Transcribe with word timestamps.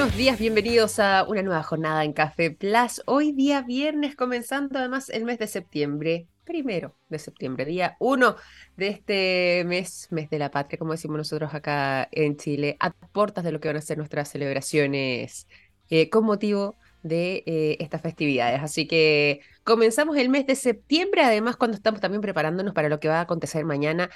buenos 0.00 0.16
días, 0.16 0.38
bienvenidos 0.38 0.98
a 0.98 1.24
una 1.28 1.42
nueva 1.42 1.62
jornada 1.62 2.04
en 2.04 2.14
Café 2.14 2.50
Plus. 2.50 3.02
Hoy 3.04 3.32
día 3.32 3.60
viernes, 3.60 4.16
comenzando 4.16 4.78
además 4.78 5.10
el 5.10 5.24
mes 5.24 5.38
de 5.38 5.46
septiembre, 5.46 6.26
primero 6.46 6.96
de 7.10 7.18
septiembre, 7.18 7.66
día 7.66 7.98
uno 8.00 8.36
de 8.78 8.88
este 8.88 9.62
mes, 9.66 10.08
mes 10.10 10.30
de 10.30 10.38
la 10.38 10.50
patria, 10.50 10.78
como 10.78 10.92
decimos 10.92 11.18
nosotros 11.18 11.52
acá 11.52 12.08
en 12.12 12.38
Chile, 12.38 12.78
a 12.80 12.92
puertas 12.92 13.44
de 13.44 13.52
lo 13.52 13.60
que 13.60 13.68
van 13.68 13.76
a 13.76 13.82
ser 13.82 13.98
nuestras 13.98 14.30
celebraciones 14.30 15.46
eh, 15.90 16.08
con 16.08 16.24
motivo 16.24 16.78
de 17.02 17.42
eh, 17.44 17.76
estas 17.80 18.00
festividades. 18.00 18.62
Así 18.62 18.86
que 18.86 19.42
comenzamos 19.64 20.16
el 20.16 20.30
mes 20.30 20.46
de 20.46 20.54
septiembre, 20.54 21.20
además 21.24 21.58
cuando 21.58 21.76
estamos 21.76 22.00
también 22.00 22.22
preparándonos 22.22 22.72
para 22.72 22.88
lo 22.88 23.00
que 23.00 23.08
va 23.08 23.18
a 23.18 23.22
acontecer 23.22 23.66
mañana 23.66 24.08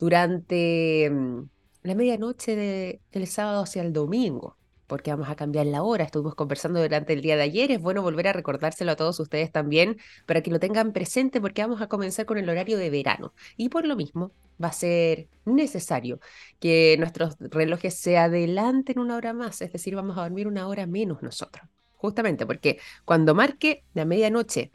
durante 0.00 1.08
mm, 1.08 1.42
la 1.84 1.94
medianoche 1.94 2.56
de, 2.56 3.00
del 3.12 3.28
sábado 3.28 3.62
hacia 3.62 3.82
el 3.82 3.92
domingo 3.92 4.58
porque 4.88 5.12
vamos 5.12 5.28
a 5.28 5.36
cambiar 5.36 5.66
la 5.66 5.82
hora. 5.84 6.04
Estuvimos 6.04 6.34
conversando 6.34 6.82
durante 6.82 7.12
el 7.12 7.20
día 7.22 7.36
de 7.36 7.42
ayer. 7.42 7.70
Es 7.70 7.80
bueno 7.80 8.02
volver 8.02 8.26
a 8.26 8.32
recordárselo 8.32 8.90
a 8.92 8.96
todos 8.96 9.20
ustedes 9.20 9.52
también 9.52 9.98
para 10.26 10.42
que 10.42 10.50
lo 10.50 10.58
tengan 10.58 10.92
presente 10.92 11.40
porque 11.40 11.62
vamos 11.62 11.80
a 11.80 11.88
comenzar 11.88 12.26
con 12.26 12.38
el 12.38 12.48
horario 12.48 12.78
de 12.78 12.90
verano. 12.90 13.34
Y 13.56 13.68
por 13.68 13.86
lo 13.86 13.94
mismo 13.94 14.32
va 14.62 14.68
a 14.68 14.72
ser 14.72 15.28
necesario 15.44 16.18
que 16.58 16.96
nuestros 16.98 17.36
relojes 17.38 17.94
se 17.94 18.18
adelanten 18.18 18.98
una 18.98 19.16
hora 19.16 19.32
más, 19.32 19.62
es 19.62 19.72
decir, 19.72 19.94
vamos 19.94 20.18
a 20.18 20.22
dormir 20.22 20.48
una 20.48 20.66
hora 20.66 20.86
menos 20.86 21.22
nosotros. 21.22 21.68
Justamente 21.94 22.46
porque 22.46 22.78
cuando 23.04 23.34
marque 23.34 23.84
la 23.94 24.04
medianoche 24.04 24.72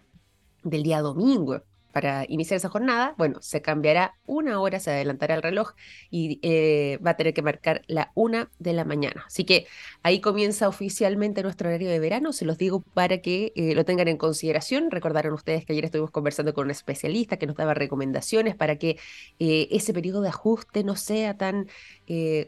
del 0.63 0.83
día 0.83 1.01
domingo 1.01 1.63
para 1.93 2.25
iniciar 2.27 2.57
esa 2.57 2.69
jornada, 2.69 3.13
bueno, 3.17 3.37
se 3.41 3.61
cambiará 3.61 4.15
una 4.25 4.59
hora, 4.59 4.79
se 4.79 4.89
adelantará 4.89 5.35
el 5.35 5.43
reloj 5.43 5.73
y 6.09 6.39
eh, 6.41 6.97
va 7.05 7.11
a 7.11 7.17
tener 7.17 7.35
que 7.35 7.43
marcar 7.43 7.83
la 7.87 8.11
una 8.15 8.49
de 8.57 8.73
la 8.73 8.83
mañana. 8.83 9.23
Así 9.27 9.45
que 9.45 9.67
ahí 10.01 10.19
comienza 10.19 10.67
oficialmente 10.67 11.43
nuestro 11.43 11.69
horario 11.69 11.89
de 11.89 11.99
verano, 11.99 12.33
se 12.33 12.45
los 12.45 12.57
digo 12.57 12.81
para 12.81 13.19
que 13.19 13.53
eh, 13.55 13.75
lo 13.75 13.85
tengan 13.85 14.07
en 14.07 14.17
consideración. 14.17 14.89
Recordaron 14.89 15.33
ustedes 15.33 15.65
que 15.65 15.73
ayer 15.73 15.85
estuvimos 15.85 16.09
conversando 16.09 16.53
con 16.55 16.65
un 16.65 16.71
especialista 16.71 17.37
que 17.37 17.45
nos 17.45 17.55
daba 17.55 17.75
recomendaciones 17.75 18.55
para 18.55 18.77
que 18.77 18.97
eh, 19.37 19.67
ese 19.71 19.93
periodo 19.93 20.21
de 20.21 20.29
ajuste 20.29 20.83
no 20.83 20.95
sea 20.95 21.37
tan 21.37 21.67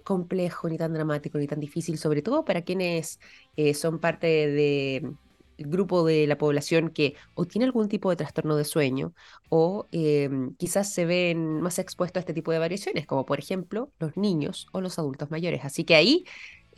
complejo, 0.04 0.70
ni 0.70 0.78
tan 0.78 0.94
dramático, 0.94 1.38
ni 1.38 1.48
tan 1.48 1.60
difícil, 1.60 1.98
sobre 1.98 2.22
todo 2.22 2.44
para 2.44 2.64
quienes 2.64 3.20
son 3.74 4.00
parte 4.00 4.28
de 4.28 5.14
grupo 5.58 6.06
de 6.06 6.28
la 6.28 6.38
población 6.38 6.90
que 6.90 7.16
o 7.34 7.46
tiene 7.46 7.66
algún 7.66 7.90
tipo 7.90 8.10
de 8.10 8.16
trastorno 8.16 8.56
de 8.56 8.66
sueño 8.66 9.14
o 9.50 9.88
em, 9.92 10.56
quizás 10.56 10.94
se 10.94 11.06
ven 11.06 11.62
más 11.62 11.80
expuestos 11.80 12.18
a 12.18 12.22
este 12.22 12.34
tipo 12.34 12.52
de 12.52 12.60
variaciones, 12.60 13.06
como 13.06 13.26
por 13.26 13.40
ejemplo 13.40 13.92
los 14.00 14.18
niños 14.18 14.68
o 14.72 14.82
los 14.82 15.00
adultos 15.00 15.32
mayores. 15.32 15.66
Así 15.66 15.84
que 15.84 15.96
ahí 15.96 16.26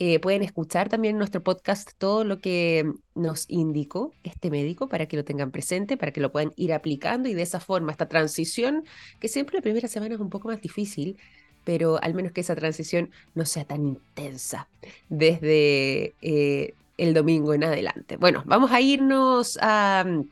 eh, 0.00 0.20
pueden 0.20 0.42
escuchar 0.42 0.88
también 0.88 1.16
en 1.16 1.18
nuestro 1.18 1.42
podcast 1.42 1.90
todo 1.98 2.22
lo 2.22 2.38
que 2.40 2.92
nos 3.16 3.46
indicó 3.48 4.12
este 4.22 4.48
médico 4.48 4.88
para 4.88 5.06
que 5.06 5.16
lo 5.16 5.24
tengan 5.24 5.50
presente, 5.50 5.96
para 5.96 6.12
que 6.12 6.20
lo 6.20 6.30
puedan 6.30 6.52
ir 6.54 6.72
aplicando 6.72 7.28
y 7.28 7.34
de 7.34 7.42
esa 7.42 7.58
forma 7.58 7.90
esta 7.90 8.08
transición, 8.08 8.84
que 9.18 9.26
siempre 9.26 9.56
la 9.56 9.62
primera 9.62 9.88
semana 9.88 10.14
es 10.14 10.20
un 10.20 10.30
poco 10.30 10.48
más 10.48 10.60
difícil, 10.60 11.18
pero 11.64 12.00
al 12.02 12.14
menos 12.14 12.32
que 12.32 12.42
esa 12.42 12.54
transición 12.54 13.10
no 13.34 13.44
sea 13.44 13.64
tan 13.64 13.86
intensa 13.86 14.68
desde 15.08 16.14
eh, 16.22 16.74
el 16.98 17.14
domingo 17.14 17.54
en 17.54 17.64
adelante. 17.64 18.16
Bueno, 18.16 18.42
vamos 18.44 18.70
a 18.72 18.80
irnos 18.80 19.58
a 19.62 20.04
mm, 20.06 20.24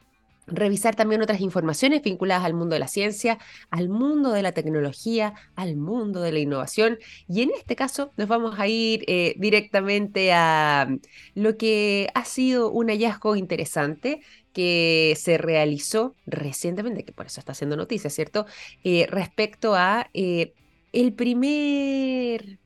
revisar 0.47 0.95
también 0.95 1.23
otras 1.23 1.41
informaciones 1.41 2.03
vinculadas 2.03 2.45
al 2.45 2.55
mundo 2.55 2.75
de 2.75 2.81
la 2.81 2.89
ciencia, 2.89 3.39
al 3.71 3.89
mundo 3.89 4.33
de 4.33 4.43
la 4.43 4.53
tecnología, 4.53 5.35
al 5.57 5.77
mundo 5.77 6.21
de 6.21 6.33
la 6.33 6.39
innovación. 6.39 6.99
Y 7.29 7.43
en 7.43 7.51
este 7.51 7.77
caso 7.77 8.13
nos 8.17 8.29
vamos 8.29 8.59
a 8.59 8.69
ir 8.69 9.05
eh, 9.07 9.35
directamente 9.39 10.33
a 10.33 10.87
mm, 10.89 11.01
lo 11.35 11.57
que 11.57 12.09
ha 12.15 12.25
sido 12.25 12.71
un 12.71 12.89
hallazgo 12.89 13.37
interesante 13.37 14.21
que 14.53 15.15
se 15.19 15.39
realizó 15.39 16.17
recientemente, 16.27 17.05
que 17.05 17.13
por 17.13 17.27
eso 17.27 17.41
está 17.41 17.53
haciendo 17.53 17.77
noticia, 17.77 18.11
¿cierto? 18.11 18.47
Eh, 18.85 19.07
respecto 19.11 19.75
a 19.75 20.09
eh, 20.15 20.55
el 20.93 21.13
primer 21.13 22.59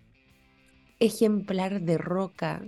ejemplar 1.00 1.80
de 1.80 1.98
roca 1.98 2.62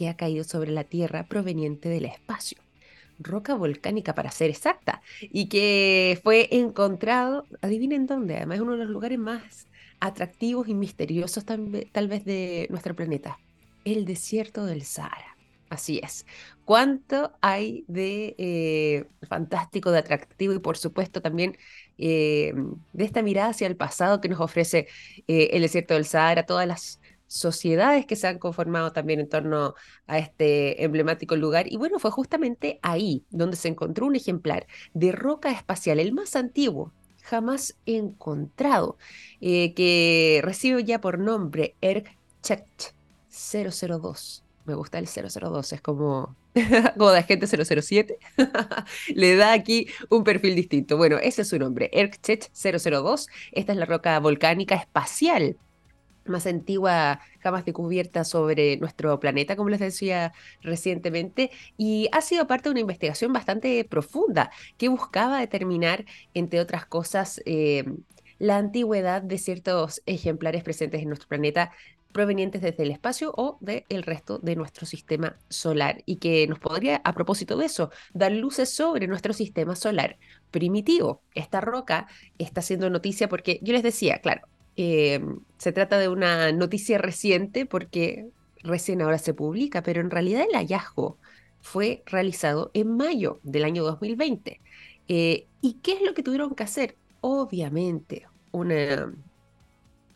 que 0.00 0.08
ha 0.08 0.16
caído 0.16 0.44
sobre 0.44 0.70
la 0.70 0.84
Tierra 0.84 1.26
proveniente 1.26 1.90
del 1.90 2.06
espacio. 2.06 2.56
Roca 3.18 3.54
volcánica 3.54 4.14
para 4.14 4.30
ser 4.30 4.48
exacta, 4.48 5.02
y 5.20 5.50
que 5.50 6.18
fue 6.22 6.48
encontrado, 6.52 7.44
adivinen 7.60 8.06
dónde, 8.06 8.36
además 8.38 8.56
es 8.56 8.62
uno 8.62 8.72
de 8.72 8.78
los 8.78 8.88
lugares 8.88 9.18
más 9.18 9.66
atractivos 10.00 10.68
y 10.68 10.74
misteriosos 10.74 11.44
tal, 11.44 11.68
vez 12.08 12.24
de 12.24 12.66
nuestro 12.70 12.96
planeta, 12.96 13.38
el 13.84 14.06
desierto 14.06 14.64
del 14.64 14.84
Sahara. 14.84 15.36
Así 15.68 16.00
es. 16.02 16.24
¿Cuánto 16.64 17.32
hay 17.42 17.84
de 17.86 18.34
eh, 18.38 19.04
fantástico, 19.28 19.90
de 19.90 19.98
atractivo 19.98 20.54
y 20.54 20.60
por 20.60 20.78
supuesto 20.78 21.20
también 21.20 21.58
eh, 21.98 22.54
de 22.94 23.04
esta 23.04 23.20
mirada 23.20 23.50
hacia 23.50 23.66
el 23.66 23.76
pasado 23.76 24.22
que 24.22 24.30
nos 24.30 24.40
ofrece 24.40 24.88
eh, 25.28 25.50
el 25.52 25.60
desierto 25.60 25.92
del 25.92 26.06
Sahara, 26.06 26.46
todas 26.46 26.66
las 26.66 27.00
sociedades 27.30 28.06
que 28.06 28.16
se 28.16 28.26
han 28.26 28.38
conformado 28.38 28.92
también 28.92 29.20
en 29.20 29.28
torno 29.28 29.74
a 30.08 30.18
este 30.18 30.84
emblemático 30.84 31.36
lugar. 31.36 31.72
Y 31.72 31.76
bueno, 31.76 32.00
fue 32.00 32.10
justamente 32.10 32.80
ahí 32.82 33.24
donde 33.30 33.56
se 33.56 33.68
encontró 33.68 34.06
un 34.06 34.16
ejemplar 34.16 34.66
de 34.94 35.12
roca 35.12 35.50
espacial, 35.52 36.00
el 36.00 36.12
más 36.12 36.34
antiguo 36.34 36.92
jamás 37.22 37.76
encontrado, 37.86 38.98
eh, 39.40 39.72
que 39.74 40.40
recibe 40.42 40.82
ya 40.84 41.00
por 41.00 41.18
nombre 41.20 41.76
Erkchet 41.80 42.94
002. 43.30 44.44
Me 44.64 44.74
gusta 44.74 44.98
el 44.98 45.06
002, 45.06 45.72
es 45.72 45.80
como, 45.80 46.36
como 46.96 47.10
de 47.10 47.18
agente 47.18 47.46
007. 47.46 48.18
Le 49.14 49.36
da 49.36 49.52
aquí 49.52 49.86
un 50.08 50.24
perfil 50.24 50.56
distinto. 50.56 50.96
Bueno, 50.96 51.18
ese 51.18 51.42
es 51.42 51.48
su 51.48 51.58
nombre, 51.58 51.90
Erkchet 51.92 52.50
002. 52.52 53.28
Esta 53.52 53.72
es 53.72 53.78
la 53.78 53.86
roca 53.86 54.18
volcánica 54.18 54.74
espacial 54.74 55.56
más 56.24 56.46
antigua 56.46 57.20
jamás 57.40 57.64
descubierta 57.64 58.24
sobre 58.24 58.76
nuestro 58.78 59.18
planeta, 59.20 59.56
como 59.56 59.70
les 59.70 59.80
decía 59.80 60.32
recientemente, 60.62 61.50
y 61.76 62.08
ha 62.12 62.20
sido 62.20 62.46
parte 62.46 62.68
de 62.68 62.72
una 62.72 62.80
investigación 62.80 63.32
bastante 63.32 63.84
profunda 63.84 64.50
que 64.78 64.88
buscaba 64.88 65.40
determinar, 65.40 66.04
entre 66.34 66.60
otras 66.60 66.86
cosas, 66.86 67.40
eh, 67.46 67.84
la 68.38 68.56
antigüedad 68.56 69.22
de 69.22 69.38
ciertos 69.38 70.02
ejemplares 70.06 70.62
presentes 70.64 71.02
en 71.02 71.08
nuestro 71.08 71.28
planeta 71.28 71.72
provenientes 72.12 72.62
desde 72.62 72.82
el 72.82 72.90
espacio 72.90 73.32
o 73.36 73.58
del 73.60 74.02
resto 74.02 74.38
de 74.38 74.56
nuestro 74.56 74.86
sistema 74.86 75.38
solar 75.48 76.02
y 76.06 76.16
que 76.16 76.46
nos 76.48 76.58
podría, 76.58 77.00
a 77.04 77.14
propósito 77.14 77.56
de 77.56 77.66
eso, 77.66 77.90
dar 78.12 78.32
luces 78.32 78.70
sobre 78.70 79.06
nuestro 79.06 79.32
sistema 79.32 79.76
solar 79.76 80.18
primitivo. 80.50 81.22
Esta 81.34 81.60
roca 81.60 82.08
está 82.38 82.60
haciendo 82.60 82.90
noticia 82.90 83.28
porque 83.28 83.60
yo 83.62 83.72
les 83.72 83.82
decía, 83.82 84.18
claro, 84.20 84.42
Em, 84.76 85.40
se 85.58 85.72
trata 85.72 85.98
de 85.98 86.08
una 86.08 86.52
noticia 86.52 86.98
reciente 86.98 87.66
porque 87.66 88.30
recién 88.62 89.02
ahora 89.02 89.18
se 89.18 89.34
publica, 89.34 89.82
pero 89.82 90.00
en 90.00 90.10
realidad 90.10 90.44
el 90.48 90.56
hallazgo 90.56 91.18
fue 91.60 92.02
realizado 92.06 92.70
en 92.74 92.96
mayo 92.96 93.40
del 93.42 93.64
año 93.64 93.84
2020. 93.84 94.60
Eh, 95.08 95.48
¿Y 95.60 95.74
qué 95.82 95.92
es 95.94 96.02
lo 96.02 96.14
que 96.14 96.22
tuvieron 96.22 96.54
que 96.54 96.62
hacer? 96.62 96.96
Obviamente, 97.20 98.26
una 98.52 99.12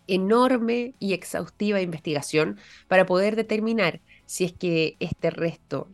enorme 0.07 0.95
y 0.99 1.13
exhaustiva 1.15 1.81
investigación 1.81 2.59
para 2.89 3.07
poder 3.07 3.37
determinar 3.37 4.01
si 4.27 4.45
es 4.45 4.53
que 4.53 4.97
este 5.01 5.31
resto 5.31 5.89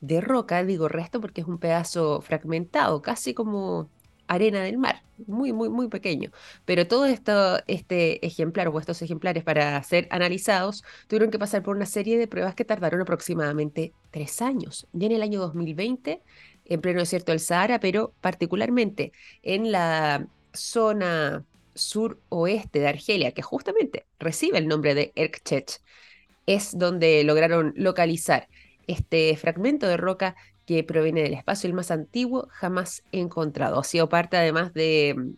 de 0.00 0.20
roca, 0.20 0.62
digo 0.64 0.88
resto 0.88 1.20
porque 1.20 1.40
es 1.40 1.46
un 1.46 1.58
pedazo 1.58 2.20
fragmentado, 2.20 3.00
casi 3.02 3.32
como 3.34 3.90
arena 4.26 4.62
del 4.62 4.78
mar, 4.78 5.02
muy, 5.26 5.52
muy, 5.52 5.68
muy 5.68 5.88
pequeño. 5.88 6.30
Pero 6.64 6.86
todo 6.86 7.06
esto, 7.06 7.58
este 7.66 8.24
ejemplar 8.26 8.68
o 8.68 8.78
estos 8.80 9.02
ejemplares 9.02 9.44
para 9.44 9.82
ser 9.82 10.08
analizados 10.10 10.84
tuvieron 11.08 11.30
que 11.30 11.38
pasar 11.38 11.62
por 11.62 11.76
una 11.76 11.86
serie 11.86 12.18
de 12.18 12.28
pruebas 12.28 12.54
que 12.54 12.64
tardaron 12.64 13.00
aproximadamente 13.00 13.92
tres 14.10 14.42
años. 14.42 14.86
Ya 14.92 15.06
en 15.06 15.12
el 15.12 15.22
año 15.22 15.40
2020, 15.40 16.22
en 16.66 16.80
pleno 16.80 17.00
desierto 17.00 17.32
del 17.32 17.40
Sahara, 17.40 17.80
pero 17.80 18.14
particularmente 18.20 19.12
en 19.42 19.72
la 19.72 20.26
zona 20.52 21.44
suroeste 21.74 22.80
de 22.80 22.88
Argelia, 22.88 23.32
que 23.32 23.42
justamente 23.42 24.06
recibe 24.18 24.58
el 24.58 24.68
nombre 24.68 24.94
de 24.94 25.12
Erkchech, 25.16 25.80
es 26.46 26.78
donde 26.78 27.24
lograron 27.24 27.72
localizar 27.76 28.48
este 28.86 29.36
fragmento 29.36 29.88
de 29.88 29.96
roca 29.96 30.36
que 30.66 30.84
proviene 30.84 31.22
del 31.22 31.34
espacio, 31.34 31.68
el 31.68 31.74
más 31.74 31.90
antiguo 31.90 32.48
jamás 32.50 33.02
encontrado. 33.12 33.78
Ha 33.78 33.84
sido 33.84 34.08
parte 34.08 34.36
además 34.36 34.72
de 34.74 35.14
mm, 35.16 35.30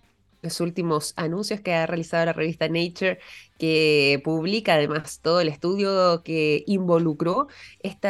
los 0.43 0.61
últimos 0.61 1.13
anuncios 1.17 1.61
que 1.61 1.75
ha 1.75 1.87
realizado 1.87 2.27
la 2.27 2.33
revista 2.33 2.69
Nature, 2.69 3.19
que 3.59 4.21
publica 4.25 4.75
además 4.75 5.21
todo 5.21 5.41
el 5.41 5.49
estudio 5.49 6.23
que 6.23 6.65
involucró 6.67 7.49
este 7.81 8.09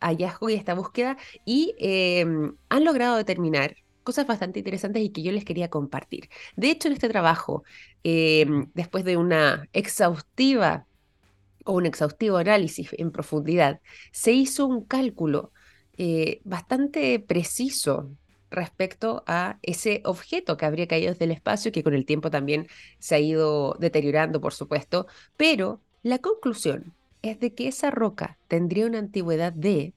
hallazgo 0.00 0.50
y 0.50 0.54
esta 0.54 0.74
búsqueda 0.74 1.16
y 1.44 1.74
em, 1.78 2.54
han 2.68 2.84
logrado 2.84 3.16
determinar 3.16 3.76
cosas 4.04 4.26
bastante 4.26 4.60
interesantes 4.60 5.02
y 5.02 5.10
que 5.10 5.22
yo 5.22 5.32
les 5.32 5.44
quería 5.44 5.68
compartir. 5.68 6.30
De 6.56 6.70
hecho, 6.70 6.88
en 6.88 6.94
este 6.94 7.08
trabajo, 7.08 7.64
em, 8.04 8.70
después 8.74 9.04
de 9.04 9.16
una 9.16 9.68
exhaustiva 9.72 10.86
o 11.64 11.74
un 11.74 11.86
exhaustivo 11.86 12.36
análisis 12.38 12.90
en 12.98 13.10
profundidad, 13.10 13.80
se 14.12 14.32
hizo 14.32 14.66
un 14.66 14.84
cálculo 14.84 15.52
eh, 15.98 16.40
bastante 16.44 17.18
preciso 17.20 18.10
respecto 18.50 19.24
a 19.26 19.58
ese 19.62 20.02
objeto 20.04 20.56
que 20.56 20.66
habría 20.66 20.86
caído 20.86 21.10
desde 21.12 21.24
el 21.24 21.32
espacio, 21.32 21.72
que 21.72 21.82
con 21.82 21.94
el 21.94 22.06
tiempo 22.06 22.30
también 22.30 22.68
se 22.98 23.16
ha 23.16 23.18
ido 23.18 23.76
deteriorando, 23.80 24.40
por 24.40 24.54
supuesto, 24.54 25.06
pero 25.36 25.80
la 26.02 26.18
conclusión 26.18 26.94
es 27.22 27.40
de 27.40 27.54
que 27.54 27.68
esa 27.68 27.90
roca 27.90 28.38
tendría 28.48 28.86
una 28.86 28.98
antigüedad 28.98 29.52
de, 29.52 29.94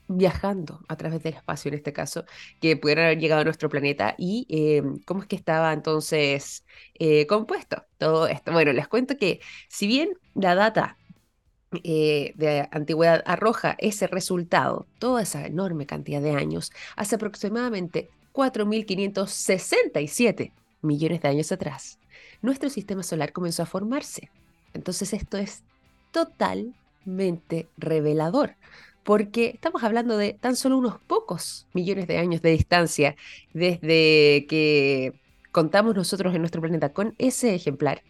viajando 0.09 0.81
a 0.87 0.95
través 0.97 1.23
del 1.23 1.35
espacio 1.35 1.69
en 1.69 1.75
este 1.75 1.93
caso, 1.93 2.25
que 2.59 2.75
pudieran 2.75 3.05
haber 3.05 3.19
llegado 3.19 3.41
a 3.41 3.45
nuestro 3.45 3.69
planeta 3.69 4.15
y 4.17 4.47
eh, 4.49 4.81
cómo 5.05 5.21
es 5.21 5.27
que 5.27 5.35
estaba 5.35 5.71
entonces 5.71 6.65
eh, 6.95 7.27
compuesto 7.27 7.85
todo 7.97 8.27
esto. 8.27 8.51
Bueno, 8.51 8.73
les 8.73 8.87
cuento 8.87 9.17
que 9.17 9.39
si 9.67 9.85
bien 9.87 10.09
la 10.33 10.55
data 10.55 10.97
eh, 11.83 12.33
de 12.35 12.67
antigüedad 12.71 13.21
arroja 13.25 13.75
ese 13.77 14.07
resultado, 14.07 14.87
toda 14.97 15.21
esa 15.21 15.45
enorme 15.45 15.85
cantidad 15.85 16.21
de 16.21 16.31
años, 16.31 16.71
hace 16.95 17.13
aproximadamente 17.15 18.09
4.567 18.33 20.51
millones 20.81 21.21
de 21.21 21.27
años 21.27 21.51
atrás, 21.51 21.99
nuestro 22.41 22.71
sistema 22.71 23.03
solar 23.03 23.31
comenzó 23.31 23.61
a 23.61 23.67
formarse. 23.67 24.31
Entonces 24.73 25.13
esto 25.13 25.37
es 25.37 25.61
totalmente 26.11 27.67
revelador 27.77 28.55
porque 29.09 29.49
estamos 29.55 29.83
hablando 29.83 30.17
de 30.17 30.33
tan 30.33 30.55
solo 30.55 30.77
unos 30.77 30.99
pocos 30.99 31.67
millones 31.73 32.05
de 32.05 32.19
años 32.19 32.43
de 32.43 32.51
distancia 32.51 33.15
desde 33.55 34.45
que 34.47 35.19
contamos 35.51 35.95
nosotros 35.95 36.35
en 36.35 36.41
nuestro 36.41 36.61
planeta 36.61 36.93
con 36.93 37.15
ese 37.17 37.55
ejemplar 37.55 38.03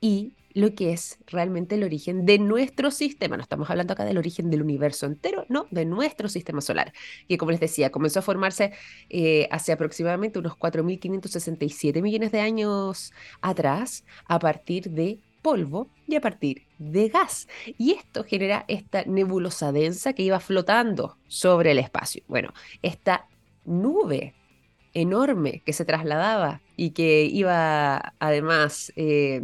y 0.00 0.34
lo 0.54 0.72
que 0.76 0.92
es 0.92 1.18
realmente 1.26 1.74
el 1.74 1.82
origen 1.82 2.26
de 2.26 2.38
nuestro 2.38 2.92
sistema. 2.92 3.36
No 3.36 3.42
estamos 3.42 3.68
hablando 3.70 3.92
acá 3.92 4.04
del 4.04 4.18
origen 4.18 4.50
del 4.50 4.62
universo 4.62 5.06
entero, 5.06 5.46
no, 5.48 5.66
de 5.72 5.84
nuestro 5.84 6.28
sistema 6.28 6.60
solar, 6.60 6.92
que 7.28 7.36
como 7.36 7.50
les 7.50 7.58
decía, 7.58 7.90
comenzó 7.90 8.20
a 8.20 8.22
formarse 8.22 8.72
eh, 9.08 9.48
hace 9.50 9.72
aproximadamente 9.72 10.38
unos 10.38 10.52
4.567 10.52 12.00
millones 12.02 12.30
de 12.30 12.38
años 12.38 13.12
atrás, 13.40 14.04
a 14.26 14.38
partir 14.38 14.90
de 14.90 15.18
polvo 15.42 15.88
y 16.06 16.16
a 16.16 16.20
partir 16.20 16.66
de 16.78 17.08
gas. 17.08 17.48
Y 17.78 17.92
esto 17.92 18.24
genera 18.24 18.64
esta 18.68 19.04
nebulosa 19.04 19.72
densa 19.72 20.12
que 20.12 20.22
iba 20.22 20.40
flotando 20.40 21.16
sobre 21.28 21.72
el 21.72 21.78
espacio. 21.78 22.22
Bueno, 22.28 22.52
esta 22.82 23.26
nube 23.64 24.34
enorme 24.92 25.62
que 25.64 25.72
se 25.72 25.84
trasladaba 25.84 26.62
y 26.76 26.90
que 26.90 27.24
iba 27.24 28.14
además 28.18 28.92
eh, 28.96 29.42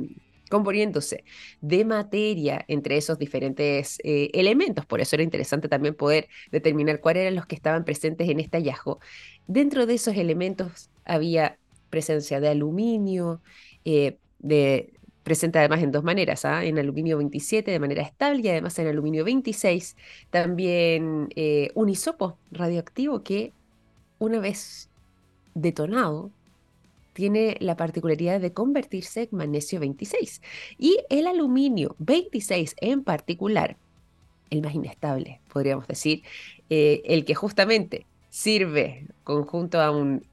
componiéndose 0.50 1.25
de 1.60 1.84
materia 1.84 2.64
entre 2.69 2.96
esos 2.96 3.19
diferentes 3.19 3.98
eh, 4.04 4.31
elementos. 4.34 4.87
Por 4.87 5.00
eso 5.00 5.16
era 5.16 5.22
interesante 5.22 5.69
también 5.69 5.94
poder 5.94 6.28
determinar 6.50 7.00
cuáles 7.00 7.22
eran 7.22 7.34
los 7.37 7.46
que 7.46 7.56
estaban 7.56 7.84
presentes 7.84 8.28
en 8.28 8.40
este 8.40 8.58
hallazgo. 8.58 9.00
Dentro 9.46 9.87
de 9.87 9.94
esos 9.94 10.16
elementos 10.16 10.90
había 11.04 11.58
presencia 11.90 12.40
de 12.40 12.48
aluminio, 12.48 13.40
eh, 13.84 14.19
de 14.38 14.93
presente 15.26 15.58
además 15.58 15.82
en 15.82 15.90
dos 15.90 16.05
maneras, 16.05 16.44
¿ah? 16.44 16.64
en 16.64 16.78
aluminio 16.78 17.17
27 17.17 17.69
de 17.69 17.81
manera 17.81 18.02
estable 18.02 18.43
y 18.44 18.49
además 18.49 18.78
en 18.78 18.87
aluminio 18.87 19.25
26 19.25 19.96
también 20.31 21.26
eh, 21.34 21.73
un 21.75 21.88
isopo 21.88 22.38
radioactivo 22.52 23.25
que 23.25 23.52
una 24.20 24.38
vez 24.38 24.88
detonado 25.55 26.31
tiene 27.12 27.56
la 27.58 27.76
particularidad 27.76 28.40
de 28.40 28.52
convertirse 28.52 29.23
en 29.23 29.37
magnesio 29.38 29.81
26 29.81 30.43
y 30.78 31.00
el 31.11 31.26
aluminio 31.26 31.96
26 31.99 32.76
en 32.81 33.02
particular, 33.02 33.76
el 34.50 34.62
más 34.62 34.76
inestable, 34.76 35.40
podríamos 35.52 35.88
decir, 35.88 36.22
eh, 36.70 37.02
el 37.05 37.25
que 37.25 37.34
justamente 37.34 38.06
sirve 38.31 39.08
conjunto 39.25 39.81
a 39.81 39.90
un 39.90 40.25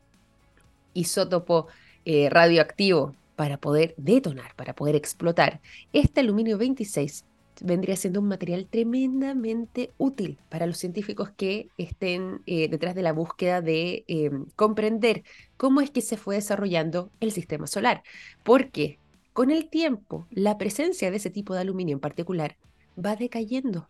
isótopo 0.93 1.65
eh, 2.05 2.29
radioactivo 2.29 3.15
para 3.35 3.57
poder 3.57 3.93
detonar, 3.97 4.55
para 4.55 4.75
poder 4.75 4.95
explotar. 4.95 5.61
Este 5.91 6.21
aluminio 6.21 6.57
26 6.57 7.25
vendría 7.61 7.95
siendo 7.95 8.19
un 8.19 8.27
material 8.27 8.67
tremendamente 8.69 9.93
útil 9.97 10.39
para 10.49 10.65
los 10.65 10.77
científicos 10.77 11.31
que 11.31 11.69
estén 11.77 12.41
eh, 12.45 12.67
detrás 12.67 12.95
de 12.95 13.03
la 13.03 13.13
búsqueda 13.13 13.61
de 13.61 14.03
eh, 14.07 14.31
comprender 14.55 15.23
cómo 15.57 15.81
es 15.81 15.91
que 15.91 16.01
se 16.01 16.17
fue 16.17 16.35
desarrollando 16.35 17.11
el 17.19 17.31
sistema 17.31 17.67
solar. 17.67 18.03
Porque 18.43 18.99
con 19.33 19.51
el 19.51 19.69
tiempo, 19.69 20.27
la 20.31 20.57
presencia 20.57 21.09
de 21.09 21.17
ese 21.17 21.29
tipo 21.29 21.53
de 21.53 21.61
aluminio 21.61 21.95
en 21.95 21.99
particular 21.99 22.57
va 23.03 23.15
decayendo. 23.15 23.87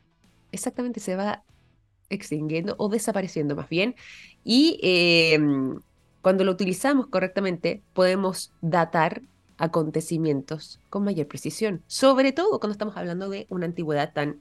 Exactamente, 0.52 1.00
se 1.00 1.16
va 1.16 1.44
extinguiendo 2.10 2.76
o 2.78 2.90
desapareciendo 2.90 3.56
más 3.56 3.70
bien. 3.70 3.96
Y 4.44 4.80
em, 4.82 5.80
cuando 6.22 6.44
lo 6.44 6.52
utilizamos 6.52 7.08
correctamente, 7.08 7.82
podemos 7.94 8.54
datar 8.62 9.24
acontecimientos 9.58 10.80
con 10.90 11.04
mayor 11.04 11.28
precisión, 11.28 11.84
sobre 11.88 12.32
todo 12.32 12.60
cuando 12.60 12.74
estamos 12.74 12.98
hablando 12.98 13.30
de 13.30 13.48
una 13.50 13.66
antigüedad 13.66 14.14
tan 14.14 14.40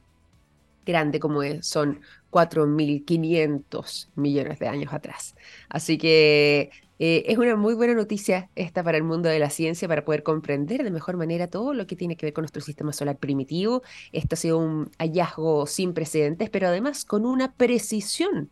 grande 0.85 1.21
como 1.21 1.43
es, 1.43 1.67
son 1.67 2.01
4.500 2.31 4.09
millones 4.17 4.59
de 4.59 4.69
años 4.69 4.93
atrás. 4.93 5.35
Así 5.69 5.99
que 5.99 6.71
eh, 6.99 7.25
es 7.27 7.39
una 7.39 7.57
muy 7.57 7.75
buena 7.75 7.95
noticia 7.95 8.49
esta 8.55 8.83
para 8.83 8.97
el 8.97 9.05
mundo 9.05 9.29
de 9.29 9.39
la 9.39 9.51
ciencia, 9.51 9.89
para 9.89 10.05
poder 10.05 10.23
comprender 10.23 10.83
de 10.85 10.91
mejor 10.91 11.17
manera 11.17 11.49
todo 11.49 11.75
lo 11.75 11.87
que 11.87 11.97
tiene 11.97 12.17
que 12.17 12.27
ver 12.27 12.33
con 12.33 12.43
nuestro 12.43 12.63
sistema 12.63 12.93
solar 12.93 13.19
primitivo. 13.19 13.83
Esto 14.13 14.35
ha 14.35 14.39
sido 14.39 14.59
un 14.59 14.91
hallazgo 14.99 15.67
sin 15.67 15.95
precedentes, 15.95 16.51
pero 16.51 16.69
además 16.69 17.05
con 17.05 17.27
una 17.27 17.53
precisión 17.55 18.51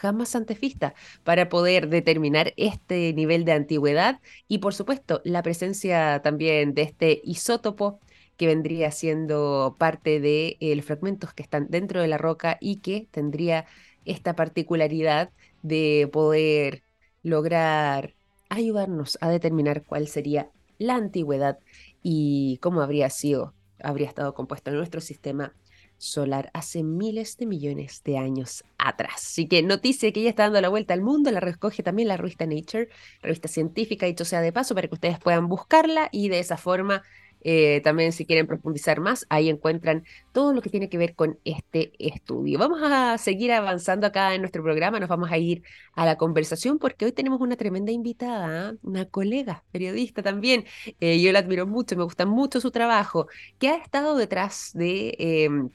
jamás 0.00 0.36
antefista 0.36 0.94
para 1.24 1.48
poder 1.48 1.88
determinar 1.88 2.52
este 2.56 3.12
nivel 3.14 3.44
de 3.44 3.52
antigüedad 3.52 4.20
y 4.48 4.58
por 4.58 4.74
supuesto 4.74 5.22
la 5.24 5.42
presencia 5.42 6.20
también 6.22 6.74
de 6.74 6.82
este 6.82 7.20
isótopo 7.24 8.00
que 8.36 8.46
vendría 8.46 8.90
siendo 8.90 9.76
parte 9.78 10.20
de 10.20 10.58
eh, 10.60 10.76
los 10.76 10.84
fragmentos 10.84 11.32
que 11.32 11.42
están 11.42 11.68
dentro 11.70 12.02
de 12.02 12.08
la 12.08 12.18
roca 12.18 12.58
y 12.60 12.76
que 12.76 13.08
tendría 13.10 13.66
esta 14.04 14.36
particularidad 14.36 15.30
de 15.62 16.08
poder 16.12 16.82
lograr 17.22 18.14
ayudarnos 18.50 19.18
a 19.20 19.30
determinar 19.30 19.84
cuál 19.84 20.08
sería 20.08 20.50
la 20.78 20.94
antigüedad 20.96 21.58
y 22.02 22.58
cómo 22.58 22.82
habría 22.82 23.10
sido, 23.10 23.54
habría 23.82 24.08
estado 24.08 24.34
compuesto 24.34 24.70
nuestro 24.70 25.00
sistema 25.00 25.54
solar 25.98 26.50
hace 26.54 26.82
miles 26.82 27.36
de 27.36 27.46
millones 27.46 28.02
de 28.04 28.18
años 28.18 28.64
atrás. 28.78 29.14
Así 29.16 29.48
que 29.48 29.62
noticia 29.62 30.12
que 30.12 30.22
ya 30.22 30.30
está 30.30 30.44
dando 30.44 30.60
la 30.60 30.68
vuelta 30.68 30.94
al 30.94 31.02
mundo, 31.02 31.30
la 31.30 31.40
recoge 31.40 31.82
también 31.82 32.08
la 32.08 32.16
revista 32.16 32.46
Nature, 32.46 32.88
revista 33.22 33.48
científica, 33.48 34.06
dicho 34.06 34.24
sea 34.24 34.40
de 34.40 34.52
paso, 34.52 34.74
para 34.74 34.88
que 34.88 34.94
ustedes 34.94 35.18
puedan 35.18 35.48
buscarla 35.48 36.08
y 36.12 36.28
de 36.28 36.38
esa 36.38 36.56
forma 36.56 37.02
eh, 37.48 37.80
también 37.84 38.12
si 38.12 38.26
quieren 38.26 38.48
profundizar 38.48 38.98
más, 39.00 39.24
ahí 39.28 39.48
encuentran 39.48 40.04
todo 40.32 40.52
lo 40.52 40.62
que 40.62 40.68
tiene 40.70 40.88
que 40.88 40.98
ver 40.98 41.14
con 41.14 41.38
este 41.44 41.92
estudio. 41.98 42.58
Vamos 42.58 42.80
a 42.82 43.18
seguir 43.18 43.52
avanzando 43.52 44.06
acá 44.08 44.34
en 44.34 44.40
nuestro 44.40 44.64
programa, 44.64 44.98
nos 44.98 45.08
vamos 45.08 45.30
a 45.30 45.38
ir 45.38 45.62
a 45.94 46.04
la 46.04 46.16
conversación 46.16 46.78
porque 46.80 47.04
hoy 47.04 47.12
tenemos 47.12 47.40
una 47.40 47.54
tremenda 47.56 47.92
invitada, 47.92 48.74
una 48.82 49.04
colega 49.06 49.64
periodista 49.70 50.22
también. 50.24 50.64
Eh, 50.98 51.20
yo 51.20 51.30
la 51.30 51.38
admiro 51.40 51.66
mucho, 51.68 51.96
me 51.96 52.02
gusta 52.04 52.26
mucho 52.26 52.60
su 52.60 52.72
trabajo, 52.72 53.28
que 53.58 53.68
ha 53.68 53.76
estado 53.76 54.16
detrás 54.16 54.72
de 54.74 55.14
em, 55.18 55.70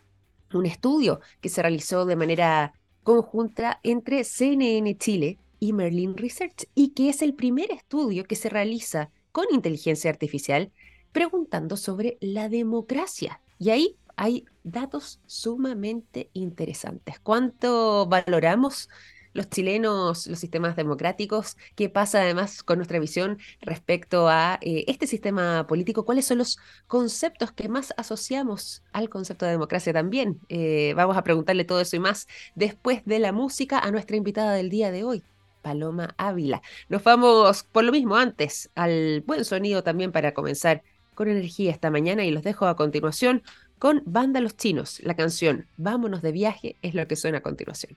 un 0.58 0.66
estudio 0.66 1.20
que 1.42 1.50
se 1.50 1.62
realizó 1.62 2.06
de 2.06 2.16
manera 2.16 2.74
conjunta 3.04 3.80
entre 3.84 4.24
CNN 4.24 4.98
Chile 4.98 5.40
y 5.60 5.74
Merlin 5.74 6.18
Research 6.18 6.68
y 6.76 6.90
que 6.90 7.10
es 7.10 7.22
el 7.22 7.34
primer 7.34 7.72
estudio 7.72 8.24
que 8.26 8.36
se 8.36 8.50
realiza 8.50 9.12
con 9.32 9.46
inteligencia 9.52 10.10
artificial 10.10 10.72
preguntando 11.12 11.78
sobre 11.78 12.18
la 12.22 12.50
democracia. 12.50 13.42
Y 13.60 13.70
ahí 13.70 13.98
hay 14.16 14.46
datos 14.64 15.20
sumamente 15.26 16.30
interesantes. 16.34 17.20
¿Cuánto 17.20 18.08
valoramos 18.08 18.90
los 19.34 19.50
chilenos, 19.50 20.28
los 20.28 20.40
sistemas 20.40 20.76
democráticos, 20.76 21.58
qué 21.76 21.90
pasa 21.90 22.22
además 22.22 22.64
con 22.64 22.78
nuestra 22.78 23.00
visión 23.00 23.38
respecto 23.62 24.30
a 24.30 24.60
eh, 24.62 24.86
este 24.88 25.08
sistema 25.08 25.68
político, 25.68 26.06
cuáles 26.06 26.26
son 26.26 26.40
los 26.40 26.58
conceptos 26.88 27.52
que 27.52 27.70
más 27.70 27.94
asociamos 27.98 28.84
al 28.92 29.10
concepto 29.10 29.46
de 29.46 29.52
democracia 29.52 29.94
también. 29.94 30.40
Eh, 30.50 30.94
vamos 30.96 31.18
a 31.18 31.24
preguntarle 31.24 31.66
todo 31.66 31.82
eso 31.82 31.96
y 31.96 32.00
más 32.00 32.28
después 32.56 33.04
de 33.06 33.20
la 33.20 33.32
música 33.32 33.80
a 33.80 33.92
nuestra 33.92 34.18
invitada 34.18 34.54
del 34.54 34.70
día 34.70 34.92
de 34.92 35.04
hoy. 35.04 35.24
Paloma 35.62 36.16
Ávila. 36.18 36.62
Nos 36.90 37.04
vamos 37.04 37.64
por 37.72 37.84
lo 37.84 37.92
mismo 37.92 38.16
antes 38.16 38.70
al 38.76 39.22
buen 39.28 39.46
sonido 39.46 39.84
también 39.84 40.12
para 40.12 40.34
comenzar 40.34 40.82
con 41.14 41.30
energía 41.30 41.72
esta 41.72 41.92
mañana 41.92 42.26
y 42.26 42.32
los 42.32 42.44
dejo 42.44 42.66
a 42.66 42.76
continuación 42.76 43.44
con 43.78 44.02
Banda 44.06 44.42
Los 44.42 44.58
Chinos. 44.58 45.00
La 45.04 45.16
canción 45.16 45.68
Vámonos 45.78 46.22
de 46.22 46.32
viaje 46.32 46.78
es 46.82 46.96
lo 46.96 47.08
que 47.08 47.16
suena 47.16 47.40
a 47.40 47.42
continuación. 47.42 47.96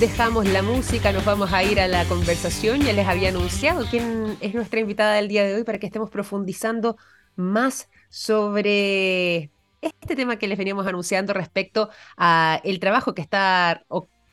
Dejamos 0.00 0.46
la 0.46 0.62
música, 0.62 1.10
nos 1.10 1.24
vamos 1.24 1.52
a 1.52 1.64
ir 1.64 1.80
a 1.80 1.88
la 1.88 2.04
conversación. 2.04 2.82
Ya 2.82 2.92
les 2.92 3.08
había 3.08 3.30
anunciado 3.30 3.84
quién 3.90 4.36
es 4.40 4.54
nuestra 4.54 4.78
invitada 4.78 5.14
del 5.14 5.26
día 5.26 5.44
de 5.44 5.56
hoy 5.56 5.64
para 5.64 5.80
que 5.80 5.86
estemos 5.86 6.08
profundizando 6.08 6.96
más 7.34 7.90
sobre 8.08 9.50
este 9.80 10.14
tema 10.14 10.36
que 10.36 10.46
les 10.46 10.56
veníamos 10.56 10.86
anunciando 10.86 11.32
respecto 11.32 11.90
a 12.16 12.60
el 12.62 12.78
trabajo 12.78 13.12
que 13.12 13.22
está 13.22 13.84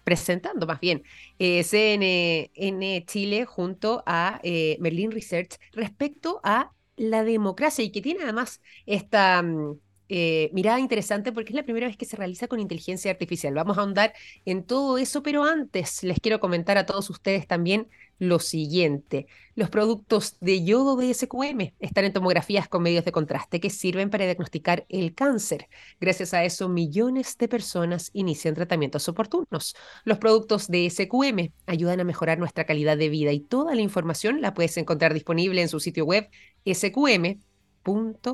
presentando 0.03 0.67
más 0.67 0.79
bien 0.79 1.01
eh, 1.39 1.63
CNN 1.63 3.03
Chile 3.07 3.45
junto 3.45 4.03
a 4.05 4.39
eh, 4.43 4.77
Merlin 4.79 5.11
Research 5.11 5.57
respecto 5.73 6.39
a 6.43 6.74
la 6.97 7.23
democracia 7.23 7.83
y 7.83 7.91
que 7.91 8.01
tiene 8.01 8.23
además 8.23 8.61
esta 8.85 9.41
mm, 9.41 9.79
eh, 10.09 10.49
mirada 10.53 10.79
interesante 10.79 11.31
porque 11.31 11.49
es 11.49 11.55
la 11.55 11.63
primera 11.63 11.87
vez 11.87 11.97
que 11.97 12.05
se 12.05 12.15
realiza 12.15 12.47
con 12.47 12.59
inteligencia 12.59 13.11
artificial. 13.11 13.53
Vamos 13.53 13.77
a 13.77 13.81
ahondar 13.81 14.13
en 14.45 14.63
todo 14.63 14.97
eso, 14.97 15.23
pero 15.23 15.43
antes 15.43 16.03
les 16.03 16.19
quiero 16.19 16.39
comentar 16.39 16.77
a 16.77 16.85
todos 16.85 17.09
ustedes 17.09 17.47
también 17.47 17.87
lo 18.19 18.39
siguiente. 18.39 19.27
Los 19.55 19.69
productos 19.69 20.37
de 20.39 20.63
yodo 20.63 20.95
de 20.95 21.13
SQM 21.13 21.73
están 21.79 22.05
en 22.05 22.13
tomografías 22.13 22.67
con 22.67 22.83
medios 22.83 23.03
de 23.05 23.11
contraste 23.11 23.59
que 23.59 23.69
sirven 23.69 24.09
para 24.09 24.25
diagnosticar 24.25 24.85
el 24.89 25.13
cáncer. 25.13 25.67
Gracias 25.99 26.33
a 26.33 26.43
eso, 26.43 26.69
millones 26.69 27.37
de 27.37 27.47
personas 27.47 28.11
inician 28.13 28.53
tratamientos 28.53 29.09
oportunos. 29.09 29.75
Los 30.03 30.17
productos 30.17 30.67
de 30.67 30.89
SQM 30.89 31.51
ayudan 31.65 31.99
a 31.99 32.03
mejorar 32.03 32.37
nuestra 32.39 32.65
calidad 32.65 32.97
de 32.97 33.09
vida 33.09 33.31
y 33.31 33.39
toda 33.39 33.75
la 33.75 33.81
información 33.81 34.41
la 34.41 34.53
puedes 34.53 34.77
encontrar 34.77 35.13
disponible 35.13 35.61
en 35.61 35.69
su 35.69 35.79
sitio 35.79 36.05
web 36.05 36.29
sqm.com. 36.65 38.25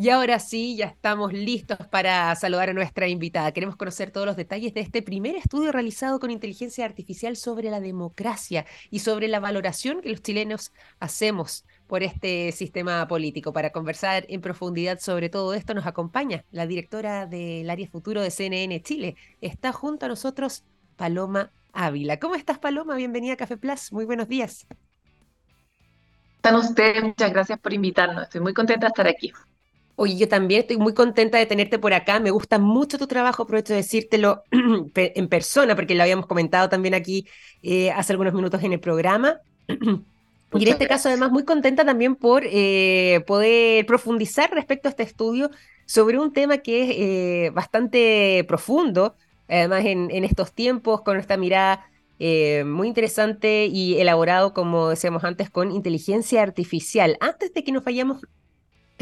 Y 0.00 0.08
ahora 0.08 0.38
sí, 0.38 0.76
ya 0.76 0.86
estamos 0.86 1.34
listos 1.34 1.76
para 1.90 2.34
saludar 2.34 2.70
a 2.70 2.72
nuestra 2.72 3.06
invitada. 3.06 3.52
Queremos 3.52 3.76
conocer 3.76 4.10
todos 4.10 4.26
los 4.26 4.34
detalles 4.34 4.72
de 4.72 4.80
este 4.80 5.02
primer 5.02 5.36
estudio 5.36 5.72
realizado 5.72 6.18
con 6.20 6.30
inteligencia 6.30 6.86
artificial 6.86 7.36
sobre 7.36 7.68
la 7.68 7.80
democracia 7.80 8.64
y 8.88 9.00
sobre 9.00 9.28
la 9.28 9.40
valoración 9.40 10.00
que 10.00 10.08
los 10.08 10.22
chilenos 10.22 10.72
hacemos 11.00 11.66
por 11.86 12.02
este 12.02 12.50
sistema 12.52 13.06
político. 13.08 13.52
Para 13.52 13.72
conversar 13.72 14.24
en 14.30 14.40
profundidad 14.40 15.00
sobre 15.00 15.28
todo 15.28 15.52
esto 15.52 15.74
nos 15.74 15.84
acompaña 15.84 16.46
la 16.50 16.66
directora 16.66 17.26
del 17.26 17.68
área 17.68 17.86
futuro 17.86 18.22
de 18.22 18.30
CNN 18.30 18.80
Chile. 18.80 19.16
Está 19.42 19.70
junto 19.70 20.06
a 20.06 20.08
nosotros 20.08 20.64
Paloma 20.96 21.52
Ávila. 21.74 22.18
¿Cómo 22.18 22.36
estás, 22.36 22.58
Paloma? 22.58 22.96
Bienvenida 22.96 23.34
a 23.34 23.36
Café 23.36 23.58
Plus. 23.58 23.92
Muy 23.92 24.06
buenos 24.06 24.28
días. 24.28 24.66
Están 26.36 26.56
ustedes, 26.56 27.02
muchas 27.02 27.30
gracias 27.34 27.58
por 27.58 27.74
invitarnos. 27.74 28.22
Estoy 28.22 28.40
muy 28.40 28.54
contenta 28.54 28.86
de 28.86 28.88
estar 28.88 29.06
aquí. 29.06 29.30
Oye, 30.02 30.16
yo 30.16 30.28
también 30.28 30.62
estoy 30.62 30.78
muy 30.78 30.94
contenta 30.94 31.36
de 31.36 31.44
tenerte 31.44 31.78
por 31.78 31.92
acá. 31.92 32.20
Me 32.20 32.30
gusta 32.30 32.58
mucho 32.58 32.96
tu 32.96 33.06
trabajo. 33.06 33.42
Aprovecho 33.42 33.74
de 33.74 33.80
decírtelo 33.80 34.44
en 34.94 35.28
persona, 35.28 35.76
porque 35.76 35.94
lo 35.94 36.02
habíamos 36.02 36.24
comentado 36.26 36.70
también 36.70 36.94
aquí 36.94 37.28
eh, 37.62 37.90
hace 37.90 38.14
algunos 38.14 38.32
minutos 38.32 38.62
en 38.62 38.72
el 38.72 38.80
programa. 38.80 39.40
y 39.68 40.62
en 40.62 40.68
este 40.68 40.88
caso, 40.88 41.10
además, 41.10 41.30
muy 41.30 41.44
contenta 41.44 41.84
también 41.84 42.16
por 42.16 42.44
eh, 42.46 43.22
poder 43.26 43.84
profundizar 43.84 44.50
respecto 44.54 44.88
a 44.88 44.92
este 44.92 45.02
estudio 45.02 45.50
sobre 45.84 46.18
un 46.18 46.32
tema 46.32 46.56
que 46.56 46.82
es 46.82 46.96
eh, 46.96 47.50
bastante 47.50 48.42
profundo, 48.48 49.16
además 49.50 49.84
en, 49.84 50.10
en, 50.10 50.24
estos 50.24 50.54
tiempos, 50.54 51.02
con 51.02 51.18
esta 51.18 51.36
mirada 51.36 51.84
muy 52.64 52.88
interesante 52.88 53.66
y 53.66 53.98
elaborado, 53.98 54.54
como 54.54 54.88
decíamos 54.88 55.24
antes, 55.24 55.50
con 55.50 55.70
inteligencia 55.70 56.42
artificial. 56.42 57.18
Antes 57.20 57.52
de 57.52 57.64
que 57.64 57.72
nos 57.72 57.84
vayamos 57.84 58.22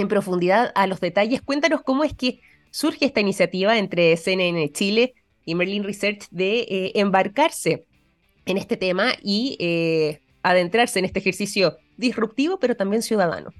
en 0.03 0.09
profundidad 0.09 0.73
a 0.75 0.87
los 0.87 1.01
detalles. 1.01 1.43
Cuéntanos 1.43 1.83
cómo 1.83 2.05
es 2.05 2.15
que 2.15 2.41
surge 2.71 3.07
esta 3.07 3.21
iniciativa 3.21 3.79
entre 3.79 4.17
CNN 4.17 4.71
Chile 4.73 5.15
y 5.45 5.55
Merlin 5.55 5.85
Research 5.85 6.29
de 6.31 6.61
eh, 6.61 6.93
embarcarse 6.97 7.87
en 8.45 8.57
este 8.57 8.77
tema 8.77 9.13
y 9.23 9.57
eh, 9.61 10.21
adentrarse 10.43 10.99
en 10.99 11.05
este 11.05 11.19
ejercicio 11.19 11.79
disruptivo, 11.97 12.59
pero 12.59 12.77
también 12.77 13.03
ciudadano. 13.03 13.53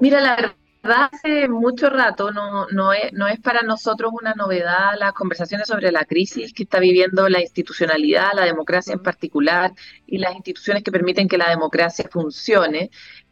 Mira, 0.00 0.20
la 0.20 0.56
hace 0.82 1.48
mucho 1.48 1.90
rato 1.90 2.30
no, 2.30 2.66
no, 2.68 2.92
es, 2.92 3.12
no 3.12 3.26
es 3.26 3.40
para 3.40 3.62
nosotros 3.62 4.12
una 4.12 4.34
novedad 4.34 4.92
las 4.98 5.12
conversaciones 5.12 5.68
sobre 5.68 5.92
la 5.92 6.04
crisis 6.04 6.52
que 6.52 6.62
está 6.62 6.78
viviendo 6.78 7.28
la 7.28 7.40
institucionalidad, 7.40 8.32
la 8.34 8.44
democracia 8.44 8.92
en 8.92 9.02
particular 9.02 9.72
y 10.06 10.18
las 10.18 10.34
instituciones 10.34 10.82
que 10.82 10.92
permiten 10.92 11.28
que 11.28 11.38
la 11.38 11.50
democracia 11.50 12.08
funcione. 12.10 12.90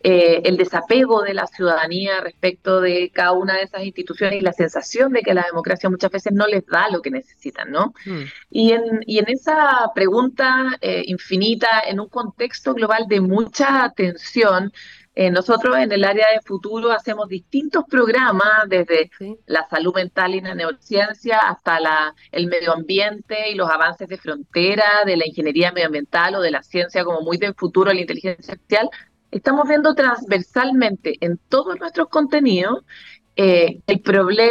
Eh, 0.09 0.43
el 0.45 0.57
desapego 0.57 1.23
de 1.23 1.35
la 1.35 1.47
ciudadanía 1.47 2.21
respecto 2.21 2.81
de 2.81 3.11
cada 3.13 3.33
una 3.33 3.57
de 3.57 3.63
esas 3.63 3.83
instituciones 3.83 4.39
y 4.39 4.41
la 4.41 4.53
sensación 4.53 5.13
de 5.13 5.23
que 5.23 5.35
la 5.35 5.43
democracia 5.43 5.91
muchas 5.91 6.13
veces 6.13 6.33
no 6.33 6.47
les 6.47 6.65
da 6.67 6.89
lo 6.91 7.03
que 7.03 7.11
necesitan, 7.11 7.73
¿no? 7.73 7.93
Mm. 8.05 8.23
Y, 8.51 8.73
en, 8.73 8.83
y 9.05 9.19
en 9.19 9.29
esa 9.29 9.91
pregunta 9.95 10.77
eh, 10.81 11.03
infinita, 11.07 11.81
en 11.89 11.99
un 11.99 12.09
contexto 12.09 12.75
global 12.75 13.07
de 13.09 13.21
mucha 13.21 13.93
tensión, 13.97 14.73
eh, 15.19 15.31
nosotros 15.31 15.79
en 15.79 15.91
el 15.93 16.05
área 16.05 16.27
de 16.31 16.43
futuro 16.43 16.93
hacemos 16.93 17.27
distintos 17.27 17.85
programas, 17.89 18.69
desde 18.69 19.11
la 19.47 19.67
salud 19.67 19.95
mental 19.95 20.35
y 20.35 20.43
la 20.43 20.55
neurociencia 20.55 21.39
hasta 21.39 21.81
la, 21.81 22.15
el 22.33 22.49
medio 22.49 22.75
ambiente 22.75 23.51
y 23.51 23.55
los 23.55 23.71
avances 23.71 24.09
de 24.09 24.19
frontera, 24.19 24.85
de 25.07 25.17
la 25.17 25.27
ingeniería 25.27 25.73
medioambiental 25.73 26.35
o 26.35 26.43
de 26.43 26.51
la 26.51 26.63
ciencia 26.63 27.03
como 27.03 27.23
muy 27.23 27.39
del 27.39 27.55
futuro, 27.55 27.95
la 27.95 28.01
inteligencia 28.03 28.53
artificial. 28.53 28.91
Estamos 29.31 29.67
viendo 29.67 29.95
transversalmente 29.95 31.17
en 31.23 31.39
todos 31.49 31.81
nuestros 31.81 32.09
contenidos 32.11 32.85
eh, 33.37 33.81
el, 33.87 34.03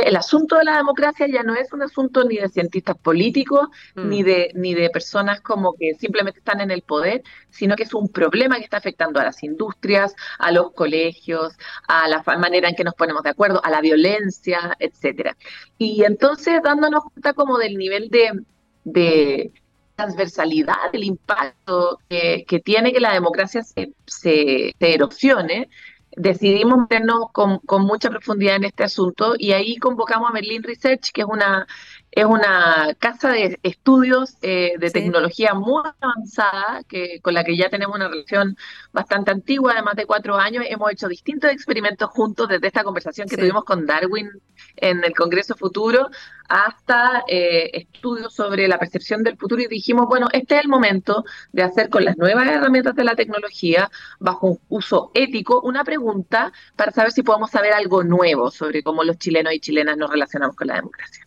el 0.05 0.15
asunto 0.15 0.57
de 0.57 0.63
la 0.63 0.77
democracia 0.77 1.25
ya 1.27 1.41
no 1.41 1.55
es 1.55 1.73
un 1.73 1.81
asunto 1.81 2.23
ni 2.23 2.37
de 2.37 2.49
cientistas 2.49 2.95
políticos, 2.95 3.67
mm. 3.95 4.07
ni, 4.07 4.21
de, 4.21 4.51
ni 4.53 4.75
de 4.75 4.91
personas 4.91 5.41
como 5.41 5.73
que 5.73 5.95
simplemente 5.95 6.39
están 6.39 6.61
en 6.61 6.69
el 6.69 6.83
poder, 6.83 7.23
sino 7.49 7.75
que 7.75 7.83
es 7.83 7.93
un 7.95 8.09
problema 8.09 8.57
que 8.57 8.63
está 8.63 8.77
afectando 8.77 9.19
a 9.19 9.23
las 9.23 9.41
industrias, 9.43 10.15
a 10.37 10.51
los 10.51 10.71
colegios, 10.73 11.53
a 11.87 12.07
la 12.07 12.23
manera 12.37 12.69
en 12.69 12.75
que 12.75 12.83
nos 12.83 12.93
ponemos 12.93 13.23
de 13.23 13.31
acuerdo, 13.31 13.59
a 13.63 13.71
la 13.71 13.81
violencia, 13.81 14.75
etcétera. 14.77 15.35
Y 15.79 16.03
entonces 16.03 16.61
dándonos 16.63 17.05
cuenta 17.05 17.33
como 17.33 17.57
del 17.57 17.77
nivel 17.77 18.09
de, 18.09 18.39
de 18.83 19.51
transversalidad, 19.95 20.91
del 20.91 21.05
impacto 21.05 21.99
que, 22.07 22.45
tiene 22.63 22.93
que 22.93 22.99
la 22.99 23.13
democracia 23.13 23.63
se, 23.63 23.93
se, 24.05 24.73
se 24.77 24.93
erosione, 24.93 25.69
decidimos 26.15 26.79
meternos 26.79 27.31
con, 27.31 27.59
con, 27.59 27.83
mucha 27.83 28.09
profundidad 28.09 28.55
en 28.57 28.65
este 28.65 28.83
asunto 28.83 29.35
y 29.37 29.51
ahí 29.51 29.77
convocamos 29.77 30.29
a 30.29 30.33
Merlin 30.33 30.63
Research, 30.63 31.11
que 31.11 31.21
es 31.21 31.27
una, 31.27 31.67
es 32.15 32.23
una 32.23 32.95
casa 32.97 33.29
de 33.29 33.59
estudios 33.61 34.37
eh, 34.41 34.75
de 34.79 34.89
tecnología 34.89 35.53
muy 35.53 35.83
avanzada, 35.99 36.81
que, 36.87 37.19
con 37.21 37.33
la 37.33 37.43
que 37.43 37.57
ya 37.57 37.69
tenemos 37.69 37.93
una 37.93 38.07
relación 38.07 38.55
bastante 38.93 39.31
antigua, 39.31 39.73
de 39.73 39.81
más 39.81 39.97
de 39.97 40.05
cuatro 40.05 40.37
años. 40.37 40.63
Hemos 40.69 40.91
hecho 40.93 41.09
distintos 41.09 41.51
experimentos 41.51 42.09
juntos 42.11 42.47
desde 42.47 42.67
esta 42.67 42.85
conversación 42.85 43.27
que 43.27 43.35
tuvimos 43.35 43.65
con 43.65 43.85
Darwin 43.85 44.29
en 44.77 45.03
el 45.03 45.13
Congreso 45.13 45.55
Futuro 45.55 46.09
hasta 46.47 47.25
eh, 47.27 47.71
estudios 47.73 48.33
sobre 48.33 48.69
la 48.69 48.79
percepción 48.79 49.21
del 49.21 49.37
futuro 49.37 49.61
y 49.61 49.67
dijimos, 49.67 50.07
bueno, 50.07 50.27
este 50.31 50.55
es 50.55 50.61
el 50.63 50.69
momento 50.69 51.25
de 51.51 51.63
hacer 51.63 51.89
con 51.89 52.05
las 52.05 52.17
nuevas 52.17 52.47
herramientas 52.47 52.95
de 52.95 53.03
la 53.03 53.15
tecnología, 53.15 53.91
bajo 54.19 54.47
un 54.47 54.59
uso 54.69 55.11
ético, 55.13 55.59
una 55.61 55.83
pregunta 55.83 56.53
para 56.77 56.93
saber 56.93 57.11
si 57.11 57.23
podemos 57.23 57.51
saber 57.51 57.73
algo 57.73 58.03
nuevo 58.03 58.51
sobre 58.51 58.83
cómo 58.83 59.03
los 59.03 59.17
chilenos 59.17 59.53
y 59.53 59.59
chilenas 59.59 59.97
nos 59.97 60.09
relacionamos 60.09 60.55
con 60.55 60.67
la 60.67 60.75
democracia. 60.75 61.24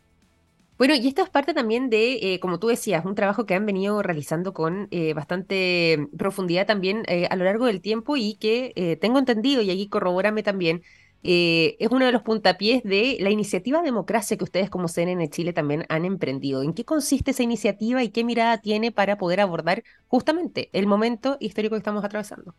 Bueno, 0.78 0.94
y 0.94 1.08
esto 1.08 1.22
es 1.22 1.28
parte 1.28 1.54
también 1.54 1.90
de, 1.90 2.34
eh, 2.34 2.40
como 2.40 2.60
tú 2.60 2.68
decías, 2.68 3.04
un 3.04 3.16
trabajo 3.16 3.46
que 3.46 3.54
han 3.54 3.66
venido 3.66 4.00
realizando 4.00 4.54
con 4.54 4.88
eh, 4.92 5.12
bastante 5.12 6.08
profundidad 6.16 6.66
también 6.66 7.02
a 7.28 7.36
lo 7.36 7.44
largo 7.44 7.66
del 7.66 7.80
tiempo 7.80 8.16
y 8.16 8.36
que 8.36 8.98
tengo 9.00 9.18
entendido, 9.18 9.60
y 9.62 9.70
aquí 9.70 9.88
corrobórame 9.88 10.42
también, 10.42 10.82
eh, 11.24 11.76
es 11.80 11.88
uno 11.90 12.06
de 12.06 12.12
los 12.12 12.22
puntapiés 12.22 12.82
de 12.84 13.16
la 13.20 13.30
iniciativa 13.30 13.82
Democracia 13.82 14.36
que 14.36 14.44
ustedes 14.44 14.70
como 14.70 14.86
CNN 14.86 15.28
Chile 15.30 15.52
también 15.52 15.84
han 15.88 16.04
emprendido. 16.04 16.62
¿En 16.62 16.74
qué 16.74 16.84
consiste 16.84 17.32
esa 17.32 17.42
iniciativa 17.42 18.02
y 18.02 18.10
qué 18.10 18.22
mirada 18.24 18.58
tiene 18.58 18.92
para 18.92 19.18
poder 19.18 19.40
abordar 19.40 19.82
justamente 20.06 20.70
el 20.72 20.86
momento 20.86 21.36
histórico 21.40 21.74
que 21.74 21.78
estamos 21.78 22.04
atravesando? 22.04 22.54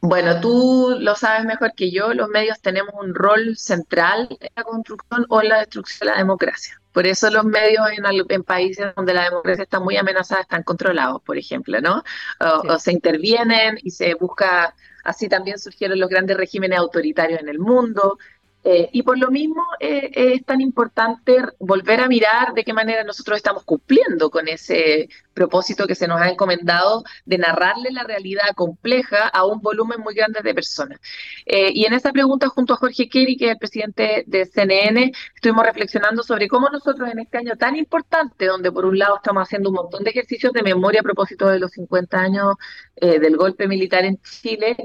Bueno, 0.00 0.38
tú 0.40 0.96
lo 1.00 1.14
sabes 1.14 1.46
mejor 1.46 1.72
que 1.74 1.90
yo, 1.90 2.12
los 2.12 2.28
medios 2.28 2.60
tenemos 2.60 2.92
un 3.00 3.14
rol 3.14 3.56
central 3.56 4.28
en 4.38 4.50
la 4.54 4.62
construcción 4.62 5.24
o 5.30 5.40
en 5.40 5.48
la 5.48 5.60
destrucción 5.60 6.06
de 6.08 6.12
la 6.12 6.18
democracia. 6.18 6.78
Por 6.94 7.08
eso 7.08 7.28
los 7.28 7.44
medios 7.44 7.88
en, 8.28 8.44
países 8.44 8.94
donde 8.94 9.14
la 9.14 9.24
democracia 9.24 9.64
está 9.64 9.80
muy 9.80 9.96
amenazada 9.96 10.42
están 10.42 10.62
controlados, 10.62 11.20
por 11.22 11.36
ejemplo, 11.36 11.80
¿no? 11.80 12.04
o 12.38 12.78
se 12.78 12.92
intervienen 12.92 13.80
y 13.82 13.90
se 13.90 14.14
busca, 14.14 14.76
así 15.02 15.28
también 15.28 15.58
surgieron 15.58 15.98
los 15.98 16.08
grandes 16.08 16.36
regímenes 16.36 16.78
autoritarios 16.78 17.40
en 17.40 17.48
el 17.48 17.58
mundo, 17.58 18.18
eh, 18.66 18.88
y 18.92 19.02
por 19.02 19.18
lo 19.18 19.30
mismo 19.30 19.62
eh, 19.78 20.10
es 20.14 20.44
tan 20.46 20.62
importante 20.62 21.36
volver 21.58 22.00
a 22.00 22.08
mirar 22.08 22.54
de 22.54 22.64
qué 22.64 22.72
manera 22.72 23.04
nosotros 23.04 23.36
estamos 23.36 23.62
cumpliendo 23.64 24.30
con 24.30 24.48
ese 24.48 25.10
propósito 25.34 25.86
que 25.86 25.94
se 25.94 26.08
nos 26.08 26.18
ha 26.18 26.30
encomendado 26.30 27.04
de 27.26 27.36
narrarle 27.36 27.90
la 27.92 28.04
realidad 28.04 28.54
compleja 28.56 29.28
a 29.28 29.44
un 29.44 29.60
volumen 29.60 30.00
muy 30.00 30.14
grande 30.14 30.40
de 30.42 30.54
personas. 30.54 30.98
Eh, 31.44 31.72
y 31.74 31.84
en 31.84 31.92
esa 31.92 32.10
pregunta, 32.10 32.48
junto 32.48 32.72
a 32.72 32.76
Jorge 32.78 33.06
Kerry, 33.10 33.36
que 33.36 33.46
es 33.46 33.50
el 33.52 33.58
presidente 33.58 34.24
de 34.26 34.46
CNN, 34.46 35.12
estuvimos 35.34 35.66
reflexionando 35.66 36.22
sobre 36.22 36.48
cómo 36.48 36.70
nosotros 36.70 37.10
en 37.10 37.18
este 37.18 37.36
año 37.36 37.56
tan 37.56 37.76
importante, 37.76 38.46
donde 38.46 38.72
por 38.72 38.86
un 38.86 38.98
lado 38.98 39.16
estamos 39.16 39.42
haciendo 39.42 39.68
un 39.68 39.76
montón 39.76 40.04
de 40.04 40.10
ejercicios 40.10 40.54
de 40.54 40.62
memoria 40.62 41.00
a 41.00 41.02
propósito 41.02 41.48
de 41.48 41.58
los 41.58 41.72
50 41.72 42.18
años 42.18 42.54
del 42.96 43.36
golpe 43.36 43.68
militar 43.68 44.04
en 44.04 44.18
Chile, 44.22 44.76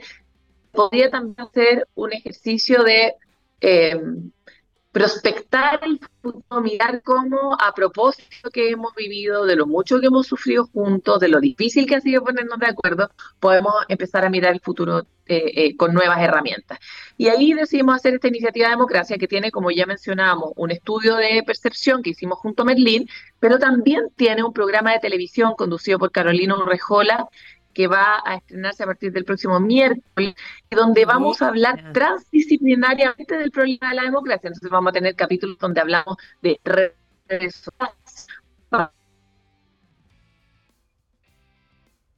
podría 0.71 1.09
también 1.09 1.48
ser 1.53 1.88
un 1.95 2.12
ejercicio 2.12 2.83
de 2.83 3.15
eh, 3.61 3.99
prospectar 4.91 5.79
el 5.83 5.99
futuro, 5.99 6.61
mirar 6.61 7.01
cómo 7.03 7.55
a 7.59 7.73
propósito 7.73 8.49
que 8.51 8.71
hemos 8.71 8.93
vivido, 8.95 9.45
de 9.45 9.55
lo 9.55 9.67
mucho 9.67 9.99
que 9.99 10.07
hemos 10.07 10.27
sufrido 10.27 10.65
juntos, 10.67 11.19
de 11.19 11.27
lo 11.27 11.39
difícil 11.39 11.85
que 11.85 11.95
ha 11.95 12.01
sido 12.01 12.23
ponernos 12.23 12.59
de 12.59 12.67
acuerdo, 12.67 13.09
podemos 13.39 13.73
empezar 13.87 14.25
a 14.25 14.29
mirar 14.29 14.53
el 14.53 14.61
futuro 14.61 15.05
eh, 15.27 15.67
eh, 15.67 15.77
con 15.77 15.93
nuevas 15.93 16.19
herramientas. 16.19 16.79
Y 17.17 17.27
ahí 17.27 17.53
decidimos 17.53 17.95
hacer 17.95 18.15
esta 18.15 18.29
iniciativa 18.29 18.67
de 18.67 18.71
democracia 18.71 19.17
que 19.19 19.27
tiene, 19.27 19.51
como 19.51 19.69
ya 19.69 19.85
mencionamos, 19.85 20.53
un 20.55 20.71
estudio 20.71 21.15
de 21.17 21.43
percepción 21.45 22.01
que 22.01 22.09
hicimos 22.09 22.39
junto 22.39 22.63
a 22.63 22.65
Merlín, 22.65 23.07
pero 23.39 23.59
también 23.59 24.09
tiene 24.15 24.43
un 24.43 24.53
programa 24.53 24.91
de 24.91 24.99
televisión 24.99 25.53
conducido 25.55 25.99
por 25.99 26.11
Carolina 26.11 26.57
Urrejola, 26.57 27.27
que 27.79 27.88
va 27.88 28.21
a 28.25 28.36
estrenarse 28.36 28.83
a 28.83 28.88
partir 28.88 29.13
del 29.13 29.24
próximo 29.24 29.57
miércoles, 29.57 30.36
y 30.69 30.75
donde 30.75 31.05
vamos 31.05 31.41
a 31.41 31.48
hablar 31.48 31.93
transdisciplinariamente 31.93 33.38
del 33.38 33.51
problema 33.51 33.91
de 33.91 33.95
la 33.95 34.03
democracia. 34.03 34.50
Entonces 34.50 34.69
vamos 34.69 34.89
a 34.89 34.93
tener 34.95 35.15
capítulos 35.15 35.57
donde 35.57 35.79
hablamos 35.79 36.17
de 36.41 36.59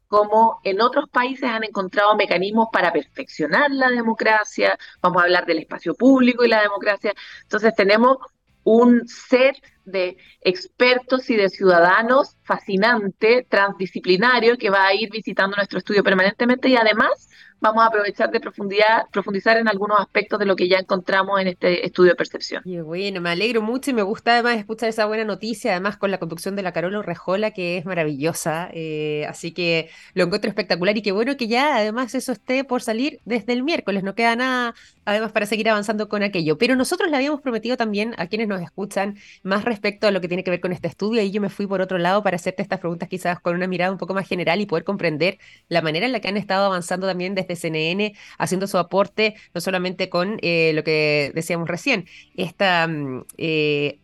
como 0.08 0.62
en 0.64 0.82
otros 0.82 1.08
países 1.10 1.44
han 1.44 1.64
encontrado 1.64 2.16
mecanismos 2.16 2.70
para 2.74 2.92
perfeccionar 2.92 3.70
la 3.70 3.90
democracia, 3.90 4.76
vamos 5.00 5.22
a 5.22 5.26
hablar 5.26 5.46
del 5.46 5.60
espacio 5.60 5.94
público 5.94 6.44
y 6.44 6.50
la 6.50 6.64
democracia. 6.64 7.14
Entonces 7.44 7.76
tenemos 7.76 8.18
un 8.64 9.08
set 9.08 9.62
de 9.86 10.18
expertos 10.42 11.30
y 11.30 11.36
de 11.36 11.50
ciudadanos 11.50 12.38
fascinante, 12.44 13.46
transdisciplinario, 13.50 14.58
que 14.58 14.70
va 14.70 14.86
a 14.86 14.94
ir 14.94 15.10
visitando 15.12 15.56
nuestro 15.56 15.80
estudio 15.80 16.04
permanentemente 16.04 16.70
y 16.70 16.76
además 16.76 17.30
vamos 17.62 17.84
a 17.84 17.88
aprovechar 17.88 18.32
de 18.32 18.40
profundidad, 18.40 19.04
profundizar 19.12 19.56
en 19.58 19.68
algunos 19.68 20.00
aspectos 20.00 20.40
de 20.40 20.46
lo 20.46 20.56
que 20.56 20.68
ya 20.68 20.80
encontramos 20.80 21.40
en 21.40 21.48
este 21.48 21.86
estudio 21.86 22.12
de 22.12 22.16
percepción. 22.16 22.64
Y 22.66 22.80
bueno, 22.80 23.22
me 23.22 23.30
alegro 23.30 23.62
mucho 23.62 23.92
y 23.92 23.94
me 23.94 24.02
gusta 24.02 24.34
además 24.34 24.58
escuchar 24.58 24.90
esa 24.90 25.06
buena 25.06 25.24
noticia, 25.24 25.72
además 25.72 25.96
con 25.96 26.10
la 26.10 26.18
conducción 26.18 26.56
de 26.56 26.64
la 26.64 26.74
Carola 26.74 27.04
Rejola, 27.04 27.52
que 27.52 27.78
es 27.78 27.86
maravillosa. 27.86 28.70
Eh, 28.74 29.26
así 29.30 29.52
que 29.52 29.90
lo 30.16 30.24
encuentro 30.24 30.50
espectacular 30.50 30.98
y 30.98 31.04
qué 31.04 31.12
bueno 31.12 31.38
que 31.38 31.48
ya 31.48 31.78
además 31.78 32.16
eso 32.16 32.32
esté 32.32 32.64
por 32.64 32.82
salir 32.82 33.20
desde 33.26 33.54
el 33.54 33.62
miércoles. 33.62 34.04
No 34.04 34.16
queda 34.16 34.36
nada 34.36 34.74
además 35.06 35.32
para 35.32 35.46
seguir 35.46 35.70
avanzando 35.70 36.10
con 36.10 36.24
aquello. 36.24 36.58
Pero 36.58 36.76
nosotros 36.76 37.12
le 37.12 37.18
habíamos 37.18 37.42
prometido 37.42 37.78
también 37.78 38.16
a 38.18 38.26
quienes 38.28 38.48
nos 38.48 38.62
escuchan 38.62 39.18
más 39.44 39.66
respecto 39.66 40.08
a 40.08 40.12
lo 40.12 40.20
que 40.20 40.28
tiene 40.28 40.44
que 40.44 40.52
ver 40.52 40.62
con 40.62 40.72
este 40.72 40.88
estudio 40.88 41.22
y 41.22 41.32
yo 41.32 41.42
me 41.42 41.50
fui 41.50 41.68
por 41.68 41.82
otro 41.82 42.00
lado 42.00 42.24
para 42.24 42.36
hacerte 42.38 42.64
estas 42.64 42.80
preguntas 42.80 43.08
quizás 43.08 43.40
con 43.40 43.56
una 43.56 43.68
mirada 43.68 43.92
un 43.92 43.98
poco 44.00 44.14
más 44.16 44.28
general 44.28 44.62
y 44.62 44.66
poder 44.66 44.84
comprender 44.84 45.38
la 45.70 45.82
manera 45.82 46.06
en 46.06 46.12
la 46.12 46.20
que 46.20 46.28
han 46.28 46.38
estado 46.38 46.66
avanzando 46.66 47.08
también 47.08 47.36
desde 47.36 47.51
CNN, 47.56 48.14
haciendo 48.38 48.68
su 48.68 48.78
aporte 48.78 49.36
no 49.54 49.62
solamente 49.62 50.10
con 50.10 50.40
eh, 50.42 50.72
lo 50.74 50.84
que 50.84 51.32
decíamos 51.36 51.68
recién, 51.68 52.06
esta 52.36 52.88
mm, 52.88 53.26
eh, 53.38 54.00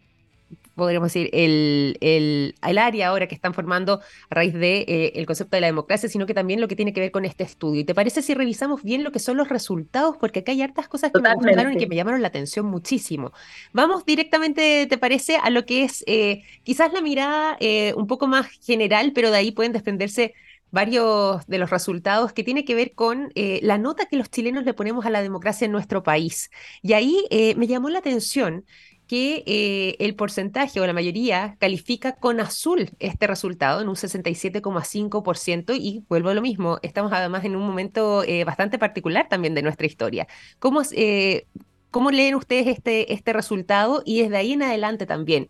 podríamos 0.77 1.11
decir, 1.11 1.29
el, 1.33 1.97
el, 2.01 2.55
el, 2.61 2.77
área 2.77 3.07
ahora 3.07 3.27
que 3.27 3.35
están 3.35 3.53
formando 3.53 3.99
a 4.29 4.35
raíz 4.35 4.53
del 4.53 4.61
de, 4.61 4.85
eh, 4.87 5.11
el 5.15 5.25
concepto 5.25 5.57
de 5.57 5.61
la 5.61 5.67
democracia, 5.67 6.07
sino 6.07 6.25
que 6.27 6.35
también 6.35 6.61
lo 6.61 6.67
que 6.67 6.75
tiene 6.75 6.93
que 6.93 7.01
ver 7.01 7.11
con 7.11 7.25
este 7.25 7.43
estudio. 7.43 7.81
¿Y 7.81 7.83
te 7.83 7.95
parece 7.95 8.21
si 8.21 8.35
revisamos 8.35 8.83
bien 8.83 9.03
lo 9.03 9.11
que 9.11 9.19
son 9.19 9.37
los 9.37 9.49
resultados? 9.49 10.15
Porque 10.17 10.39
acá 10.39 10.51
hay 10.51 10.61
hartas 10.61 10.87
cosas 10.87 11.11
que 11.11 11.19
me 11.19 11.33
gustaron 11.33 11.73
y 11.73 11.77
que 11.77 11.87
me 11.87 11.95
llamaron 11.95 12.21
la 12.21 12.27
atención 12.27 12.67
muchísimo. 12.67 13.33
Vamos 13.73 14.05
directamente, 14.05 14.85
¿te 14.87 14.97
parece? 14.99 15.37
A 15.37 15.49
lo 15.49 15.65
que 15.65 15.83
es 15.83 16.03
eh, 16.05 16.43
quizás 16.63 16.93
la 16.93 17.01
mirada 17.01 17.57
eh, 17.59 17.93
un 17.97 18.05
poco 18.05 18.27
más 18.27 18.47
general, 18.63 19.11
pero 19.13 19.31
de 19.31 19.37
ahí 19.37 19.51
pueden 19.51 19.73
desprenderse 19.73 20.35
varios 20.71 21.45
de 21.47 21.57
los 21.57 21.69
resultados 21.69 22.33
que 22.33 22.43
tiene 22.43 22.65
que 22.65 22.75
ver 22.75 22.93
con 22.93 23.31
la 23.35 23.77
nota 23.77 24.05
que 24.05 24.17
los 24.17 24.29
chilenos 24.29 24.65
le 24.65 24.73
ponemos 24.73 25.05
a 25.05 25.09
la 25.09 25.21
democracia 25.21 25.65
en 25.65 25.71
nuestro 25.71 26.03
país. 26.03 26.49
Y 26.81 26.93
ahí 26.93 27.25
me 27.55 27.67
llamó 27.67 27.89
la 27.89 27.99
atención 27.99 28.65
que 29.07 29.43
eh, 29.47 29.95
el 29.99 30.15
porcentaje 30.15 30.79
o 30.81 30.85
la 30.85 30.93
mayoría 30.93 31.55
califica 31.59 32.15
con 32.17 32.39
azul 32.39 32.91
este 32.99 33.25
resultado 33.25 33.81
en 33.81 33.87
un 33.87 33.95
67,5% 33.95 35.75
y 35.75 36.03
vuelvo 36.09 36.29
a 36.29 36.33
lo 36.33 36.41
mismo, 36.41 36.77
estamos 36.81 37.11
además 37.13 37.45
en 37.45 37.55
un 37.55 37.65
momento 37.65 38.23
eh, 38.23 38.43
bastante 38.43 38.77
particular 38.77 39.27
también 39.29 39.55
de 39.55 39.63
nuestra 39.63 39.87
historia. 39.87 40.27
¿Cómo, 40.59 40.81
eh, 40.91 41.47
¿Cómo 41.89 42.11
leen 42.11 42.35
ustedes 42.35 42.67
este, 42.67 43.13
este 43.13 43.33
resultado 43.33 44.03
y 44.05 44.21
desde 44.21 44.37
ahí 44.37 44.53
en 44.53 44.63
adelante 44.63 45.05
también? 45.05 45.49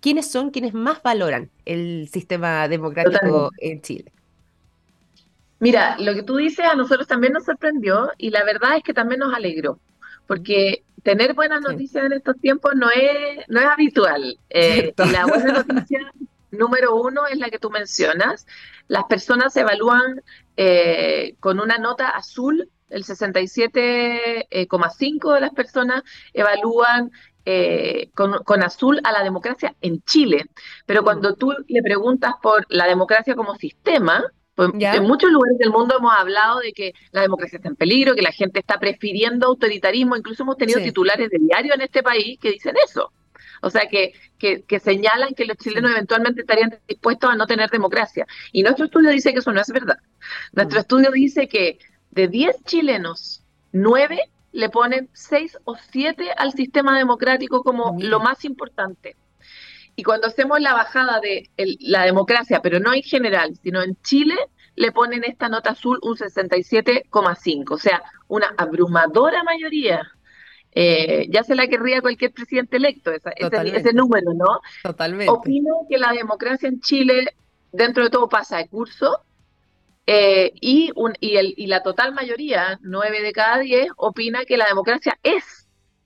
¿Quiénes 0.00 0.30
son 0.30 0.50
quienes 0.50 0.74
más 0.74 1.02
valoran 1.02 1.50
el 1.66 2.08
sistema 2.12 2.68
democrático 2.68 3.50
en 3.58 3.82
Chile? 3.82 4.13
Mira, 5.64 5.96
lo 5.98 6.12
que 6.12 6.22
tú 6.22 6.36
dices 6.36 6.66
a 6.66 6.74
nosotros 6.74 7.06
también 7.06 7.32
nos 7.32 7.46
sorprendió 7.46 8.10
y 8.18 8.28
la 8.28 8.44
verdad 8.44 8.76
es 8.76 8.82
que 8.82 8.92
también 8.92 9.20
nos 9.20 9.32
alegró, 9.32 9.80
porque 10.26 10.84
tener 11.02 11.32
buenas 11.32 11.62
noticias 11.62 12.04
en 12.04 12.12
estos 12.12 12.38
tiempos 12.38 12.74
no 12.74 12.90
es, 12.90 13.48
no 13.48 13.60
es 13.60 13.66
habitual. 13.66 14.38
Eh, 14.50 14.92
y 14.94 15.10
la 15.10 15.24
buena 15.24 15.64
noticia 15.66 16.12
número 16.50 16.94
uno 16.94 17.26
es 17.26 17.38
la 17.38 17.48
que 17.48 17.58
tú 17.58 17.70
mencionas. 17.70 18.46
Las 18.88 19.04
personas 19.04 19.54
se 19.54 19.62
evalúan 19.62 20.20
eh, 20.58 21.34
con 21.40 21.58
una 21.58 21.78
nota 21.78 22.10
azul, 22.10 22.68
el 22.90 23.04
67,5 23.04 24.46
eh, 24.50 25.34
de 25.34 25.40
las 25.40 25.54
personas 25.54 26.02
evalúan 26.34 27.10
con, 28.12 28.44
con, 28.44 28.62
azul 28.62 29.00
a 29.02 29.12
la 29.12 29.22
democracia 29.22 29.74
en 29.80 30.02
Chile. 30.02 30.44
Pero 30.84 31.00
mm. 31.00 31.04
cuando 31.04 31.36
tú 31.36 31.54
le 31.68 31.82
preguntas 31.82 32.34
por 32.42 32.66
la 32.68 32.86
democracia 32.86 33.34
como 33.34 33.54
sistema, 33.54 34.22
pues, 34.54 34.70
en 34.78 35.02
muchos 35.02 35.30
lugares 35.30 35.58
del 35.58 35.70
mundo 35.70 35.96
hemos 35.98 36.12
hablado 36.14 36.60
de 36.60 36.72
que 36.72 36.94
la 37.10 37.22
democracia 37.22 37.56
está 37.56 37.68
en 37.68 37.76
peligro, 37.76 38.14
que 38.14 38.22
la 38.22 38.32
gente 38.32 38.60
está 38.60 38.78
prefiriendo 38.78 39.48
autoritarismo, 39.48 40.16
incluso 40.16 40.44
hemos 40.44 40.56
tenido 40.56 40.80
titulares 40.80 41.28
de 41.30 41.38
diario 41.38 41.74
en 41.74 41.80
este 41.80 42.02
país 42.02 42.38
que 42.38 42.52
dicen 42.52 42.74
eso. 42.84 43.12
O 43.62 43.70
sea, 43.70 43.88
que, 43.88 44.12
que, 44.38 44.78
señalan 44.78 45.34
que 45.34 45.46
los 45.46 45.56
chilenos 45.56 45.90
eventualmente 45.90 46.42
estarían 46.42 46.78
dispuestos 46.86 47.30
a 47.30 47.34
no 47.34 47.46
tener 47.46 47.70
democracia. 47.70 48.26
Y 48.52 48.62
nuestro 48.62 48.84
estudio 48.84 49.10
dice 49.10 49.32
que 49.32 49.38
eso 49.38 49.52
no 49.52 49.60
es 49.60 49.68
verdad. 49.68 49.98
Nuestro 50.52 50.78
mm. 50.78 50.80
estudio 50.82 51.10
dice 51.10 51.48
que 51.48 51.78
de 52.10 52.28
10 52.28 52.64
chilenos, 52.64 53.42
9 53.72 54.20
le 54.52 54.68
ponen 54.68 55.08
6 55.14 55.58
o 55.64 55.76
7 55.76 56.30
al 56.36 56.52
sistema 56.52 56.96
democrático 56.96 57.62
como 57.62 57.96
lo 57.98 58.20
más 58.20 58.44
importante. 58.44 59.16
Y 59.96 60.02
cuando 60.02 60.26
hacemos 60.26 60.60
la 60.60 60.74
bajada 60.74 61.20
de 61.20 61.50
la 61.80 62.04
democracia, 62.04 62.60
pero 62.60 62.80
no 62.80 62.92
en 62.92 63.02
general, 63.02 63.54
sino 63.62 63.82
en 63.82 63.96
Chile, 64.02 64.34
le 64.76 64.92
ponen 64.92 65.24
esta 65.24 65.48
nota 65.48 65.70
azul 65.70 65.98
un 66.02 66.16
67,5, 66.16 67.70
o 67.70 67.78
sea, 67.78 68.02
una 68.28 68.54
abrumadora 68.56 69.44
mayoría. 69.44 70.10
Eh, 70.72 71.28
ya 71.30 71.44
se 71.44 71.54
la 71.54 71.68
querría 71.68 72.00
cualquier 72.00 72.32
presidente 72.32 72.78
electo, 72.78 73.12
ese, 73.12 73.30
ese, 73.76 73.92
número, 73.92 74.34
¿no? 74.34 74.60
Totalmente. 74.82 75.30
Opino 75.30 75.86
que 75.88 75.98
la 75.98 76.12
democracia 76.12 76.68
en 76.68 76.80
Chile, 76.80 77.36
dentro 77.70 78.02
de 78.02 78.10
todo, 78.10 78.28
pasa 78.28 78.56
de 78.56 78.66
curso. 78.66 79.20
Eh, 80.06 80.52
y, 80.60 80.90
un, 80.96 81.14
y, 81.20 81.36
el, 81.36 81.54
y 81.56 81.68
la 81.68 81.84
total 81.84 82.12
mayoría, 82.12 82.80
nueve 82.82 83.22
de 83.22 83.32
cada 83.32 83.58
diez, 83.58 83.86
opina 83.96 84.44
que 84.44 84.56
la 84.56 84.66
democracia 84.66 85.18
es 85.22 85.63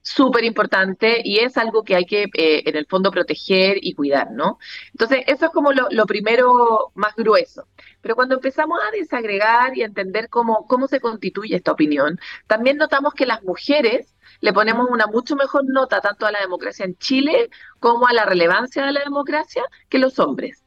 súper 0.08 0.44
importante 0.44 1.20
y 1.22 1.38
es 1.38 1.56
algo 1.56 1.84
que 1.84 1.94
hay 1.94 2.06
que, 2.06 2.24
eh, 2.34 2.62
en 2.64 2.76
el 2.76 2.86
fondo, 2.86 3.10
proteger 3.10 3.76
y 3.80 3.94
cuidar, 3.94 4.30
¿no? 4.30 4.58
Entonces, 4.92 5.24
eso 5.26 5.46
es 5.46 5.52
como 5.52 5.72
lo, 5.72 6.06
primero 6.06 6.90
más 6.94 7.14
grueso. 7.14 7.66
Pero 8.00 8.14
cuando 8.14 8.36
empezamos 8.36 8.78
a 8.86 8.90
desagregar 8.90 9.76
y 9.76 9.82
a 9.82 9.86
entender 9.86 10.28
cómo, 10.30 10.66
cómo 10.66 10.88
se 10.88 11.00
constituye 11.00 11.56
esta 11.56 11.72
opinión, 11.72 12.18
también 12.46 12.78
notamos 12.78 13.12
que 13.12 13.26
las 13.26 13.42
mujeres 13.42 14.14
le 14.40 14.52
ponemos 14.52 14.88
una 14.90 15.06
mucho 15.06 15.36
mejor 15.36 15.64
nota 15.66 16.00
tanto 16.00 16.24
a 16.24 16.32
la 16.32 16.40
democracia 16.40 16.84
en 16.84 16.96
Chile 16.96 17.50
como 17.80 18.06
a 18.06 18.12
la 18.12 18.24
relevancia 18.24 18.86
de 18.86 18.92
la 18.92 19.00
democracia 19.04 19.62
que 19.88 19.98
los 19.98 20.18
hombres. 20.18 20.64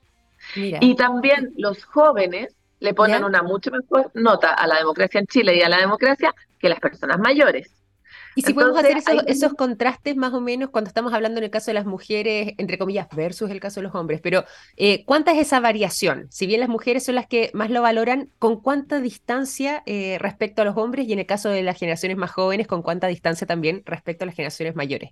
Y 0.56 0.96
también 0.96 1.54
los 1.58 1.86
jóvenes 1.86 2.56
le 2.80 2.94
ponen 2.94 3.24
una 3.24 3.42
mucho 3.44 3.72
mejor 3.72 4.12
nota 4.14 4.54
a 4.54 4.68
la 4.68 4.78
democracia 4.78 5.20
en 5.20 5.28
Chile 5.28 5.56
y 5.56 5.62
a 5.62 5.70
la 5.70 5.78
democracia 5.78 6.34
que 6.60 6.70
las 6.70 6.80
personas 6.80 7.20
mayores. 7.20 7.81
Y 8.36 8.42
si 8.42 8.54
podemos 8.54 8.78
hacer 8.78 8.98
esos, 9.28 9.54
contrastes 9.54 10.16
más 10.16 10.34
o 10.34 10.42
menos 10.42 10.70
cuando 10.70 10.88
estamos 10.88 11.14
hablando 11.14 11.40
en 11.40 11.44
el 11.44 11.50
caso 11.50 11.72
de 11.72 11.76
las 11.76 11.86
mujeres, 11.86 12.54
entre 12.58 12.78
comillas, 12.78 13.08
versus 13.16 13.50
el 13.50 13.60
caso 13.60 13.80
de 13.80 13.84
los 13.84 13.96
hombres, 13.96 14.22
pero 14.22 14.46
eh, 14.78 15.04
¿cuánta 15.06 15.32
es 15.32 15.40
esa 15.40 15.60
variación? 15.60 16.28
Si 16.30 16.48
bien 16.48 16.60
las 16.60 16.70
mujeres 16.70 17.04
son 17.04 17.16
las 17.16 17.28
que 17.28 17.52
más 17.54 17.70
lo 17.70 17.82
valoran, 17.82 18.30
¿con 18.40 18.62
cuánta 18.62 19.02
distancia 19.02 19.84
eh, 19.86 20.18
respecto 20.20 20.62
a 20.62 20.66
los 20.66 20.78
hombres? 20.78 21.08
Y 21.08 21.14
en 21.14 21.20
el 21.20 21.26
caso 21.26 21.50
de 21.50 21.64
las 21.64 21.78
generaciones 21.78 22.18
más 22.18 22.32
jóvenes, 22.32 22.68
¿con 22.68 22.82
cuánta 22.82 23.08
distancia 23.08 23.46
también 23.46 23.84
respecto 23.86 24.24
a 24.24 24.28
las 24.28 24.36
generaciones 24.36 24.76
mayores? 24.76 25.12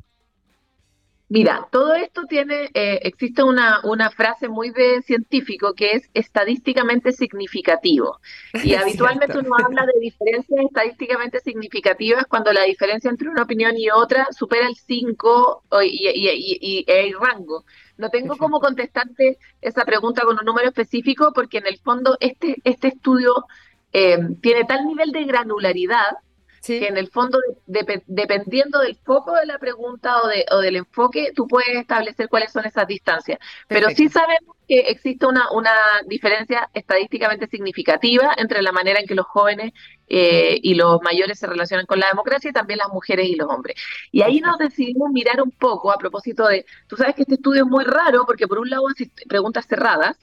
Mira, 1.31 1.67
todo 1.71 1.93
esto 1.93 2.23
tiene, 2.27 2.71
eh, 2.73 3.01
existe 3.03 3.43
una, 3.43 3.81
una 3.83 4.09
frase 4.09 4.49
muy 4.49 4.71
de 4.71 5.03
científico 5.03 5.75
que 5.75 5.91
es 5.91 6.09
estadísticamente 6.15 7.11
significativo. 7.11 8.19
Y 8.63 8.73
habitualmente 8.73 9.37
uno 9.37 9.51
habla 9.63 9.85
de 9.85 9.99
diferencias 9.99 10.59
estadísticamente 10.65 11.39
significativas 11.39 12.25
cuando 12.25 12.51
la 12.51 12.63
diferencia 12.63 13.11
entre 13.11 13.29
una 13.29 13.43
opinión 13.43 13.77
y 13.77 13.91
otra 13.91 14.27
supera 14.31 14.67
el 14.67 14.75
5 14.75 15.63
y, 15.83 16.09
y, 16.15 16.85
el 16.87 17.13
rango. 17.19 17.63
No 17.97 18.09
tengo 18.09 18.35
cómo 18.37 18.59
contestarte 18.59 19.37
esa 19.61 19.85
pregunta 19.85 20.23
con 20.23 20.39
un 20.39 20.45
número 20.45 20.69
específico 20.69 21.31
porque 21.33 21.59
en 21.59 21.67
el 21.67 21.77
fondo 21.77 22.17
este, 22.19 22.55
este 22.63 22.87
estudio 22.87 23.45
eh, 23.93 24.17
tiene 24.41 24.63
tal 24.65 24.85
nivel 24.85 25.11
de 25.11 25.25
granularidad 25.25 26.17
que 26.65 26.87
en 26.87 26.97
el 26.97 27.09
fondo, 27.09 27.39
dependiendo 27.65 28.79
del 28.79 28.95
foco 28.95 29.33
de 29.35 29.45
la 29.45 29.57
pregunta 29.57 30.21
o, 30.21 30.27
de, 30.27 30.45
o 30.51 30.59
del 30.59 30.75
enfoque, 30.75 31.31
tú 31.35 31.47
puedes 31.47 31.75
establecer 31.75 32.29
cuáles 32.29 32.51
son 32.51 32.65
esas 32.65 32.87
distancias. 32.87 33.39
Pero 33.67 33.89
sí 33.89 34.09
sabemos 34.09 34.55
que 34.67 34.79
existe 34.81 35.25
una, 35.25 35.51
una 35.51 35.71
diferencia 36.05 36.69
estadísticamente 36.73 37.47
significativa 37.47 38.33
entre 38.37 38.61
la 38.61 38.71
manera 38.71 38.99
en 38.99 39.07
que 39.07 39.15
los 39.15 39.25
jóvenes 39.25 39.73
eh, 40.07 40.59
y 40.61 40.75
los 40.75 41.01
mayores 41.01 41.39
se 41.39 41.47
relacionan 41.47 41.85
con 41.85 41.99
la 41.99 42.07
democracia 42.07 42.49
y 42.49 42.53
también 42.53 42.79
las 42.79 42.89
mujeres 42.89 43.27
y 43.27 43.35
los 43.35 43.49
hombres. 43.49 43.75
Y 44.11 44.21
ahí 44.21 44.39
nos 44.39 44.57
decidimos 44.57 45.11
mirar 45.11 45.41
un 45.41 45.51
poco 45.51 45.91
a 45.91 45.97
propósito 45.97 46.47
de, 46.47 46.65
tú 46.87 46.95
sabes 46.97 47.15
que 47.15 47.23
este 47.23 47.35
estudio 47.35 47.63
es 47.63 47.69
muy 47.69 47.83
raro 47.83 48.25
porque 48.25 48.47
por 48.47 48.59
un 48.59 48.69
lado 48.69 48.87
hace 48.89 49.11
preguntas 49.27 49.65
cerradas, 49.67 50.17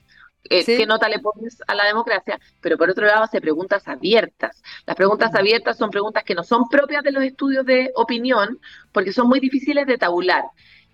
eh, 0.50 0.64
qué 0.64 0.86
nota 0.86 1.08
le 1.08 1.18
pones 1.18 1.62
a 1.66 1.74
la 1.74 1.84
democracia, 1.84 2.38
pero 2.60 2.76
por 2.76 2.90
otro 2.90 3.06
lado 3.06 3.24
hace 3.24 3.40
preguntas 3.40 3.86
abiertas. 3.88 4.62
Las 4.86 4.96
preguntas 4.96 5.34
abiertas 5.34 5.76
son 5.78 5.90
preguntas 5.90 6.24
que 6.24 6.34
no 6.34 6.44
son 6.44 6.68
propias 6.68 7.02
de 7.02 7.12
los 7.12 7.22
estudios 7.22 7.64
de 7.66 7.92
opinión 7.94 8.58
porque 8.92 9.12
son 9.12 9.28
muy 9.28 9.40
difíciles 9.40 9.86
de 9.86 9.98
tabular. 9.98 10.44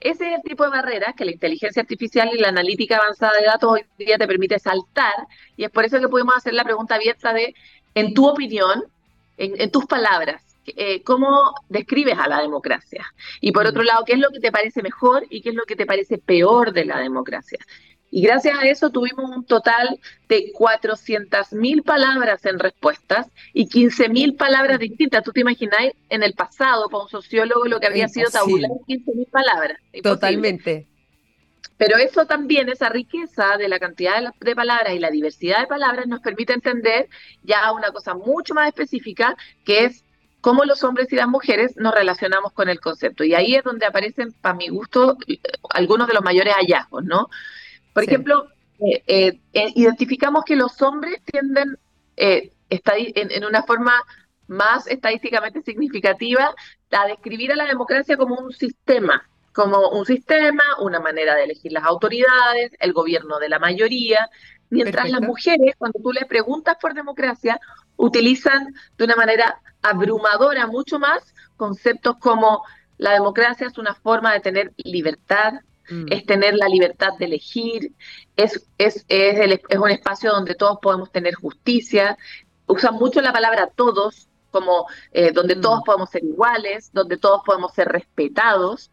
Ese 0.03 0.29
es 0.29 0.35
el 0.35 0.43
tipo 0.43 0.65
de 0.65 0.71
barreras 0.71 1.15
que 1.17 1.25
la 1.25 1.31
inteligencia 1.31 1.81
artificial 1.81 2.29
y 2.33 2.39
la 2.39 2.49
analítica 2.49 2.97
avanzada 2.97 3.39
de 3.39 3.47
datos 3.47 3.71
hoy 3.71 3.85
día 3.99 4.19
te 4.19 4.27
permite 4.27 4.59
saltar 4.59 5.15
y 5.57 5.65
es 5.65 5.71
por 5.71 5.85
eso 5.85 6.01
que 6.01 6.09
podemos 6.09 6.35
hacer 6.35 6.55
la 6.55 6.65
pregunta 6.65 6.97
abierta 6.97 7.33
de, 7.33 7.55
en 7.95 8.13
tu 8.13 8.27
opinión, 8.29 8.83
en, 9.37 9.71
tus 9.71 9.87
palabras, 9.87 10.43
eh, 10.67 11.03
cómo 11.03 11.55
describes 11.69 12.19
a 12.19 12.29
la 12.29 12.41
democracia. 12.41 13.07
Y 13.41 13.53
por 13.53 13.67
otro 13.67 13.85
lado, 13.85 14.05
qué 14.05 14.15
es 14.15 14.19
lo 14.19 14.31
que 14.31 14.41
te 14.41 14.51
parece 14.51 14.83
mejor 14.83 15.25
y 15.31 15.41
qué 15.41 15.51
es 15.51 15.55
lo 15.55 15.65
que 15.65 15.77
te 15.77 15.87
parece 15.87 16.19
peor 16.19 16.73
de 16.73 16.85
la 16.85 16.99
democracia. 16.99 17.59
Y 18.15 18.21
gracias 18.21 18.59
a 18.59 18.67
eso 18.67 18.91
tuvimos 18.91 19.31
un 19.31 19.47
total 19.47 19.99
de 20.29 20.53
400.000 20.53 21.83
palabras 21.83 22.45
en 22.45 22.59
respuestas 22.59 23.27
y 23.55 23.67
15.000 23.67 24.37
palabras 24.37 24.79
distintas. 24.79 25.25
¿Tú 25.25 25.33
te 25.33 25.41
imagináis 25.41 25.95
en 26.11 26.23
el 26.23 26.35
pasado 26.35 26.91
para 26.91 27.05
un 27.05 27.09
sociólogo 27.09 27.65
lo 27.65 27.81
que 27.81 27.87
había 27.87 28.09
sido 28.09 28.29
tabular 28.31 28.71
15.000 28.87 29.31
palabras? 29.31 29.79
Totalmente. 30.03 30.87
Pero 31.79 31.97
eso 31.97 32.27
también, 32.27 32.69
esa 32.69 32.91
riqueza 32.91 33.57
de 33.57 33.67
la 33.69 33.79
cantidad 33.79 34.35
de, 34.39 34.55
palabras 34.55 34.93
y 34.93 34.99
la 34.99 35.11
diversidad 35.11 35.61
de 35.61 35.67
palabras 35.67 36.07
nos 36.07 36.21
permite 36.21 36.53
entender 36.53 37.09
ya 37.43 37.73
una 37.73 37.93
cosa 37.93 38.13
mucho 38.13 38.53
más 38.53 38.69
específica, 38.69 39.39
que 39.65 39.87
es 39.87 40.05
cómo 40.43 40.67
los 40.67 40.85
hombres 40.85 41.11
y 41.15 41.17
las 41.17 41.29
mujeres 41.29 41.79
nos 41.79 41.95
relacionamos 41.95 42.53
con 42.53 42.69
el 42.69 42.79
concepto. 42.79 43.25
Y 43.25 43.35
ahí 43.35 43.55
es 43.55 43.65
donde 43.65 43.87
aparecen, 43.87 44.33
para 44.33 44.55
mi 44.55 44.69
gusto, 44.69 45.17
algunos 45.71 46.09
de 46.09 46.13
los 46.13 46.23
mayores 46.23 46.53
hallazgos, 46.55 47.05
¿no? 47.05 47.31
Por 47.93 48.05
ejemplo, 48.05 48.49
eh, 48.81 49.03
eh, 49.07 49.41
eh, 49.53 49.73
identificamos 49.75 50.45
que 50.45 50.57
los 50.57 50.81
hombres 50.83 51.21
tienden, 51.25 51.79
en, 52.17 52.51
en, 52.69 53.45
una 53.45 53.63
forma 53.63 54.03
más 54.49 54.87
estadísticamente 54.87 55.63
significativa, 55.63 56.55
a 56.91 57.07
describir 57.07 57.53
a 57.53 57.57
la 57.57 57.67
democracia 57.67 58.17
como 58.17 58.37
un 58.37 58.53
sistema, 58.53 59.29
como 59.53 59.91
un 59.91 60.05
sistema, 60.05 60.63
una 60.81 61.01
manera 61.01 61.35
de 61.35 61.45
elegir 61.45 61.73
las 61.73 61.85
autoridades, 61.85 62.73
el 62.81 62.93
gobierno 62.93 63.39
de 63.39 63.49
la 63.49 63.59
mayoría, 63.59 64.29
mientras 64.71 65.11
las 65.11 65.21
mujeres, 65.21 65.75
cuando 65.77 66.01
tú 66.03 66.13
les 66.13 66.25
preguntas 66.25 66.77
por 66.81 66.95
democracia, 66.95 67.61
utilizan 67.97 68.75
de 68.97 69.05
una 69.05 69.17
manera 69.17 69.61
abrumadora 69.83 70.67
mucho 70.67 70.99
más 70.99 71.35
conceptos 71.57 72.17
como 72.19 72.63
la 72.99 73.13
democracia 73.13 73.67
es 73.67 73.79
una 73.79 73.95
forma 73.95 74.33
de 74.33 74.41
tener 74.41 74.73
libertad, 74.77 75.55
Mm. 75.91 76.07
es 76.11 76.27
tener 76.27 76.55
la 76.55 76.69
libertad 76.69 77.11
de 77.19 77.25
elegir, 77.25 77.93
es, 78.37 78.67
es, 78.79 79.05
es, 79.09 79.61
es, 79.69 79.79
un 79.79 79.91
espacio 79.91 80.31
donde 80.31 80.55
todos 80.55 80.79
podemos 80.81 81.11
tener 81.11 81.35
justicia, 81.35 82.17
usan 82.67 82.95
mucho 82.95 83.21
la 83.21 83.33
palabra 83.33 83.71
todos, 83.75 84.29
como 84.51 84.87
eh, 85.13 85.33
donde 85.33 85.57
todos 85.57 85.81
mm. 85.81 85.85
podemos 85.85 86.11
ser 86.11 86.25
iguales, 86.25 86.91
donde 86.93 87.17
todos 87.17 87.43
podemos 87.45 87.73
ser 87.73 87.89
respetados. 87.89 88.91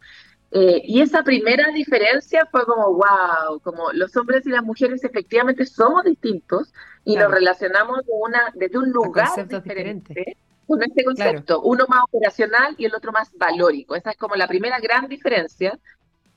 Eh, 0.52 0.82
y 0.84 1.00
esa 1.00 1.22
primera 1.22 1.68
diferencia 1.72 2.44
fue 2.50 2.64
como, 2.66 2.94
wow, 2.94 3.60
como 3.62 3.92
los 3.92 4.16
hombres 4.16 4.44
y 4.46 4.50
las 4.50 4.64
mujeres 4.64 5.04
efectivamente 5.04 5.64
somos 5.64 6.02
distintos 6.02 6.72
y 7.04 7.14
nos 7.14 7.30
relacionamos 7.30 8.04
de 8.04 8.12
una, 8.12 8.52
desde 8.54 8.78
un 8.78 8.90
lugar 8.90 9.46
diferente. 9.46 10.36
Con 10.66 10.82
este 10.82 11.04
concepto, 11.04 11.60
uno 11.62 11.84
más 11.88 12.04
operacional 12.04 12.74
y 12.78 12.84
el 12.84 12.94
otro 12.94 13.10
más 13.10 13.30
valórico. 13.36 13.96
Esa 13.96 14.12
es 14.12 14.16
como 14.16 14.36
la 14.36 14.46
primera 14.46 14.78
gran 14.78 15.08
diferencia 15.08 15.78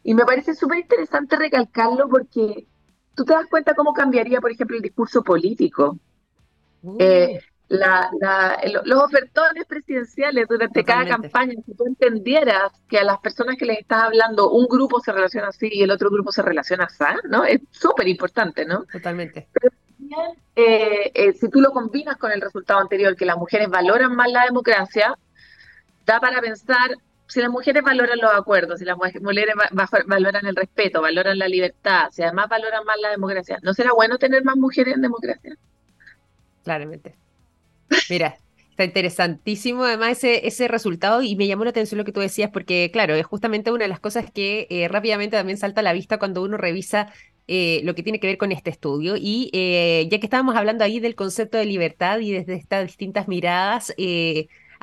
y 0.03 0.13
me 0.13 0.25
parece 0.25 0.53
súper 0.53 0.79
interesante 0.79 1.35
recalcarlo 1.37 2.09
porque 2.09 2.67
tú 3.15 3.23
te 3.23 3.33
das 3.33 3.47
cuenta 3.49 3.73
cómo 3.73 3.93
cambiaría, 3.93 4.41
por 4.41 4.51
ejemplo, 4.51 4.75
el 4.75 4.83
discurso 4.83 5.23
político. 5.23 5.97
Uh. 6.81 6.97
Eh, 6.99 7.39
los 7.69 9.03
ofertones 9.03 9.65
presidenciales 9.65 10.47
durante 10.47 10.83
cada 10.83 11.05
campaña, 11.05 11.53
si 11.65 11.73
tú 11.73 11.85
entendieras 11.87 12.71
que 12.87 12.99
a 12.99 13.03
las 13.03 13.19
personas 13.19 13.55
que 13.57 13.65
les 13.65 13.79
estás 13.79 14.03
hablando, 14.03 14.51
un 14.51 14.67
grupo 14.67 14.99
se 14.99 15.11
relaciona 15.11 15.47
así 15.47 15.69
y 15.71 15.81
el 15.81 15.89
otro 15.89 16.11
grupo 16.11 16.31
se 16.31 16.43
relaciona 16.43 16.83
así, 16.83 17.03
¿no? 17.29 17.45
Es 17.45 17.61
súper 17.71 18.07
importante, 18.07 18.65
¿no? 18.65 18.83
Totalmente. 18.91 19.47
Pero 19.53 19.73
también, 19.97 20.29
eh, 20.55 21.11
eh, 21.15 21.33
si 21.33 21.49
tú 21.49 21.61
lo 21.61 21.71
combinas 21.71 22.17
con 22.17 22.31
el 22.31 22.41
resultado 22.41 22.79
anterior, 22.79 23.15
que 23.15 23.25
las 23.25 23.37
mujeres 23.37 23.69
valoran 23.69 24.15
más 24.15 24.31
la 24.31 24.45
democracia, 24.45 25.17
da 26.05 26.19
para 26.19 26.41
pensar 26.41 26.91
si 27.33 27.41
las 27.41 27.49
mujeres 27.49 27.81
valoran 27.81 28.19
los 28.21 28.31
acuerdos, 28.31 28.77
si 28.77 28.85
las 28.85 28.95
mujeres 28.95 29.23
valoran 30.05 30.45
el 30.45 30.55
respeto, 30.55 31.01
valoran 31.01 31.39
la 31.39 31.47
libertad, 31.47 32.09
si 32.11 32.21
además 32.21 32.47
valoran 32.47 32.85
más 32.85 32.95
la 33.01 33.09
democracia, 33.09 33.57
¿no 33.63 33.73
será 33.73 33.91
bueno 33.91 34.19
tener 34.19 34.43
más 34.43 34.55
mujeres 34.55 34.93
en 34.93 35.01
democracia? 35.01 35.57
Claramente. 36.63 37.15
Mira, 38.07 38.37
está 38.69 38.83
interesantísimo 38.83 39.83
además 39.83 40.11
ese, 40.11 40.45
ese 40.45 40.67
resultado 40.67 41.23
y 41.23 41.35
me 41.35 41.47
llamó 41.47 41.63
la 41.63 41.71
atención 41.71 41.97
lo 41.97 42.05
que 42.05 42.11
tú 42.11 42.19
decías 42.19 42.51
porque, 42.51 42.91
claro, 42.93 43.15
es 43.15 43.25
justamente 43.25 43.71
una 43.71 43.85
de 43.85 43.89
las 43.89 43.99
cosas 43.99 44.31
que 44.31 44.67
eh, 44.69 44.87
rápidamente 44.87 45.35
también 45.35 45.57
salta 45.57 45.81
a 45.81 45.83
la 45.83 45.93
vista 45.93 46.19
cuando 46.19 46.43
uno 46.43 46.57
revisa 46.57 47.11
eh, 47.47 47.81
lo 47.83 47.95
que 47.95 48.03
tiene 48.03 48.19
que 48.19 48.27
ver 48.27 48.37
con 48.37 48.51
este 48.51 48.69
estudio. 48.69 49.15
Y 49.17 49.49
eh, 49.53 50.07
ya 50.11 50.19
que 50.19 50.27
estábamos 50.27 50.55
hablando 50.55 50.83
ahí 50.83 50.99
del 50.99 51.15
concepto 51.15 51.57
de 51.57 51.65
libertad 51.65 52.19
y 52.19 52.31
desde 52.31 52.53
estas 52.53 52.85
distintas 52.85 53.27
miradas, 53.27 53.91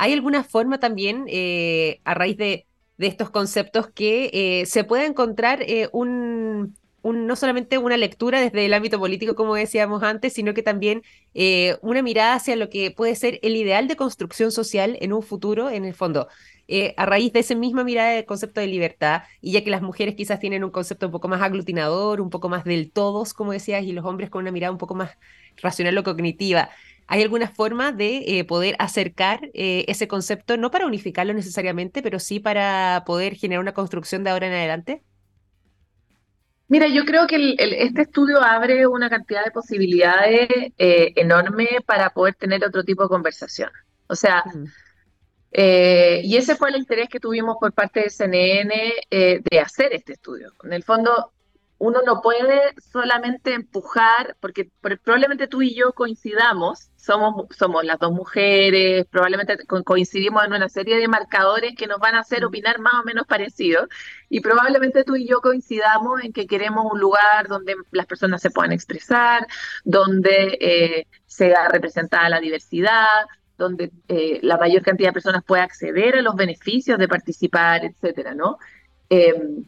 ¿Hay 0.00 0.14
alguna 0.14 0.44
forma 0.44 0.80
también, 0.80 1.26
eh, 1.28 2.00
a 2.04 2.14
raíz 2.14 2.38
de, 2.38 2.66
estos 2.96 3.28
conceptos, 3.28 3.90
que 3.90 4.30
eh, 4.32 4.64
se 4.64 4.82
pueda 4.82 5.04
encontrar 5.04 5.60
eh, 5.60 5.90
un, 5.92 6.74
no 7.02 7.36
solamente 7.36 7.76
una 7.76 7.98
lectura 7.98 8.40
desde 8.40 8.64
el 8.64 8.72
ámbito 8.72 8.98
político, 8.98 9.34
como 9.34 9.54
decíamos 9.54 10.02
antes, 10.02 10.32
sino 10.32 10.54
que 10.54 10.62
también 10.62 11.02
una 11.82 12.00
mirada 12.02 12.34
hacia 12.34 12.56
lo 12.56 12.70
que 12.70 12.90
puede 12.90 13.14
ser 13.14 13.40
el 13.42 13.56
ideal 13.56 13.88
de 13.88 13.96
construcción 13.96 14.52
social 14.52 14.96
en 15.02 15.12
un 15.12 15.22
futuro, 15.22 15.68
en 15.68 15.84
el 15.84 15.94
fondo? 15.94 16.28
a 16.96 17.04
raíz 17.04 17.32
de 17.32 17.40
esa 17.40 17.56
misma 17.56 17.82
mirada 17.82 18.10
del 18.12 18.24
concepto 18.24 18.60
de 18.60 18.68
libertad, 18.68 19.24
y 19.40 19.52
ya 19.52 19.64
que 19.64 19.70
las 19.70 19.82
mujeres 19.82 20.14
quizás 20.14 20.38
tienen 20.38 20.62
un 20.62 20.70
concepto 20.70 21.06
un 21.06 21.12
poco 21.12 21.26
más 21.26 21.42
aglutinador, 21.42 22.20
un 22.20 22.30
poco 22.30 22.48
más 22.48 22.62
del 22.64 22.92
todos, 22.92 23.34
como 23.34 23.52
decías, 23.52 23.82
y 23.84 23.92
los 23.92 24.04
hombres 24.04 24.30
con 24.30 24.42
una 24.42 24.52
mirada 24.52 24.70
un 24.70 24.78
poco 24.78 24.94
más 24.94 25.18
racional 25.56 25.98
o 25.98 26.04
cognitiva, 26.04 26.70
¿Hay 27.12 27.24
alguna 27.24 27.48
forma 27.48 27.90
de 27.90 28.18
eh, 28.38 28.44
poder 28.44 28.76
acercar 28.78 29.50
eh, 29.52 29.84
ese 29.88 30.06
concepto, 30.06 30.56
no 30.56 30.70
para 30.70 30.86
unificarlo 30.86 31.34
necesariamente, 31.34 32.02
pero 32.02 32.20
sí 32.20 32.38
para 32.38 33.02
poder 33.04 33.34
generar 33.34 33.60
una 33.60 33.74
construcción 33.74 34.22
de 34.22 34.30
ahora 34.30 34.46
en 34.46 34.52
adelante? 34.52 35.02
Mira, 36.68 36.86
yo 36.86 37.04
creo 37.04 37.26
que 37.26 37.56
este 37.58 38.02
estudio 38.02 38.40
abre 38.40 38.86
una 38.86 39.10
cantidad 39.10 39.44
de 39.44 39.50
posibilidades 39.50 40.48
eh, 40.78 41.12
enorme 41.16 41.66
para 41.84 42.10
poder 42.10 42.36
tener 42.36 42.64
otro 42.64 42.84
tipo 42.84 43.02
de 43.02 43.08
conversación. 43.08 43.70
O 44.06 44.14
sea, 44.14 44.44
mm. 44.44 44.64
y 46.22 46.36
ese 46.36 46.54
fue 46.54 46.68
el 46.68 46.76
interés 46.76 47.08
que 47.08 47.18
tuvimos 47.18 47.56
por 47.58 47.72
parte 47.72 48.02
de 48.02 48.10
CNN 48.10 48.94
de 49.10 49.58
hacer 49.58 49.92
este 49.94 50.12
estudio. 50.12 50.52
En 50.62 50.72
el 50.72 50.84
fondo, 50.84 51.32
uno 51.80 52.02
no 52.04 52.20
puede 52.20 52.74
solamente 52.92 53.54
empujar, 53.54 54.36
porque 54.38 54.70
probablemente 55.02 55.48
tú 55.48 55.62
y 55.62 55.74
yo 55.74 55.94
coincidamos, 55.94 56.90
somos, 56.96 57.46
somos 57.56 57.84
las 57.84 57.98
dos 57.98 58.12
mujeres, 58.12 59.06
probablemente 59.06 59.56
coincidimos 59.66 60.44
en 60.44 60.52
una 60.52 60.68
serie 60.68 60.98
de 60.98 61.08
marcadores 61.08 61.74
que 61.74 61.86
nos 61.86 61.98
van 61.98 62.16
a 62.16 62.20
hacer 62.20 62.44
opinar 62.44 62.80
más 62.80 62.92
o 63.00 63.04
menos 63.04 63.26
parecido, 63.26 63.88
y 64.28 64.40
probablemente 64.42 65.04
tú 65.04 65.16
y 65.16 65.26
yo 65.26 65.40
coincidamos 65.40 66.22
en 66.22 66.34
que 66.34 66.46
queremos 66.46 66.84
un 66.92 67.00
lugar 67.00 67.48
donde 67.48 67.74
las 67.92 68.04
personas 68.04 68.42
se 68.42 68.50
puedan 68.50 68.72
expresar, 68.72 69.46
donde 69.82 70.58
eh, 70.60 71.06
sea 71.24 71.66
representada 71.68 72.28
la 72.28 72.40
diversidad, 72.40 73.24
donde 73.56 73.90
eh, 74.08 74.38
la 74.42 74.58
mayor 74.58 74.82
cantidad 74.82 75.08
de 75.08 75.14
personas 75.14 75.44
pueda 75.44 75.62
acceder 75.62 76.16
a 76.16 76.22
los 76.22 76.36
beneficios 76.36 76.98
de 76.98 77.08
participar, 77.08 77.86
etcétera, 77.86 78.34
¿no? 78.34 78.58
Em, 79.08 79.64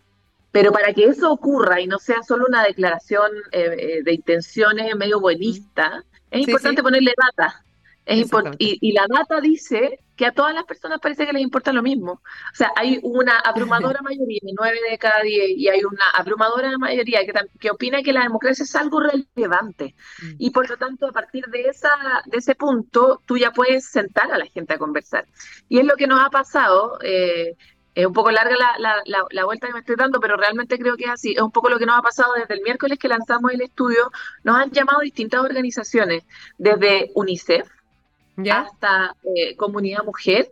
pero 0.53 0.71
para 0.71 0.93
que 0.93 1.07
eso 1.07 1.33
ocurra 1.33 1.81
y 1.81 1.87
no 1.87 1.99
sea 1.99 2.23
solo 2.23 2.45
una 2.47 2.63
declaración 2.63 3.31
eh, 3.51 3.77
eh, 3.79 4.03
de 4.05 4.13
intenciones 4.13 4.95
medio 4.95 5.19
buenista, 5.19 6.05
es 6.31 6.47
importante 6.47 6.83
ponerle 6.83 7.15
data. 7.17 7.65
Es 8.05 8.29
y, 8.59 8.79
y, 8.81 8.93
la 8.93 9.07
data 9.09 9.41
dice 9.41 10.01
que 10.17 10.27
a 10.27 10.33
todas 10.33 10.53
las 10.53 10.65
personas 10.65 10.99
parece 11.01 11.25
que 11.25 11.33
les 11.33 11.43
importa 11.43 11.73
lo 11.73 11.83
mismo. 11.83 12.13
O 12.13 12.55
sea, 12.55 12.73
hay 12.75 12.99
una 13.03 13.39
abrumadora 13.39 14.01
mayoría, 14.03 14.41
nueve 14.59 14.79
de 14.91 14.99
cada 14.99 15.23
diez, 15.23 15.51
y 15.57 15.69
hay 15.69 15.85
una 15.85 16.11
abrumadora 16.13 16.77
mayoría 16.79 17.25
que, 17.25 17.33
que 17.61 17.71
opina 17.71 18.03
que 18.03 18.13
la 18.13 18.25
democracia 18.25 18.65
es 18.65 18.75
algo 18.75 19.01
relevante. 19.01 19.95
Mm. 20.21 20.35
Y 20.39 20.51
por 20.51 20.69
lo 20.69 20.77
tanto, 20.77 21.07
a 21.07 21.13
partir 21.13 21.47
de, 21.47 21.69
esa, 21.69 21.91
de 22.27 22.39
ese 22.39 22.57
punto, 22.57 23.23
tú 23.25 23.37
ya 23.37 23.53
puedes 23.53 23.85
sentar 23.87 24.33
a 24.33 24.39
la 24.39 24.47
gente 24.47 24.75
a 24.75 24.79
conversar. 24.79 25.27
Y 25.69 25.79
es 25.79 25.85
lo 25.85 25.95
que 25.95 26.09
nos 26.09 26.21
ha 26.21 26.31
pasado. 26.31 26.99
Eh, 27.03 27.57
es 27.95 28.07
un 28.07 28.13
poco 28.13 28.31
larga 28.31 28.57
la, 28.57 28.95
la, 29.05 29.25
la, 29.31 29.45
vuelta 29.45 29.67
que 29.67 29.75
me 29.75 29.81
estoy 29.81 29.97
dando, 29.97 30.19
pero 30.21 30.37
realmente 30.37 30.79
creo 30.79 30.97
que 30.97 31.05
es 31.05 31.11
así. 31.11 31.33
Es 31.33 31.43
un 31.43 31.51
poco 31.51 31.69
lo 31.69 31.79
que 31.79 31.87
nos 31.87 31.99
ha 31.99 32.03
pasado 32.03 32.33
desde 32.35 32.55
el 32.55 32.63
miércoles 32.63 32.99
que 32.99 33.09
lanzamos 33.09 33.53
el 33.53 33.61
estudio. 33.61 34.11
Nos 34.45 34.57
han 34.57 34.71
llamado 34.71 35.01
distintas 35.01 35.43
organizaciones, 35.43 36.25
desde 36.59 37.11
UNICEF 37.15 37.69
hasta 38.51 39.15
eh, 39.25 39.57
Comunidad 39.57 40.05
Mujer, 40.05 40.51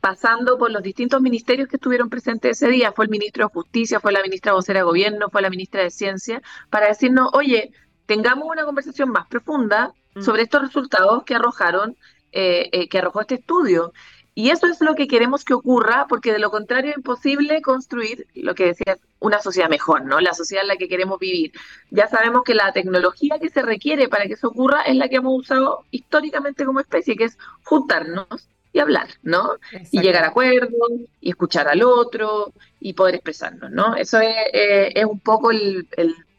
pasando 0.00 0.58
por 0.58 0.70
los 0.70 0.82
distintos 0.82 1.20
ministerios 1.20 1.68
que 1.68 1.76
estuvieron 1.76 2.08
presentes 2.08 2.62
ese 2.62 2.70
día. 2.70 2.92
Fue 2.92 3.04
el 3.04 3.10
ministro 3.10 3.46
de 3.46 3.52
Justicia, 3.52 4.00
fue 4.00 4.12
la 4.12 4.22
ministra 4.22 4.52
vocera 4.52 4.80
de 4.80 4.84
Gobierno, 4.84 5.28
fue 5.30 5.42
la 5.42 5.50
ministra 5.50 5.82
de 5.82 5.90
Ciencia, 5.90 6.40
para 6.70 6.88
decirnos, 6.88 7.30
oye, 7.32 7.72
tengamos 8.06 8.48
una 8.48 8.64
conversación 8.64 9.10
más 9.10 9.26
profunda 9.26 9.92
mm. 10.14 10.22
sobre 10.22 10.42
estos 10.42 10.62
resultados 10.62 11.24
que 11.24 11.34
arrojaron, 11.34 11.96
eh, 12.32 12.68
eh, 12.72 12.88
que 12.88 12.98
arrojó 12.98 13.20
este 13.20 13.36
estudio. 13.36 13.92
Y 14.38 14.50
eso 14.50 14.68
es 14.68 14.80
lo 14.80 14.94
que 14.94 15.08
queremos 15.08 15.44
que 15.44 15.52
ocurra, 15.52 16.06
porque 16.08 16.30
de 16.30 16.38
lo 16.38 16.52
contrario 16.52 16.92
es 16.92 16.96
imposible 16.98 17.60
construir 17.60 18.28
lo 18.36 18.54
que 18.54 18.66
decías, 18.66 19.00
una 19.18 19.40
sociedad 19.40 19.68
mejor, 19.68 20.04
¿no? 20.04 20.20
La 20.20 20.32
sociedad 20.32 20.62
en 20.62 20.68
la 20.68 20.76
que 20.76 20.88
queremos 20.88 21.18
vivir. 21.18 21.50
Ya 21.90 22.06
sabemos 22.06 22.44
que 22.44 22.54
la 22.54 22.72
tecnología 22.72 23.40
que 23.40 23.50
se 23.50 23.62
requiere 23.62 24.08
para 24.08 24.26
que 24.26 24.34
eso 24.34 24.46
ocurra 24.46 24.82
es 24.82 24.94
la 24.94 25.08
que 25.08 25.16
hemos 25.16 25.36
usado 25.36 25.84
históricamente 25.90 26.64
como 26.64 26.78
especie, 26.78 27.16
que 27.16 27.24
es 27.24 27.36
juntarnos 27.64 28.48
y 28.72 28.78
hablar, 28.78 29.08
¿no? 29.24 29.56
Y 29.90 30.02
llegar 30.02 30.22
a 30.22 30.28
acuerdos, 30.28 30.88
y 31.20 31.30
escuchar 31.30 31.66
al 31.66 31.82
otro, 31.82 32.52
y 32.78 32.92
poder 32.92 33.16
expresarnos, 33.16 33.72
¿no? 33.72 33.96
Eso 33.96 34.20
es, 34.20 34.36
eh, 34.52 35.04
un 35.04 35.18
poco 35.18 35.50
el, 35.50 35.88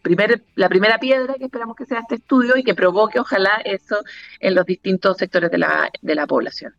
primer, 0.02 0.42
la 0.56 0.70
primera 0.70 1.00
piedra 1.00 1.34
que 1.34 1.44
esperamos 1.44 1.76
que 1.76 1.86
sea 1.86 2.00
este 2.00 2.16
estudio 2.16 2.56
y 2.56 2.64
que 2.64 2.76
provoque, 2.76 3.20
ojalá, 3.20 3.60
eso 3.66 3.98
en 4.40 4.56
los 4.56 4.66
distintos 4.66 5.18
sectores 5.18 5.52
de 5.52 5.58
la, 5.58 5.92
de 6.02 6.16
la 6.16 6.26
población. 6.28 6.74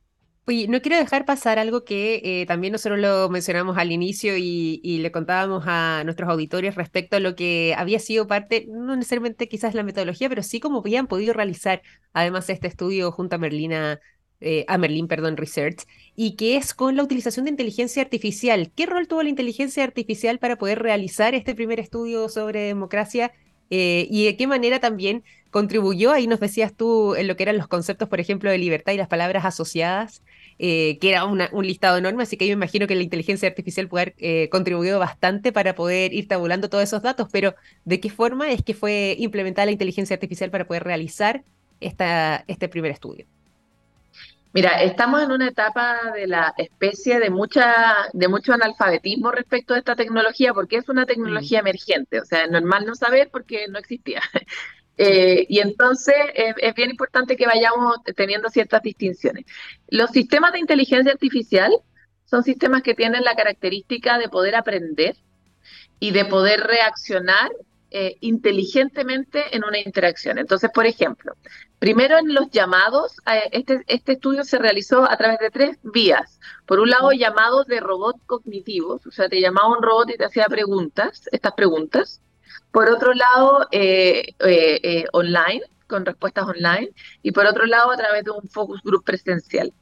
Oye, 0.51 0.67
no 0.67 0.83
quiero 0.83 0.99
dejar 0.99 1.27
pasar 1.27 1.61
algo 1.61 1.85
que 1.85 2.21
eh, 2.25 2.45
también 2.47 2.73
nosotros 2.73 2.99
lo 2.99 3.29
mencionamos 3.29 3.79
al 3.79 3.93
inicio 3.93 4.37
y, 4.37 4.99
le 5.01 5.13
contábamos 5.13 5.63
a 5.69 6.03
nuestros 6.05 6.29
auditores 6.29 6.75
respecto 6.75 7.15
a 7.15 7.21
lo 7.21 7.37
que 7.37 7.73
había 7.79 8.01
sido 8.01 8.27
parte, 8.27 8.67
no 8.69 8.97
necesariamente 8.97 9.49
quizás 9.49 9.75
la 9.77 9.85
metodología, 9.85 10.29
pero 10.29 10.43
sí 10.43 10.59
cómo 10.59 10.81
habían 10.81 11.07
podido 11.07 11.35
realizar 11.35 11.83
además 12.13 12.51
este 12.51 12.67
estudio 12.67 13.13
junto 13.13 13.37
a 13.37 13.39
Merlina, 13.39 14.01
eh, 14.41 14.65
a 14.67 14.77
Merlin, 14.77 15.07
perdón, 15.07 15.37
Research, 15.37 15.87
y 16.17 16.35
que 16.35 16.57
es 16.57 16.75
con 16.75 16.97
la 16.97 17.05
utilización 17.05 17.45
de 17.45 17.53
inteligencia 17.53 18.03
artificial. 18.03 18.73
¿Qué 18.75 18.87
rol 18.87 19.07
tuvo 19.07 19.23
la 19.23 19.29
inteligencia 19.29 19.85
artificial 19.85 20.41
para 20.41 20.57
poder 20.57 20.83
realizar 20.83 21.37
este 21.37 21.55
primer 21.55 21.79
estudio 21.79 22.29
sobre 22.29 22.63
democracia 22.63 23.31
eh, 23.71 24.09
y 24.11 24.25
de 24.25 24.37
qué 24.37 24.49
manera 24.49 24.81
también 24.81 25.23
contribuyó, 25.51 26.13
ahí 26.13 26.27
nos 26.27 26.41
decías 26.41 26.75
tú, 26.75 27.15
en 27.15 27.29
lo 27.29 27.37
que 27.37 27.45
eran 27.45 27.57
los 27.57 27.69
conceptos, 27.69 28.09
por 28.09 28.21
ejemplo, 28.21 28.51
de 28.51 28.59
libertad 28.59 28.93
y 28.93 28.97
las 28.97 29.09
palabras 29.09 29.45
asociadas, 29.45 30.23
eh, 30.63 30.99
que 31.01 31.09
era 31.09 31.25
un 31.25 31.67
listado 31.67 31.97
enorme, 31.97 32.23
así 32.23 32.37
que 32.37 32.47
yo 32.47 32.51
me 32.51 32.67
imagino 32.67 32.87
que 32.87 32.95
la 32.95 33.03
inteligencia 33.03 33.49
artificial 33.49 33.89
puede 33.89 34.03
haber 34.03 34.15
eh, 34.19 34.51
contribuido 34.51 34.99
bastante 34.99 35.53
para 35.53 35.75
poder 35.75 36.13
ir 36.13 36.29
tabulando 36.29 36.69
todos 36.69 36.85
esos 36.85 37.01
datos, 37.01 37.29
pero 37.33 37.55
¿de 37.87 37.99
qué 37.99 38.11
forma 38.11 38.51
es 38.51 38.63
que 38.63 38.75
fue 38.75 39.17
implementada 39.19 39.65
la 39.65 39.73
inteligencia 39.73 40.13
artificial 40.13 40.51
para 40.51 40.67
poder 40.67 40.85
realizar 40.85 41.45
esta, 41.81 42.45
este 42.47 42.69
primer 42.69 42.91
estudio? 42.91 43.25
Mira, 44.53 44.83
estamos 44.83 45.23
en 45.23 45.33
una 45.33 45.49
etapa 45.49 46.13
de 46.15 46.27
la 46.27 46.53
especie 46.59 47.21
de 47.21 47.31
mucha, 47.31 47.73
de 48.13 48.29
mucho 48.29 48.53
analfabetismo 48.53 49.31
respecto 49.31 49.73
a 49.73 49.79
esta 49.79 49.97
tecnología, 49.97 50.53
porque 50.53 50.77
es 50.77 50.91
una 50.91 51.07
tecnología 51.07 51.63
mm. 51.63 51.67
emergente, 51.67 52.21
o 52.21 52.25
sea, 52.27 52.45
es 52.45 52.51
normal 52.51 52.85
no 52.85 52.95
saber 52.95 53.31
porque 53.33 53.67
no 53.69 53.79
existía. 53.79 54.21
Eh, 55.03 55.47
y 55.49 55.61
entonces 55.61 56.15
es 56.35 56.75
bien 56.75 56.91
importante 56.91 57.35
que 57.35 57.47
vayamos 57.47 57.97
teniendo 58.15 58.51
ciertas 58.51 58.83
distinciones. 58.83 59.47
Los 59.89 60.11
sistemas 60.11 60.53
de 60.53 60.59
inteligencia 60.59 61.11
artificial 61.11 61.73
son 62.27 62.43
sistemas 62.43 62.83
que 62.83 62.95
tienen 62.95 63.25
la 63.25 63.35
característica 63.35 64.19
de 64.19 64.29
poder 64.29 64.55
aprender 64.55 65.17
y 66.01 66.11
de 66.11 66.27
poder 66.27 66.61
reaccionar 66.61 67.51
eh, 67.91 68.19
inteligentemente 68.21 69.57
en 69.57 69.65
una 69.65 69.79
interacción. 69.79 70.37
Entonces, 70.37 70.71
por 70.73 70.85
ejemplo, 70.85 71.33
primero 71.79 72.19
en 72.19 72.35
los 72.35 72.51
llamados, 72.51 73.17
eh, 73.27 73.49
este, 73.53 73.83
este 73.87 74.13
estudio 74.13 74.45
se 74.45 74.59
realizó 74.59 75.11
a 75.11 75.17
través 75.17 75.39
de 75.39 75.51
tres 75.51 75.79
vías. 75.83 76.39
Por 76.67 76.79
un 76.79 76.91
lado, 76.91 77.11
llamados 77.13 77.67
de 77.67 77.81
robots 77.81 78.21
cognitivos, 78.27 79.07
o 79.07 79.11
sea, 79.11 79.31
te 79.31 79.41
llamaba 79.41 79.77
un 79.77 79.83
robot 79.83 80.11
y 80.11 80.19
te 80.19 80.27
hacía 80.27 80.45
preguntas, 80.45 81.27
estas 81.33 81.55
preguntas. 81.55 82.21
Por 82.73 82.89
otro 82.89 83.13
lado, 83.15 83.67
eh, 83.73 84.35
online, 85.13 85.63
con 85.87 86.07
respuestas 86.07 86.45
online. 86.45 86.91
Y 87.23 87.33
por 87.33 87.47
otro 87.47 87.67
lado, 87.67 87.91
a 87.91 87.97
través 87.97 88.25
de 88.25 88.31
un 88.31 88.49
focus 88.49 88.81
group 88.83 89.05
presencial. 89.05 89.73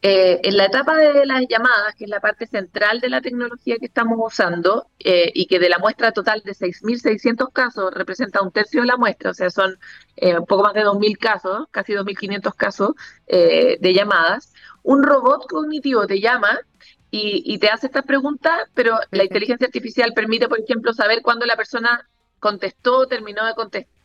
Eh, 0.00 0.38
en 0.44 0.56
la 0.56 0.66
etapa 0.66 0.96
de 0.96 1.26
las 1.26 1.42
llamadas, 1.48 1.96
que 1.96 2.04
es 2.04 2.10
la 2.10 2.20
parte 2.20 2.46
central 2.46 3.00
de 3.00 3.08
la 3.08 3.20
tecnología 3.20 3.78
que 3.80 3.86
estamos 3.86 4.16
usando, 4.20 4.86
eh, 5.00 5.32
y 5.34 5.46
que 5.46 5.58
de 5.58 5.68
la 5.68 5.78
muestra 5.78 6.12
total 6.12 6.40
de 6.44 6.54
6.600 6.54 7.50
casos 7.52 7.92
representa 7.92 8.40
un 8.40 8.52
tercio 8.52 8.82
de 8.82 8.86
la 8.86 8.96
muestra, 8.96 9.32
o 9.32 9.34
sea, 9.34 9.50
son 9.50 9.76
eh, 10.14 10.38
un 10.38 10.46
poco 10.46 10.62
más 10.62 10.74
de 10.74 10.84
2.000 10.84 11.18
casos, 11.18 11.66
casi 11.72 11.94
2.500 11.94 12.54
casos 12.54 12.90
de 13.26 13.92
llamadas, 13.92 14.52
un 14.84 15.02
robot 15.02 15.48
cognitivo 15.48 16.06
te 16.06 16.20
llama 16.20 16.60
y, 17.10 17.42
y 17.44 17.58
te 17.58 17.68
hace 17.68 17.86
estas 17.86 18.04
preguntas, 18.04 18.68
pero 18.74 18.98
la 19.10 19.24
inteligencia 19.24 19.66
artificial 19.66 20.12
permite, 20.14 20.48
por 20.48 20.60
ejemplo, 20.60 20.92
saber 20.92 21.22
cuándo 21.22 21.46
la 21.46 21.56
persona 21.56 22.08
contestó, 22.38 23.06
terminó 23.06 23.44
de 23.46 23.54
contestar 23.54 23.98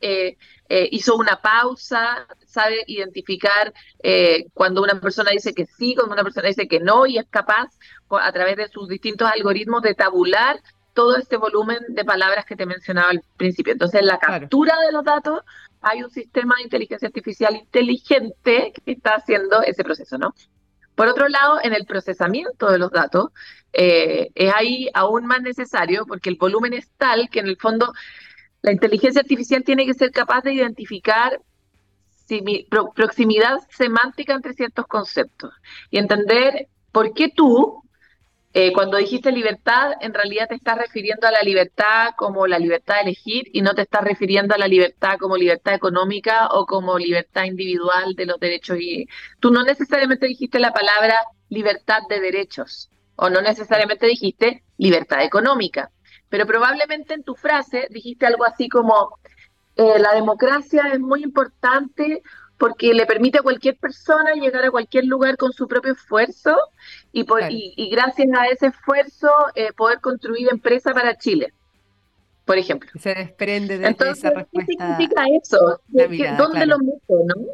eh, 0.00 0.36
eh, 0.68 0.88
hizo 0.92 1.16
una 1.16 1.40
pausa, 1.40 2.26
sabe 2.46 2.84
identificar 2.86 3.72
eh, 4.02 4.46
cuando 4.54 4.82
una 4.82 5.00
persona 5.00 5.30
dice 5.32 5.52
que 5.52 5.66
sí, 5.66 5.94
cuando 5.94 6.14
una 6.14 6.22
persona 6.22 6.48
dice 6.48 6.68
que 6.68 6.80
no, 6.80 7.06
y 7.06 7.18
es 7.18 7.26
capaz, 7.28 7.68
a 8.10 8.32
través 8.32 8.56
de 8.56 8.68
sus 8.68 8.88
distintos 8.88 9.28
algoritmos, 9.28 9.82
de 9.82 9.94
tabular 9.94 10.60
todo 10.94 11.16
este 11.16 11.36
volumen 11.36 11.78
de 11.88 12.04
palabras 12.04 12.44
que 12.44 12.56
te 12.56 12.66
mencionaba 12.66 13.10
al 13.10 13.22
principio. 13.36 13.72
Entonces, 13.72 14.00
en 14.00 14.06
la 14.06 14.18
captura 14.18 14.78
de 14.80 14.92
los 14.92 15.04
datos 15.04 15.40
hay 15.80 16.02
un 16.02 16.10
sistema 16.10 16.56
de 16.56 16.64
inteligencia 16.64 17.08
artificial 17.08 17.56
inteligente 17.56 18.72
que 18.84 18.92
está 18.92 19.14
haciendo 19.14 19.62
ese 19.62 19.82
proceso, 19.82 20.18
¿no? 20.18 20.34
Por 21.00 21.08
otro 21.08 21.30
lado, 21.30 21.60
en 21.62 21.72
el 21.72 21.86
procesamiento 21.86 22.70
de 22.70 22.78
los 22.78 22.90
datos, 22.90 23.30
es 23.72 24.52
ahí 24.54 24.90
aún 24.92 25.24
más 25.24 25.40
necesario 25.40 26.04
porque 26.04 26.28
el 26.28 26.36
volumen 26.36 26.74
es 26.74 26.90
tal 26.98 27.30
que 27.30 27.40
en 27.40 27.46
el 27.46 27.56
fondo 27.56 27.94
la 28.60 28.70
inteligencia 28.70 29.22
artificial 29.22 29.64
tiene 29.64 29.86
que 29.86 29.94
ser 29.94 30.10
capaz 30.10 30.42
de 30.42 30.52
identificar 30.52 31.40
proximidad 32.94 33.60
semántica 33.70 34.34
entre 34.34 34.52
ciertos 34.52 34.86
conceptos 34.86 35.54
y 35.88 35.96
entender 35.96 36.68
por 36.92 37.14
qué 37.14 37.30
tú, 37.34 37.82
eh, 38.52 38.72
cuando 38.72 38.96
dijiste 38.96 39.32
libertad, 39.32 39.92
en 40.00 40.12
realidad 40.12 40.48
te 40.48 40.56
estás 40.56 40.76
refiriendo 40.78 41.26
a 41.26 41.30
la 41.30 41.40
libertad 41.42 42.10
como 42.16 42.46
la 42.46 42.58
libertad 42.58 42.96
de 42.96 43.02
elegir 43.02 43.44
y 43.52 43.62
no 43.62 43.74
te 43.74 43.82
estás 43.82 44.02
refiriendo 44.02 44.54
a 44.54 44.58
la 44.58 44.68
libertad 44.68 45.18
como 45.18 45.36
libertad 45.36 45.74
económica 45.74 46.48
o 46.48 46.66
como 46.66 46.98
libertad 46.98 47.44
individual 47.44 48.14
de 48.14 48.26
los 48.26 48.40
derechos. 48.40 48.78
Y 48.80 49.08
tú 49.38 49.50
no 49.50 49.62
necesariamente 49.62 50.26
dijiste 50.26 50.58
la 50.58 50.72
palabra 50.72 51.16
libertad 51.48 52.02
de 52.08 52.20
derechos 52.20 52.90
o 53.16 53.30
no 53.30 53.40
necesariamente 53.40 54.06
dijiste 54.06 54.64
libertad 54.78 55.22
económica 55.22 55.90
pero 56.30 56.46
probablemente 56.46 57.12
en 57.12 57.24
tu 57.24 57.34
frase 57.34 57.88
dijiste 57.90 58.24
algo 58.24 58.44
así 58.44 58.68
como, 58.70 59.18
eh, 59.76 59.98
la 59.98 60.14
democracia 60.14 60.84
es 60.92 61.00
muy 61.00 61.22
importante 61.22 62.22
porque 62.60 62.92
le 62.92 63.06
permite 63.06 63.38
a 63.38 63.42
cualquier 63.42 63.76
persona 63.78 64.34
llegar 64.34 64.62
a 64.66 64.70
cualquier 64.70 65.06
lugar 65.06 65.38
con 65.38 65.50
su 65.54 65.66
propio 65.66 65.94
esfuerzo 65.94 66.54
y, 67.10 67.24
por, 67.24 67.40
y, 67.48 67.88
gracias 67.90 68.28
a 68.38 68.48
ese 68.48 68.66
esfuerzo 68.66 69.30
eh, 69.54 69.72
poder 69.72 70.00
construir 70.00 70.46
empresa 70.50 70.92
para 70.92 71.16
Chile. 71.16 71.54
por 72.44 72.58
ejemplo. 72.58 72.90
Se 73.00 73.14
desprende 73.14 73.78
de 73.78 73.88
esa 73.88 74.30
respuesta. 74.30 74.50
¿Qué 74.52 74.76
significa 74.76 75.24
eso? 75.42 75.80
¿Dónde 76.36 76.66
lo 76.66 76.78
meto, 76.80 77.14
no? 77.24 77.46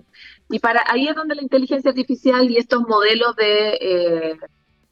Y 0.51 0.59
para 0.59 0.83
ahí 0.89 1.07
es 1.07 1.15
donde 1.15 1.37
la 1.37 1.43
inteligencia 1.43 1.91
artificial 1.91 2.51
y 2.51 2.57
estos 2.57 2.83
modelos 2.83 3.37
de 3.37 3.79
eh, 3.81 4.39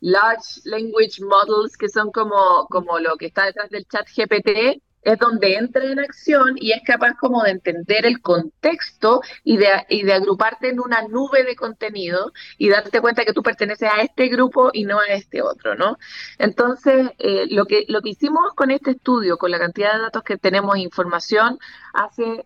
large 0.01 0.61
language 0.65 1.25
models, 1.25 1.77
que 1.77 1.89
son 1.89 2.13
como, 2.13 2.69
como 2.71 3.01
lo 3.01 3.17
que 3.17 3.27
está 3.27 3.47
detrás 3.47 3.69
del 3.71 3.85
chat 3.87 4.07
GPT, 4.07 4.81
es 5.05 5.19
donde 5.19 5.55
entra 5.55 5.85
en 5.85 6.01
acción 6.01 6.55
y 6.57 6.73
es 6.73 6.83
capaz 6.85 7.15
como 7.21 7.43
de 7.43 7.51
entender 7.51 8.07
el 8.07 8.21
contexto 8.21 9.21
y 9.45 9.59
de, 9.59 9.69
y 9.89 10.03
de 10.03 10.15
agruparte 10.15 10.71
en 10.71 10.81
una 10.81 11.03
nube 11.03 11.45
de 11.45 11.55
contenido 11.57 12.33
y 12.59 12.71
darte 12.71 13.01
cuenta 13.01 13.25
que 13.25 13.33
tú 13.33 13.43
perteneces 13.43 13.91
a 13.93 14.03
este 14.03 14.29
grupo 14.29 14.71
y 14.73 14.85
no 14.85 14.99
a 14.99 15.07
este 15.09 15.43
otro, 15.43 15.75
¿no? 15.75 15.99
Entonces, 16.39 17.11
eh, 17.19 17.47
lo, 17.51 17.67
que, 17.67 17.85
lo 17.89 18.01
que 18.01 18.11
hicimos 18.11 18.53
con 18.55 18.71
este 18.71 18.93
estudio, 18.93 19.37
con 19.37 19.51
la 19.51 19.59
cantidad 19.59 19.95
de 19.95 20.01
datos 20.01 20.23
que 20.23 20.39
tenemos, 20.39 20.77
información, 20.79 21.59
hace 21.93 22.45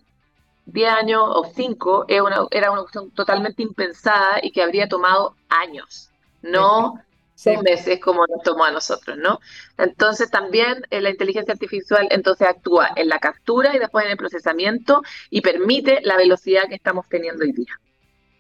10 0.67 0.91
años 0.91 1.23
o 1.25 1.45
5, 1.45 2.07
era 2.09 2.23
una, 2.25 2.39
era 2.51 2.71
una 2.73 2.85
totalmente 3.15 3.63
impensada 3.63 4.39
y 4.43 4.51
que 4.51 4.63
habría 4.63 4.89
tomado 4.89 5.35
años, 5.49 6.11
no 6.43 7.01
seis 7.39 7.63
meses 7.63 8.01
como 8.01 8.27
nos 8.27 8.43
tomó 8.43 8.65
a 8.65 8.73
nosotros, 8.73 9.17
¿no? 9.17 9.39
Entonces 9.79 10.29
también 10.29 10.83
eh, 10.91 11.01
la 11.01 11.11
inteligencia 11.11 11.53
artificial 11.53 12.09
entonces 12.11 12.49
actúa 12.49 12.91
en 12.97 13.09
la 13.09 13.21
captura 13.21 13.77
y 13.77 13.79
después 13.79 14.05
en 14.05 14.11
el 14.11 14.17
procesamiento 14.17 15.03
y 15.31 15.41
permite 15.41 16.01
la 16.03 16.17
velocidad 16.17 16.63
que 16.69 16.75
estamos 16.75 17.09
teniendo 17.09 17.45
hoy 17.45 17.53
día. 17.53 17.79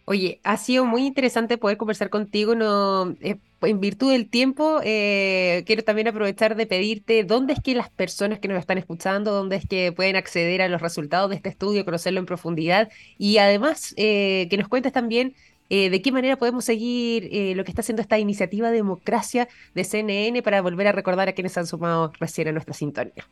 Oye, 0.04 0.40
ha 0.42 0.56
sido 0.56 0.84
muy 0.84 1.06
interesante 1.06 1.58
poder 1.58 1.76
conversar 1.76 2.10
contigo. 2.10 2.56
No, 2.56 3.14
eh, 3.20 3.36
en 3.60 3.78
virtud 3.78 4.10
del 4.10 4.28
tiempo, 4.28 4.80
eh, 4.82 5.62
quiero 5.66 5.84
también 5.84 6.08
aprovechar 6.08 6.56
de 6.56 6.66
pedirte 6.66 7.22
dónde 7.22 7.52
es 7.52 7.60
que 7.60 7.76
las 7.76 7.90
personas 7.90 8.40
que 8.40 8.48
nos 8.48 8.58
están 8.58 8.78
escuchando, 8.78 9.32
dónde 9.32 9.56
es 9.56 9.68
que 9.68 9.92
pueden 9.92 10.16
acceder 10.16 10.60
a 10.62 10.68
los 10.68 10.82
resultados 10.82 11.30
de 11.30 11.36
este 11.36 11.50
estudio, 11.50 11.84
conocerlo 11.84 12.18
en 12.18 12.26
profundidad 12.26 12.88
y 13.16 13.38
además 13.38 13.94
que 13.96 14.56
nos 14.58 14.68
cuentes 14.68 14.92
también 14.92 15.34
eh, 15.70 15.90
de 15.90 16.02
qué 16.02 16.12
manera 16.12 16.36
podemos 16.36 16.64
seguir 16.64 17.28
eh, 17.30 17.54
lo 17.54 17.64
que 17.64 17.70
está 17.70 17.82
haciendo 17.82 18.02
esta 18.02 18.18
iniciativa 18.18 18.70
Democracia 18.70 19.48
de 19.74 19.84
CNN 19.84 20.42
para 20.42 20.62
volver 20.62 20.86
a 20.86 20.92
recordar 20.92 21.28
a 21.28 21.32
quienes 21.32 21.56
han 21.58 21.66
sumado 21.66 22.12
recién 22.18 22.48
a 22.48 22.52
nuestra 22.52 22.74
sintonía. 22.74 23.26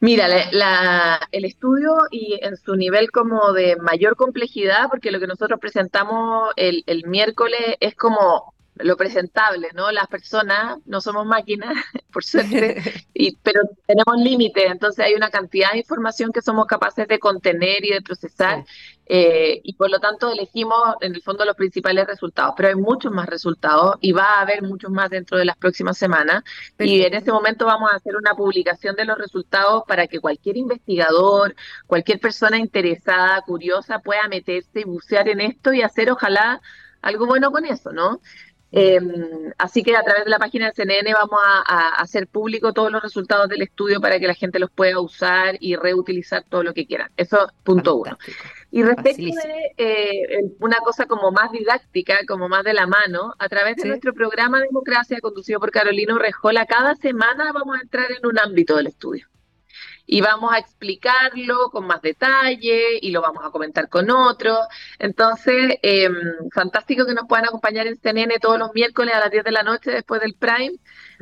Mira, 0.00 0.26
el 1.30 1.44
estudio 1.44 1.92
y 2.10 2.40
en 2.42 2.56
su 2.56 2.74
nivel 2.74 3.12
como 3.12 3.52
de 3.52 3.76
mayor 3.76 4.16
complejidad, 4.16 4.88
porque 4.90 5.12
lo 5.12 5.20
que 5.20 5.28
nosotros 5.28 5.60
presentamos 5.60 6.52
el, 6.56 6.82
el 6.86 7.06
miércoles 7.06 7.76
es 7.78 7.94
como 7.94 8.52
lo 8.76 8.96
presentable, 8.96 9.68
¿no? 9.74 9.90
Las 9.92 10.06
personas 10.06 10.78
no 10.86 11.00
somos 11.00 11.26
máquinas, 11.26 11.72
por 12.12 12.24
suerte, 12.24 12.82
y, 13.12 13.36
pero 13.36 13.60
tenemos 13.86 14.16
límites, 14.18 14.64
entonces 14.66 15.04
hay 15.04 15.14
una 15.14 15.30
cantidad 15.30 15.72
de 15.72 15.78
información 15.78 16.32
que 16.32 16.42
somos 16.42 16.66
capaces 16.66 17.06
de 17.06 17.18
contener 17.18 17.84
y 17.84 17.90
de 17.90 18.02
procesar, 18.02 18.64
eh, 19.06 19.60
y 19.62 19.74
por 19.74 19.90
lo 19.90 19.98
tanto 19.98 20.30
elegimos 20.32 20.94
en 21.00 21.14
el 21.14 21.22
fondo 21.22 21.44
los 21.44 21.56
principales 21.56 22.06
resultados, 22.06 22.54
pero 22.56 22.70
hay 22.70 22.74
muchos 22.74 23.12
más 23.12 23.28
resultados 23.28 23.96
y 24.00 24.12
va 24.12 24.36
a 24.36 24.40
haber 24.40 24.62
muchos 24.62 24.90
más 24.90 25.10
dentro 25.10 25.36
de 25.36 25.44
las 25.44 25.56
próximas 25.56 25.98
semanas, 25.98 26.42
y 26.78 27.02
en 27.02 27.14
este 27.14 27.30
momento 27.30 27.66
vamos 27.66 27.92
a 27.92 27.96
hacer 27.96 28.16
una 28.16 28.34
publicación 28.34 28.96
de 28.96 29.04
los 29.04 29.18
resultados 29.18 29.84
para 29.86 30.06
que 30.06 30.18
cualquier 30.18 30.56
investigador, 30.56 31.54
cualquier 31.86 32.20
persona 32.20 32.58
interesada, 32.58 33.42
curiosa, 33.42 33.98
pueda 33.98 34.28
meterse 34.28 34.80
y 34.80 34.84
bucear 34.84 35.28
en 35.28 35.40
esto 35.42 35.74
y 35.74 35.82
hacer 35.82 36.10
ojalá 36.10 36.62
algo 37.02 37.26
bueno 37.26 37.50
con 37.50 37.64
eso, 37.64 37.92
¿no? 37.92 38.20
Em, 38.74 39.52
así 39.58 39.82
que 39.82 39.94
a 39.94 40.02
través 40.02 40.24
de 40.24 40.30
la 40.30 40.38
página 40.38 40.66
de 40.66 40.72
CNN 40.72 41.12
vamos 41.12 41.38
a, 41.66 42.00
hacer 42.00 42.26
público 42.26 42.72
todos 42.72 42.90
los 42.90 43.02
resultados 43.02 43.48
del 43.48 43.60
estudio 43.60 44.00
para 44.00 44.18
que 44.18 44.26
la 44.26 44.34
gente 44.34 44.58
los 44.58 44.70
pueda 44.70 44.98
usar 44.98 45.56
y 45.60 45.76
reutilizar 45.76 46.42
todo 46.48 46.62
lo 46.62 46.72
que 46.72 46.86
quieran. 46.86 47.10
Eso 47.18 47.48
punto 47.64 47.96
uno. 47.96 48.16
Y 48.70 48.82
respecto 48.82 49.22
de 49.22 49.74
eh, 49.76 50.54
una 50.58 50.78
cosa 50.78 51.04
como 51.04 51.30
más 51.30 51.52
didáctica, 51.52 52.20
como 52.26 52.48
más 52.48 52.64
de 52.64 52.72
la 52.72 52.86
mano, 52.86 53.34
a 53.38 53.48
través 53.50 53.76
de 53.76 53.88
nuestro 53.88 54.14
programa 54.14 54.62
Democracia 54.62 55.20
conducido 55.20 55.60
por 55.60 55.70
Carolina 55.70 56.16
Rejola, 56.18 56.64
cada 56.64 56.94
semana 56.94 57.52
vamos 57.52 57.76
a 57.76 57.82
entrar 57.82 58.10
en 58.10 58.24
un 58.24 58.38
ámbito 58.38 58.76
del 58.76 58.86
estudio 58.86 59.28
y 60.12 60.20
vamos 60.20 60.52
a 60.52 60.58
explicarlo 60.58 61.70
con 61.70 61.86
más 61.86 62.02
detalle 62.02 62.98
y 63.00 63.12
lo 63.12 63.22
vamos 63.22 63.42
a 63.46 63.50
comentar 63.50 63.88
con 63.88 64.10
otros. 64.10 64.58
Entonces, 64.98 65.76
em, 65.80 66.14
fantástico 66.54 67.06
que 67.06 67.14
nos 67.14 67.26
puedan 67.26 67.46
acompañar 67.46 67.86
en 67.86 67.96
CNN 67.96 68.38
todos 68.38 68.58
los 68.58 68.74
miércoles 68.74 69.14
a 69.14 69.20
las 69.20 69.30
10 69.30 69.42
de 69.42 69.52
la 69.52 69.62
noche 69.62 69.90
después 69.90 70.20
del 70.20 70.34
Prime. 70.34 70.76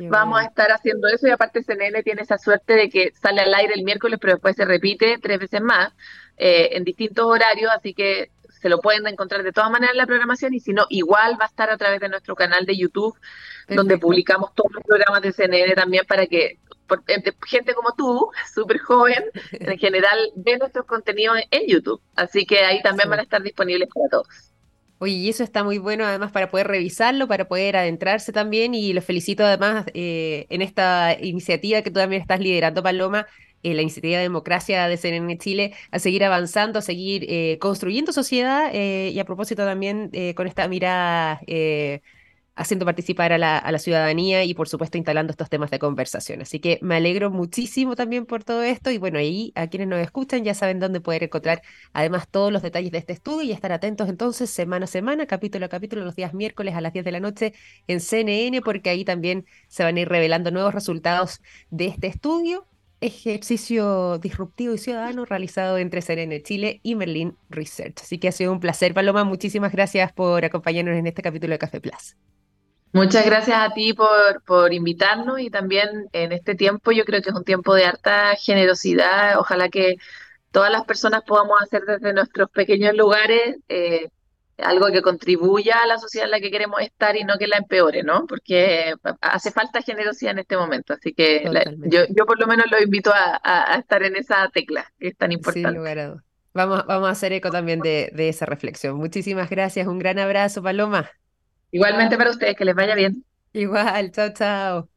vamos 0.09 0.41
a 0.41 0.45
estar 0.45 0.71
haciendo 0.71 1.07
eso 1.07 1.27
y 1.27 1.29
aparte 1.29 1.63
CNN 1.63 2.01
tiene 2.03 2.23
esa 2.23 2.37
suerte 2.37 2.73
de 2.73 2.89
que 2.89 3.13
sale 3.13 3.41
al 3.41 3.53
aire 3.53 3.75
el 3.75 3.83
miércoles, 3.83 4.17
pero 4.19 4.33
después 4.33 4.55
se 4.55 4.65
repite 4.65 5.19
tres 5.21 5.39
veces 5.39 5.61
más 5.61 5.93
eh, 6.37 6.69
en 6.73 6.83
distintos 6.83 7.25
horarios, 7.25 7.71
así 7.71 7.93
que 7.93 8.31
se 8.61 8.67
lo 8.67 8.81
pueden 8.81 9.07
encontrar 9.07 9.43
de 9.43 9.53
todas 9.53 9.71
maneras 9.71 9.93
en 9.93 9.99
la 9.99 10.07
programación 10.07 10.53
y 10.53 10.59
si 10.59 10.73
no, 10.73 10.85
igual 10.89 11.37
va 11.39 11.45
a 11.45 11.47
estar 11.47 11.69
a 11.69 11.77
través 11.77 12.01
de 12.01 12.09
nuestro 12.09 12.35
canal 12.35 12.65
de 12.65 12.75
YouTube, 12.75 13.15
donde 13.69 13.97
publicamos 13.97 14.53
todos 14.53 14.71
los 14.73 14.83
programas 14.83 15.21
de 15.21 15.31
CNN 15.31 15.75
también 15.75 16.03
para 16.05 16.25
que 16.27 16.57
gente 17.47 17.73
como 17.73 17.93
tú, 17.95 18.29
súper 18.53 18.79
joven, 18.79 19.23
en 19.51 19.77
general 19.77 20.19
ve 20.35 20.57
nuestros 20.57 20.85
contenidos 20.85 21.37
en 21.51 21.67
YouTube. 21.67 22.01
Así 22.15 22.45
que 22.45 22.59
ahí 22.59 22.81
también 22.81 23.09
van 23.09 23.19
a 23.19 23.23
estar 23.23 23.41
disponibles 23.41 23.89
para 23.93 24.09
todos. 24.09 24.51
Oye, 24.99 25.13
y 25.13 25.29
eso 25.29 25.43
está 25.43 25.63
muy 25.63 25.79
bueno 25.79 26.05
además 26.05 26.31
para 26.31 26.51
poder 26.51 26.67
revisarlo, 26.67 27.27
para 27.27 27.47
poder 27.47 27.75
adentrarse 27.75 28.31
también 28.31 28.75
y 28.75 28.93
los 28.93 29.03
felicito 29.03 29.43
además 29.43 29.85
eh, 29.95 30.45
en 30.49 30.61
esta 30.61 31.17
iniciativa 31.19 31.81
que 31.81 31.89
tú 31.89 31.99
también 31.99 32.21
estás 32.21 32.39
liderando, 32.39 32.83
Paloma, 32.83 33.25
eh, 33.63 33.73
la 33.73 33.81
iniciativa 33.81 34.17
de 34.17 34.23
democracia 34.23 34.87
de 34.87 34.97
CNN 34.97 35.39
Chile, 35.39 35.73
a 35.89 35.97
seguir 35.97 36.23
avanzando, 36.23 36.77
a 36.77 36.81
seguir 36.83 37.25
eh, 37.29 37.57
construyendo 37.59 38.13
sociedad 38.13 38.71
y 38.71 39.17
a 39.17 39.25
propósito 39.25 39.65
también 39.65 40.11
con 40.35 40.45
esta 40.45 40.67
mirada 40.67 41.41
haciendo 42.61 42.85
participar 42.85 43.33
a 43.33 43.37
la, 43.37 43.79
ciudadanía 43.79 44.43
y 44.43 44.53
por 44.53 44.69
supuesto 44.69 44.97
instalando 44.97 45.31
estos 45.31 45.49
temas 45.49 45.71
de 45.71 45.79
conversación. 45.79 46.41
Así 46.41 46.59
que 46.59 46.77
me 46.81 46.95
alegro 46.95 47.31
muchísimo 47.31 47.95
también 47.95 48.25
por 48.25 48.43
todo 48.43 48.61
esto 48.61 48.91
y 48.91 48.97
bueno, 48.99 49.17
ahí 49.17 49.51
a 49.55 49.67
quienes 49.67 49.87
nos 49.87 49.99
escuchan 49.99 50.43
ya 50.43 50.53
saben 50.53 50.79
dónde 50.79 51.01
poder 51.01 51.23
encontrar 51.23 51.61
además 51.93 52.27
todos 52.29 52.51
los 52.51 52.61
detalles 52.61 52.91
de 52.91 52.99
este 52.99 53.13
estudio 53.13 53.49
y 53.49 53.51
estar 53.51 53.71
atentos 53.71 54.07
entonces 54.09 54.49
semana 54.49 54.85
a 54.85 54.87
semana, 54.87 55.25
capítulo 55.25 55.65
a 55.65 55.69
capítulo, 55.69 56.05
los 56.05 56.15
días 56.15 56.33
miércoles 56.33 56.75
a 56.75 56.81
las 56.81 56.93
10 56.93 57.05
de 57.05 57.11
la 57.11 57.19
noche 57.19 57.53
en 57.87 57.99
CNN 57.99 58.61
porque 58.61 58.89
ahí 58.91 59.03
también 59.05 59.45
se 59.67 59.83
van 59.83 59.97
a 59.97 60.01
ir 60.01 60.09
revelando 60.09 60.51
nuevos 60.51 60.73
resultados 60.73 61.41
de 61.71 61.87
este 61.87 62.07
estudio 62.07 62.67
ejercicio 63.01 64.19
disruptivo 64.19 64.75
y 64.75 64.77
ciudadano 64.77 65.25
realizado 65.25 65.77
entre 65.79 66.01
CNN 66.01 66.41
Chile 66.43 66.79
y 66.83 66.95
Merlin 66.95 67.35
Research. 67.49 67.95
Así 68.01 68.19
que 68.19 68.27
ha 68.27 68.31
sido 68.31 68.53
un 68.53 68.59
placer, 68.59 68.93
Paloma. 68.93 69.23
Muchísimas 69.23 69.71
gracias 69.71 70.13
por 70.13 70.45
acompañarnos 70.45 70.95
en 70.95 71.07
este 71.07 71.23
capítulo 71.23 71.53
de 71.53 71.59
Café 71.59 71.81
Plus. 71.81 72.15
Muchas 72.93 73.25
gracias 73.25 73.57
a 73.57 73.73
ti 73.73 73.93
por, 73.93 74.43
por 74.45 74.73
invitarnos 74.73 75.39
y 75.39 75.49
también 75.49 76.09
en 76.11 76.33
este 76.33 76.55
tiempo 76.55 76.91
yo 76.91 77.05
creo 77.05 77.21
que 77.21 77.29
es 77.29 77.35
un 77.35 77.45
tiempo 77.45 77.73
de 77.73 77.85
harta 77.85 78.35
generosidad. 78.35 79.39
Ojalá 79.39 79.69
que 79.69 79.95
todas 80.51 80.71
las 80.71 80.83
personas 80.83 81.23
podamos 81.23 81.61
hacer 81.61 81.83
desde 81.85 82.13
nuestros 82.13 82.49
pequeños 82.49 82.93
lugares 82.95 83.57
eh, 83.69 84.09
algo 84.57 84.87
que 84.87 85.01
contribuya 85.01 85.79
a 85.81 85.87
la 85.87 85.97
sociedad 85.97 86.25
en 86.25 86.31
la 86.31 86.39
que 86.39 86.51
queremos 86.51 86.81
estar 86.81 87.15
y 87.15 87.23
no 87.23 87.37
que 87.37 87.47
la 87.47 87.57
empeore, 87.57 88.03
¿no? 88.03 88.25
Porque 88.27 88.93
hace 89.21 89.51
falta 89.51 89.81
generosidad 89.81 90.33
en 90.33 90.39
este 90.39 90.57
momento. 90.57 90.93
Así 90.93 91.13
que 91.13 91.49
yo, 91.85 92.01
yo 92.09 92.25
por 92.25 92.39
lo 92.39 92.45
menos 92.45 92.69
lo 92.69 92.81
invito 92.81 93.11
a, 93.13 93.75
estar 93.79 94.03
en 94.03 94.17
esa 94.17 94.49
tecla 94.53 94.85
que 94.99 95.09
es 95.09 95.17
tan 95.17 95.31
importante. 95.31 95.79
Vamos, 96.53 96.85
vamos 96.85 97.07
a 97.07 97.11
hacer 97.11 97.31
eco 97.31 97.49
también 97.49 97.79
de, 97.79 98.11
de 98.13 98.27
esa 98.27 98.45
reflexión. 98.45 98.97
Muchísimas 98.97 99.49
gracias. 99.49 99.87
Un 99.87 99.99
gran 99.99 100.19
abrazo, 100.19 100.61
Paloma. 100.61 101.09
Igualmente 101.71 102.17
para 102.17 102.31
ustedes, 102.31 102.55
que 102.55 102.65
les 102.65 102.75
vaya 102.75 102.95
bien. 102.95 103.25
Igual, 103.53 104.11
chao, 104.11 104.33
chao. 104.33 104.89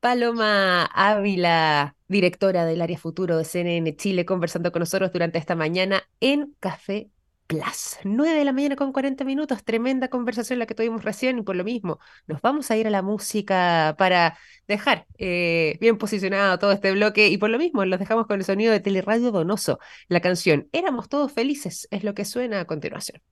Paloma 0.00 0.84
Ávila, 0.84 1.96
directora 2.06 2.64
del 2.64 2.80
área 2.80 2.98
futuro 2.98 3.36
de 3.38 3.44
CNN 3.44 3.96
Chile, 3.96 4.24
conversando 4.24 4.70
con 4.70 4.80
nosotros 4.80 5.12
durante 5.12 5.38
esta 5.38 5.56
mañana 5.56 6.02
en 6.20 6.54
Café 6.60 7.10
Plus. 7.46 7.98
9 8.04 8.38
de 8.38 8.44
la 8.44 8.52
mañana 8.52 8.76
con 8.76 8.92
40 8.92 9.24
minutos, 9.24 9.64
tremenda 9.64 10.08
conversación 10.08 10.58
la 10.58 10.66
que 10.66 10.74
tuvimos 10.74 11.04
recién 11.04 11.38
y 11.38 11.42
por 11.42 11.56
lo 11.56 11.64
mismo 11.64 11.98
nos 12.26 12.40
vamos 12.40 12.70
a 12.70 12.76
ir 12.76 12.86
a 12.86 12.90
la 12.90 13.02
música 13.02 13.94
para 13.98 14.36
dejar 14.68 15.06
eh, 15.18 15.76
bien 15.80 15.96
posicionado 15.98 16.58
todo 16.58 16.72
este 16.72 16.92
bloque 16.92 17.28
y 17.28 17.38
por 17.38 17.50
lo 17.50 17.58
mismo 17.58 17.84
los 17.84 17.98
dejamos 17.98 18.26
con 18.26 18.38
el 18.38 18.44
sonido 18.44 18.72
de 18.72 18.80
Teleradio 18.80 19.32
Donoso. 19.32 19.78
La 20.08 20.20
canción 20.20 20.68
Éramos 20.72 21.08
todos 21.08 21.32
felices 21.32 21.88
es 21.90 22.04
lo 22.04 22.14
que 22.14 22.24
suena 22.24 22.60
a 22.60 22.64
continuación. 22.66 23.22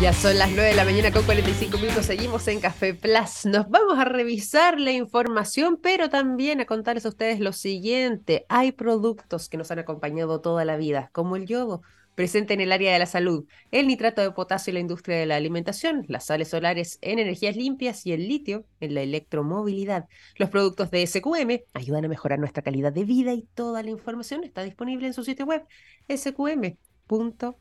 Ya 0.00 0.12
son 0.12 0.38
las 0.38 0.50
9 0.50 0.68
de 0.68 0.74
la 0.76 0.84
mañana 0.84 1.10
con 1.10 1.24
45 1.24 1.76
minutos, 1.76 2.06
seguimos 2.06 2.46
en 2.46 2.60
Café 2.60 2.94
Plus. 2.94 3.46
Nos 3.46 3.68
vamos 3.68 3.98
a 3.98 4.04
revisar 4.04 4.78
la 4.78 4.92
información, 4.92 5.76
pero 5.82 6.08
también 6.08 6.60
a 6.60 6.66
contarles 6.66 7.04
a 7.04 7.08
ustedes 7.08 7.40
lo 7.40 7.52
siguiente. 7.52 8.46
Hay 8.48 8.70
productos 8.70 9.48
que 9.48 9.56
nos 9.56 9.72
han 9.72 9.80
acompañado 9.80 10.40
toda 10.40 10.64
la 10.64 10.76
vida, 10.76 11.10
como 11.12 11.34
el 11.34 11.46
yodo, 11.46 11.82
presente 12.14 12.54
en 12.54 12.60
el 12.60 12.70
área 12.70 12.92
de 12.92 13.00
la 13.00 13.06
salud, 13.06 13.46
el 13.72 13.88
nitrato 13.88 14.22
de 14.22 14.30
potasio 14.30 14.70
en 14.70 14.74
la 14.74 14.80
industria 14.80 15.18
de 15.18 15.26
la 15.26 15.34
alimentación, 15.34 16.04
las 16.06 16.26
sales 16.26 16.46
solares 16.46 17.00
en 17.00 17.18
energías 17.18 17.56
limpias 17.56 18.06
y 18.06 18.12
el 18.12 18.28
litio 18.28 18.66
en 18.78 18.94
la 18.94 19.00
electromovilidad. 19.00 20.06
Los 20.36 20.48
productos 20.48 20.92
de 20.92 21.04
SQM 21.04 21.64
ayudan 21.74 22.04
a 22.04 22.08
mejorar 22.08 22.38
nuestra 22.38 22.62
calidad 22.62 22.92
de 22.92 23.04
vida 23.04 23.32
y 23.34 23.48
toda 23.52 23.82
la 23.82 23.90
información 23.90 24.44
está 24.44 24.62
disponible 24.62 25.08
en 25.08 25.12
su 25.12 25.24
sitio 25.24 25.44
web 25.44 25.64
sqm.com. 26.08 27.58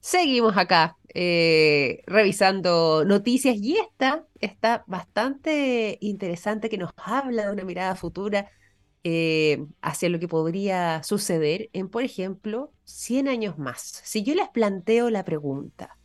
Seguimos 0.00 0.56
acá 0.56 0.96
eh, 1.14 2.02
revisando 2.06 3.04
noticias 3.04 3.56
y 3.56 3.76
esta 3.76 4.26
está 4.40 4.84
bastante 4.86 5.98
interesante 6.00 6.68
que 6.68 6.78
nos 6.78 6.92
habla 6.96 7.46
de 7.46 7.52
una 7.52 7.64
mirada 7.64 7.96
futura 7.96 8.50
eh, 9.04 9.64
hacia 9.80 10.08
lo 10.08 10.18
que 10.18 10.28
podría 10.28 11.02
suceder 11.02 11.70
en, 11.72 11.88
por 11.88 12.02
ejemplo, 12.02 12.72
100 12.84 13.28
años 13.28 13.58
más. 13.58 14.00
Si 14.04 14.22
yo 14.22 14.34
les 14.34 14.48
planteo 14.48 15.10
la 15.10 15.24
pregunta, 15.24 15.96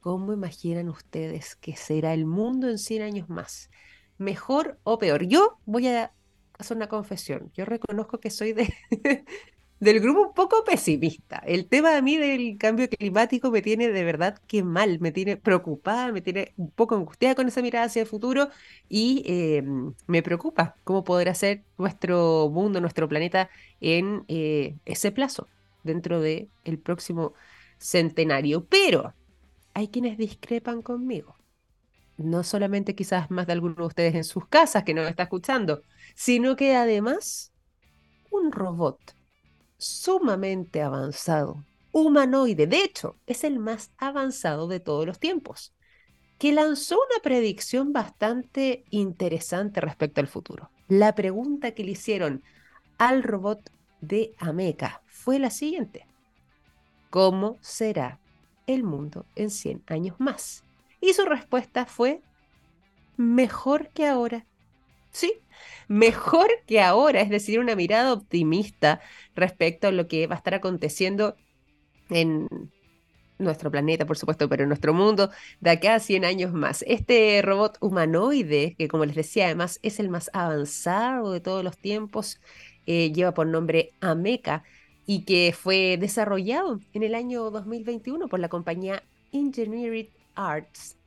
¿cómo 0.00 0.32
imaginan 0.32 0.88
ustedes 0.88 1.56
que 1.56 1.76
será 1.76 2.14
el 2.14 2.26
mundo 2.26 2.68
en 2.68 2.78
100 2.78 3.02
años 3.02 3.28
más? 3.28 3.70
¿Mejor 4.18 4.78
o 4.84 4.98
peor? 4.98 5.24
Yo 5.26 5.58
voy 5.66 5.88
a 5.88 6.12
hacer 6.58 6.76
una 6.76 6.88
confesión. 6.88 7.50
Yo 7.54 7.64
reconozco 7.64 8.20
que 8.20 8.30
soy 8.30 8.52
de, 8.52 8.72
del 9.80 10.00
grupo 10.00 10.22
un 10.22 10.34
poco 10.34 10.64
pesimista. 10.64 11.38
El 11.46 11.66
tema 11.66 11.96
a 11.96 12.02
mí 12.02 12.16
del 12.16 12.56
cambio 12.58 12.88
climático 12.88 13.50
me 13.50 13.62
tiene 13.62 13.88
de 13.88 14.04
verdad 14.04 14.38
que 14.46 14.62
mal, 14.62 15.00
me 15.00 15.12
tiene 15.12 15.36
preocupada, 15.36 16.12
me 16.12 16.20
tiene 16.22 16.54
un 16.56 16.70
poco 16.70 16.94
angustiada 16.94 17.34
con 17.34 17.48
esa 17.48 17.62
mirada 17.62 17.86
hacia 17.86 18.02
el 18.02 18.08
futuro 18.08 18.48
y 18.88 19.22
em, 19.26 19.94
me 20.06 20.22
preocupa 20.22 20.76
cómo 20.84 21.04
podrá 21.04 21.34
ser 21.34 21.64
nuestro 21.78 22.48
mundo, 22.50 22.80
nuestro 22.80 23.08
planeta 23.08 23.50
en 23.80 24.24
eh, 24.28 24.76
ese 24.84 25.12
plazo, 25.12 25.48
dentro 25.82 26.20
del 26.20 26.48
el 26.64 26.78
próximo 26.78 27.34
centenario. 27.78 28.64
Pero 28.66 29.14
hay 29.74 29.88
quienes 29.88 30.16
discrepan 30.18 30.82
conmigo. 30.82 31.36
No 32.16 32.44
solamente 32.44 32.94
quizás 32.94 33.30
más 33.30 33.46
de 33.46 33.54
algunos 33.54 33.76
de 33.76 33.84
ustedes 33.84 34.14
en 34.14 34.24
sus 34.24 34.46
casas 34.46 34.84
que 34.84 34.94
nos 34.94 35.08
está 35.08 35.24
escuchando, 35.24 35.82
sino 36.14 36.56
que 36.56 36.76
además 36.76 37.52
un 38.30 38.52
robot 38.52 39.14
sumamente 39.84 40.80
avanzado, 40.80 41.62
humanoide, 41.92 42.66
de 42.66 42.82
hecho, 42.82 43.16
es 43.26 43.44
el 43.44 43.58
más 43.58 43.90
avanzado 43.98 44.66
de 44.66 44.80
todos 44.80 45.06
los 45.06 45.18
tiempos, 45.18 45.74
que 46.38 46.52
lanzó 46.52 46.96
una 46.96 47.22
predicción 47.22 47.92
bastante 47.92 48.84
interesante 48.88 49.82
respecto 49.82 50.22
al 50.22 50.26
futuro. 50.26 50.70
La 50.88 51.14
pregunta 51.14 51.72
que 51.72 51.84
le 51.84 51.92
hicieron 51.92 52.42
al 52.96 53.22
robot 53.22 53.70
de 54.00 54.34
Ameca 54.38 55.02
fue 55.06 55.38
la 55.38 55.50
siguiente. 55.50 56.06
¿Cómo 57.10 57.58
será 57.60 58.18
el 58.66 58.84
mundo 58.84 59.26
en 59.36 59.50
100 59.50 59.82
años 59.86 60.16
más? 60.18 60.64
Y 61.00 61.12
su 61.12 61.26
respuesta 61.26 61.84
fue 61.84 62.22
mejor 63.18 63.88
que 63.90 64.06
ahora. 64.06 64.46
Sí, 65.14 65.32
mejor 65.88 66.48
que 66.66 66.80
ahora, 66.82 67.20
es 67.22 67.30
decir, 67.30 67.60
una 67.60 67.76
mirada 67.76 68.12
optimista 68.12 69.00
respecto 69.36 69.88
a 69.88 69.92
lo 69.92 70.08
que 70.08 70.26
va 70.26 70.34
a 70.34 70.38
estar 70.38 70.54
aconteciendo 70.54 71.36
en 72.10 72.48
nuestro 73.38 73.70
planeta, 73.70 74.06
por 74.06 74.18
supuesto, 74.18 74.48
pero 74.48 74.64
en 74.64 74.68
nuestro 74.70 74.94
mundo 74.94 75.30
de 75.60 75.70
acá 75.70 75.96
a 75.96 76.00
100 76.00 76.24
años 76.24 76.52
más. 76.52 76.84
Este 76.88 77.42
robot 77.42 77.78
humanoide, 77.80 78.76
que 78.78 78.88
como 78.88 79.04
les 79.06 79.16
decía, 79.16 79.46
además 79.46 79.80
es 79.82 80.00
el 80.00 80.10
más 80.10 80.30
avanzado 80.34 81.32
de 81.32 81.40
todos 81.40 81.64
los 81.64 81.78
tiempos, 81.78 82.40
eh, 82.86 83.12
lleva 83.12 83.34
por 83.34 83.46
nombre 83.46 83.94
Ameca 84.00 84.64
y 85.06 85.24
que 85.24 85.54
fue 85.58 85.96
desarrollado 85.98 86.80
en 86.92 87.02
el 87.04 87.14
año 87.14 87.50
2021 87.50 88.28
por 88.28 88.40
la 88.40 88.48
compañía 88.48 89.04
Engineering 89.32 90.10
Arts. 90.34 90.98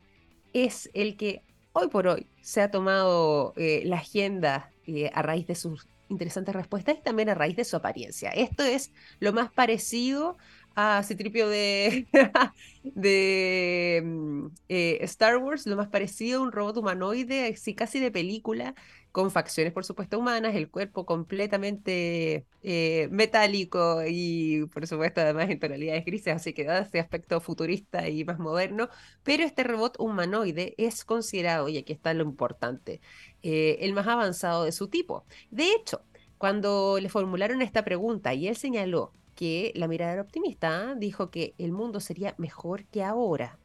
Es 0.54 0.90
el 0.94 1.18
que 1.18 1.47
hoy 1.78 1.90
por 1.90 2.08
hoy 2.08 2.28
se 2.42 2.62
ha 2.62 2.72
tomado 2.72 3.54
eh, 3.56 3.84
la 3.86 3.98
agenda 3.98 4.72
eh, 4.88 5.12
a 5.14 5.22
raíz 5.22 5.46
de 5.46 5.54
sus 5.54 5.88
interesantes 6.10 6.56
respuestas 6.56 6.98
y 6.98 7.02
también 7.04 7.30
a 7.30 7.36
raíz 7.36 7.56
de 7.56 7.66
su 7.66 7.76
apariencia. 7.76 8.32
Esto 8.32 8.64
es 8.64 8.92
lo 9.20 9.32
más 9.32 9.52
parecido 9.52 10.38
a 10.76 11.04
Citripio 11.04 11.48
de, 11.50 12.08
de 12.84 14.02
mm, 14.04 14.48
eh, 14.70 14.98
Star 15.02 15.38
Wars, 15.38 15.68
lo 15.68 15.76
más 15.76 15.90
parecido 15.90 16.40
a 16.40 16.44
un 16.44 16.52
robot 16.52 16.78
humanoide, 16.78 17.54
así 17.54 17.76
casi 17.76 18.00
de 18.00 18.12
película, 18.12 18.74
con 19.18 19.32
facciones, 19.32 19.74
por 19.74 19.84
supuesto, 19.84 20.20
humanas, 20.20 20.54
el 20.54 20.70
cuerpo 20.70 21.04
completamente 21.04 22.46
eh, 22.62 23.08
metálico 23.10 24.04
y, 24.08 24.68
por 24.68 24.86
supuesto, 24.86 25.22
además 25.22 25.50
en 25.50 25.60
tonalidades 25.60 26.06
grises, 26.06 26.36
así 26.36 26.54
que 26.54 26.66
da 26.66 26.82
ese 26.82 27.00
aspecto 27.00 27.42
futurista 27.42 28.08
y 28.10 28.24
más 28.26 28.38
moderno. 28.38 28.90
Pero 29.24 29.44
este 29.44 29.64
robot 29.64 29.96
humanoide 29.98 30.76
es 30.78 31.04
considerado, 31.04 31.68
y 31.68 31.80
aquí 31.80 31.94
está 31.94 32.14
lo 32.14 32.22
importante, 32.26 33.02
eh, 33.42 33.80
el 33.82 33.94
más 33.94 34.06
avanzado 34.06 34.66
de 34.66 34.72
su 34.72 34.88
tipo. 34.88 35.26
De 35.50 35.72
hecho, 35.74 36.04
cuando 36.38 37.00
le 37.00 37.10
formularon 37.10 37.64
esta 37.64 37.84
pregunta 37.84 38.36
y 38.36 38.48
él 38.48 38.56
señaló 38.56 39.14
que 39.34 39.72
la 39.74 39.88
mirada 39.88 40.14
era 40.14 40.22
optimista, 40.22 40.94
dijo 40.94 41.32
que 41.32 41.56
el 41.58 41.72
mundo 41.72 42.02
sería 42.02 42.36
mejor 42.38 42.86
que 42.86 43.04
ahora, 43.04 43.58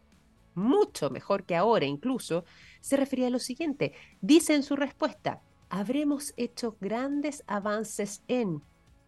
mucho 0.54 1.10
mejor 1.10 1.44
que 1.44 1.56
ahora 1.56 1.84
incluso, 1.84 2.44
se 2.80 2.96
refería 2.96 3.28
a 3.28 3.30
lo 3.30 3.38
siguiente. 3.38 3.92
Dice 4.20 4.54
en 4.54 4.62
su 4.62 4.76
respuesta, 4.76 5.42
habremos 5.68 6.34
hecho 6.36 6.76
grandes 6.80 7.44
avances 7.46 8.22
en, 8.28 8.62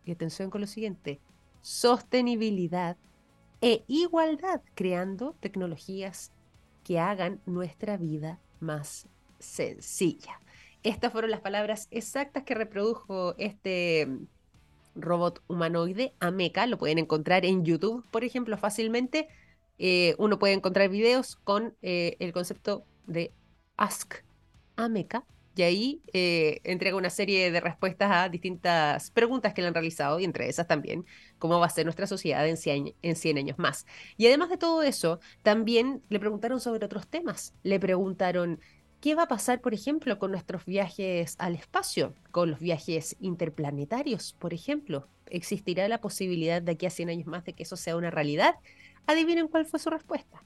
y 0.05 0.13
atención 0.13 0.51
con 0.51 0.61
lo 0.61 0.67
siguiente, 0.67 1.21
sostenibilidad 1.61 2.97
e 3.61 3.85
igualdad, 3.87 4.61
creando 4.75 5.35
tecnologías 5.41 6.33
que 6.85 6.99
hagan 6.99 7.41
nuestra 7.47 7.97
vida 7.97 8.39
más 8.61 9.09
sencilla. 9.39 10.41
Estas 10.83 11.13
fueron 11.13 11.31
las 11.31 11.41
palabras 11.41 11.89
exactas 11.91 12.43
que 12.43 12.55
reprodujo 12.55 13.35
este 13.39 14.07
robot 14.95 15.43
humanoide, 15.49 16.15
Ameca. 16.21 16.67
Lo 16.67 16.79
pueden 16.79 16.99
encontrar 16.99 17.45
en 17.45 17.65
YouTube, 17.65 18.05
por 18.11 18.25
ejemplo, 18.25 18.57
fácilmente. 18.59 19.29
Eh, 19.79 20.15
uno 20.19 20.39
puede 20.39 20.55
encontrar 20.55 20.89
videos 20.89 21.37
con 21.37 21.75
eh, 21.83 22.17
el 22.21 22.33
concepto 22.33 22.85
de 23.07 23.33
Ask 23.77 24.23
Ameca 24.77 25.25
y 25.57 25.63
ahí 25.63 26.03
eh, 26.13 26.61
entrega 26.65 26.97
una 26.97 27.11
serie 27.11 27.51
de 27.53 27.61
respuestas 27.61 28.11
a 28.11 28.29
distintas 28.29 29.11
preguntas 29.11 29.55
que 29.55 29.63
le 29.63 29.69
han 29.69 29.75
realizado 29.75 30.19
y 30.19 30.25
entre 30.25 30.49
esas 30.49 30.67
también 30.67 31.05
cómo 31.39 31.61
va 31.61 31.67
a 31.67 31.71
ser 31.71 31.87
nuestra 31.87 32.07
sociedad 32.07 32.47
en 32.49 32.57
100, 32.57 32.95
en 33.03 33.17
100 33.17 33.39
años 33.39 33.59
más. 33.59 33.87
Y 34.17 34.27
además 34.27 34.51
de 34.51 34.57
todo 34.57 34.83
eso, 34.83 35.21
también 35.43 36.03
le 36.09 36.19
preguntaron 36.19 36.61
sobre 36.61 36.85
otros 36.85 37.07
temas. 37.07 37.55
Le 37.63 37.79
preguntaron 37.79 38.61
¿Qué 39.05 39.15
va 39.15 39.25
a 39.25 39.29
pasar, 39.29 39.61
por 39.61 39.75
ejemplo, 39.75 40.19
con 40.19 40.31
nuestros 40.31 40.65
viajes 40.65 41.37
al 41.39 41.57
espacio, 41.57 42.15
con 42.31 42.51
los 42.51 42.59
viajes 42.59 43.17
interplanetarios, 43.21 44.33
por 44.33 44.55
ejemplo? 44.55 45.09
¿Existirá 45.27 45.87
la 45.89 46.01
posibilidad 46.01 46.63
de 46.63 46.73
aquí 46.73 46.87
a 46.87 46.91
100 46.91 47.11
años 47.11 47.27
más 47.27 47.45
de 47.45 47.53
que 47.53 47.65
eso 47.65 47.77
sea 47.77 47.97
una 47.97 48.11
realidad? 48.11 48.55
Adivinen 49.07 49.49
cuál 49.49 49.67
fue 49.67 49.79
su 49.79 49.91
respuesta. 49.91 50.45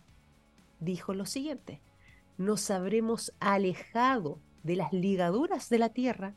Dijo 0.80 1.14
lo 1.14 1.26
siguiente, 1.26 1.80
nos 2.36 2.70
habremos 2.70 3.32
alejado 3.40 4.40
de 4.62 4.76
las 4.76 4.92
ligaduras 4.92 5.68
de 5.68 5.78
la 5.78 5.88
Tierra 5.90 6.34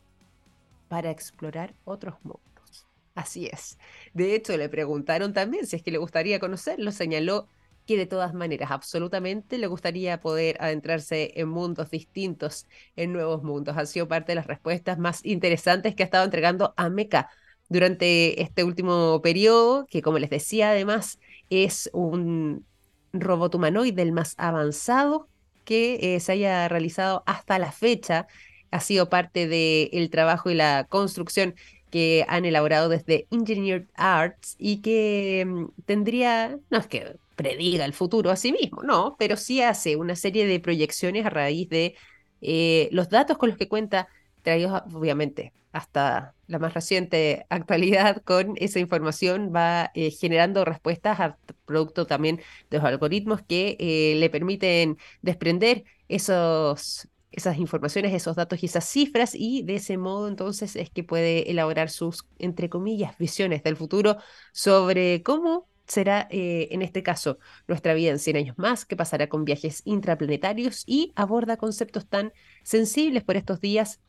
para 0.88 1.12
explorar 1.12 1.76
otros 1.86 2.16
mundos. 2.24 2.88
Así 3.16 3.48
es. 3.48 3.78
De 4.14 4.36
hecho, 4.36 4.56
le 4.58 4.70
preguntaron 4.70 5.34
también 5.34 5.68
si 5.68 5.76
es 5.76 5.84
que 5.84 5.92
le 5.92 5.98
gustaría 5.98 6.40
conocerlo. 6.40 6.92
Señaló 6.92 7.48
que 7.86 7.98
de 7.98 8.06
todas 8.06 8.34
maneras 8.34 8.72
absolutamente 8.72 9.58
le 9.58 9.68
gustaría 9.68 10.22
poder 10.22 10.58
adentrarse 10.62 11.34
en 11.36 11.50
mundos 11.50 11.90
distintos, 11.90 12.68
en 12.96 13.12
nuevos 13.14 13.44
mundos. 13.44 13.78
Ha 13.78 13.86
sido 13.86 14.08
parte 14.08 14.32
de 14.32 14.36
las 14.36 14.48
respuestas 14.48 14.98
más 14.98 15.26
interesantes 15.26 15.96
que 15.96 16.04
ha 16.04 16.06
estado 16.06 16.26
entregando 16.26 16.74
a 16.78 16.90
Meca 16.90 17.30
durante 17.70 18.42
este 18.42 18.64
último 18.64 19.22
periodo, 19.22 19.86
que 19.88 20.02
como 20.02 20.20
les 20.20 20.30
decía 20.30 20.72
además 20.72 21.20
es 21.52 21.90
un 21.94 22.66
robot 23.14 23.56
humanoide 23.56 24.02
el 24.02 24.14
más 24.14 24.36
avanzado 24.38 25.28
que 25.66 26.16
eh, 26.16 26.20
se 26.20 26.32
haya 26.32 26.68
realizado 26.68 27.24
hasta 27.28 27.60
la 27.60 27.72
fecha. 27.72 28.28
Ha 28.72 28.80
sido 28.80 29.10
parte 29.10 29.48
del 29.48 30.10
trabajo 30.10 30.50
y 30.50 30.56
la 30.56 30.86
construcción 30.90 31.56
que 31.92 32.26
han 32.30 32.46
elaborado 32.46 32.90
desde 32.90 33.28
Engineered 33.32 33.88
Arts 33.96 34.56
y 34.58 34.82
que 34.82 35.46
mm, 35.46 35.66
tendría, 35.86 36.58
no 36.70 36.80
es 36.80 36.88
que 36.88 37.18
prediga 37.36 37.86
el 37.86 37.94
futuro 37.94 38.32
a 38.32 38.36
sí 38.38 38.52
mismo, 38.54 38.82
no, 38.84 39.16
pero 39.20 39.36
sí 39.36 39.62
hace 39.62 39.98
una 39.98 40.16
serie 40.16 40.48
de 40.48 40.60
proyecciones 40.60 41.26
a 41.26 41.30
raíz 41.30 41.70
de 41.70 41.96
eh, 42.42 42.90
los 42.92 43.10
datos 43.10 43.38
con 43.38 43.50
los 43.50 43.58
que 43.58 43.68
cuenta, 43.68 44.08
traídos 44.42 44.82
obviamente 44.94 45.54
hasta 45.72 46.36
la 46.48 46.60
más 46.60 46.74
reciente 46.74 47.46
actualidad 47.50 48.22
con 48.26 48.54
esa 48.58 48.80
información, 48.80 49.52
va 49.56 49.92
eh, 49.96 50.12
generando 50.12 50.66
respuestas 50.66 51.20
a 51.20 51.38
producto 51.66 52.06
también 52.06 52.42
de 52.70 52.78
los 52.78 52.86
algoritmos 52.86 53.42
que 53.42 53.78
eh, 53.80 54.16
le 54.18 54.30
permiten 54.30 54.98
desprender 55.22 55.84
esos 56.08 57.08
esas 57.32 57.58
informaciones, 57.58 58.14
esos 58.14 58.36
datos 58.36 58.62
y 58.62 58.66
esas 58.66 58.86
cifras 58.86 59.36
y 59.36 59.64
de 59.64 59.76
ese 59.76 59.98
modo 59.98 60.28
entonces 60.28 60.76
es 60.76 60.90
que 60.90 61.04
puede 61.04 61.50
elaborar 61.50 61.90
sus, 61.90 62.26
entre 62.40 62.70
comillas, 62.70 63.18
visiones 63.18 63.64
del 63.64 63.78
futuro 63.78 64.18
sobre 64.52 65.24
cómo 65.24 65.68
será 65.88 66.28
eh, 66.30 66.70
en 66.72 66.82
este 66.82 67.04
caso 67.04 67.38
nuestra 67.68 67.94
vida 67.94 68.12
en 68.12 68.20
100 68.20 68.38
años 68.38 68.58
más, 68.58 68.86
qué 68.86 68.96
pasará 68.96 69.28
con 69.28 69.46
viajes 69.46 69.82
intraplanetarios 69.86 70.84
y 70.86 71.14
aborda 71.16 71.58
conceptos 71.58 72.08
tan 72.08 72.34
sensibles 72.64 73.24
por 73.24 73.36
estos 73.36 73.62
días 73.62 74.00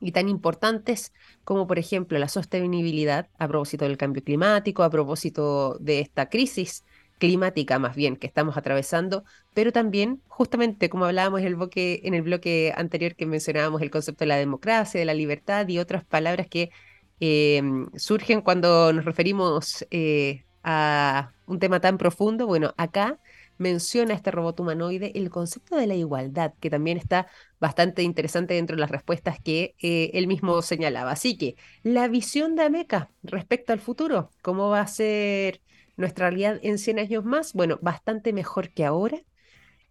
y 0.00 0.12
tan 0.12 0.28
importantes 0.28 1.12
como 1.44 1.66
por 1.66 1.78
ejemplo 1.78 2.18
la 2.18 2.28
sostenibilidad 2.28 3.28
a 3.38 3.48
propósito 3.48 3.84
del 3.84 3.96
cambio 3.96 4.22
climático, 4.22 4.82
a 4.82 4.90
propósito 4.90 5.76
de 5.80 6.00
esta 6.00 6.28
crisis 6.28 6.84
climática 7.18 7.78
más 7.78 7.96
bien 7.96 8.16
que 8.16 8.26
estamos 8.26 8.56
atravesando, 8.56 9.24
pero 9.54 9.72
también 9.72 10.20
justamente 10.28 10.88
como 10.88 11.06
hablábamos 11.06 11.40
en 11.40 11.46
el 11.46 11.56
bloque, 11.56 12.00
en 12.04 12.14
el 12.14 12.22
bloque 12.22 12.72
anterior 12.76 13.14
que 13.14 13.26
mencionábamos 13.26 13.82
el 13.82 13.90
concepto 13.90 14.24
de 14.24 14.28
la 14.28 14.36
democracia, 14.36 15.00
de 15.00 15.06
la 15.06 15.14
libertad 15.14 15.66
y 15.68 15.78
otras 15.78 16.04
palabras 16.04 16.46
que 16.48 16.70
eh, 17.20 17.62
surgen 17.96 18.42
cuando 18.42 18.92
nos 18.92 19.04
referimos 19.04 19.86
eh, 19.90 20.44
a 20.62 21.32
un 21.46 21.58
tema 21.58 21.80
tan 21.80 21.96
profundo, 21.98 22.46
bueno, 22.46 22.74
acá 22.76 23.18
menciona 23.58 24.14
este 24.14 24.30
robot 24.30 24.60
humanoide 24.60 25.12
el 25.14 25.30
concepto 25.30 25.76
de 25.76 25.86
la 25.86 25.94
igualdad, 25.94 26.54
que 26.60 26.70
también 26.70 26.98
está 26.98 27.28
bastante 27.60 28.02
interesante 28.02 28.54
dentro 28.54 28.76
de 28.76 28.80
las 28.80 28.90
respuestas 28.90 29.38
que 29.40 29.74
eh, 29.80 30.10
él 30.14 30.26
mismo 30.26 30.60
señalaba. 30.62 31.12
Así 31.12 31.36
que 31.36 31.56
la 31.82 32.08
visión 32.08 32.56
de 32.56 32.64
Ameca 32.64 33.10
respecto 33.22 33.72
al 33.72 33.80
futuro, 33.80 34.30
¿cómo 34.42 34.68
va 34.68 34.80
a 34.80 34.86
ser 34.86 35.60
nuestra 35.96 36.28
realidad 36.30 36.60
en 36.62 36.78
100 36.78 36.98
años 36.98 37.24
más? 37.24 37.52
Bueno, 37.52 37.78
bastante 37.82 38.32
mejor 38.32 38.70
que 38.70 38.84
ahora. 38.84 39.22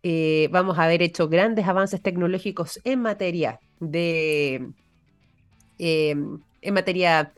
Eh, 0.03 0.49
vamos 0.51 0.77
a 0.77 0.83
haber 0.83 1.01
hecho 1.01 1.27
grandes 1.29 1.67
avances 1.67 2.01
tecnológicos 2.01 2.79
en 2.83 3.01
materia 3.01 3.59
de... 3.79 4.69
Em, 5.77 6.39
en 6.61 6.73
materia 6.73 7.33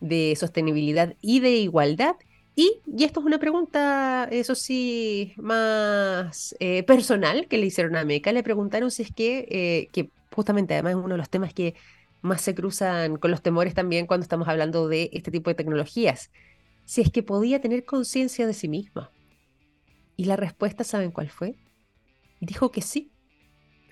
de 0.00 0.34
sostenibilidad 0.36 1.14
y 1.20 1.40
de 1.40 1.50
igualdad 1.56 2.16
y, 2.56 2.80
esto 3.04 3.20
es 3.20 3.26
una 3.26 3.38
pregunta, 3.38 4.26
eso 4.30 4.54
sí, 4.54 5.34
más 5.36 6.56
eh, 6.58 6.82
personal 6.84 7.48
que 7.48 7.58
le 7.58 7.66
hicieron 7.66 7.96
a 7.96 8.04
Meca. 8.04 8.32
Le 8.32 8.42
preguntaron 8.42 8.90
si 8.90 9.02
es 9.02 9.12
que, 9.12 9.46
eh, 9.50 9.88
que 9.92 10.10
justamente 10.34 10.72
además 10.72 10.92
es 10.92 10.96
uno 10.96 11.14
de 11.14 11.18
los 11.18 11.28
temas 11.28 11.52
que 11.52 11.74
más 12.22 12.40
se 12.40 12.54
cruzan 12.54 13.16
con 13.18 13.30
los 13.30 13.42
temores 13.42 13.74
también 13.74 14.06
cuando 14.06 14.22
estamos 14.24 14.48
hablando 14.48 14.88
de 14.88 15.10
este 15.12 15.30
tipo 15.30 15.50
de 15.50 15.54
tecnologías, 15.54 16.30
si 16.86 17.02
es 17.02 17.10
que 17.10 17.22
podía 17.22 17.60
tener 17.60 17.84
conciencia 17.84 18.46
de 18.46 18.54
sí 18.54 18.68
misma. 18.68 19.10
Y 20.16 20.24
la 20.24 20.36
respuesta, 20.36 20.82
¿saben 20.82 21.10
cuál 21.10 21.28
fue? 21.28 21.56
Dijo 22.40 22.70
que 22.70 22.80
sí 22.80 23.10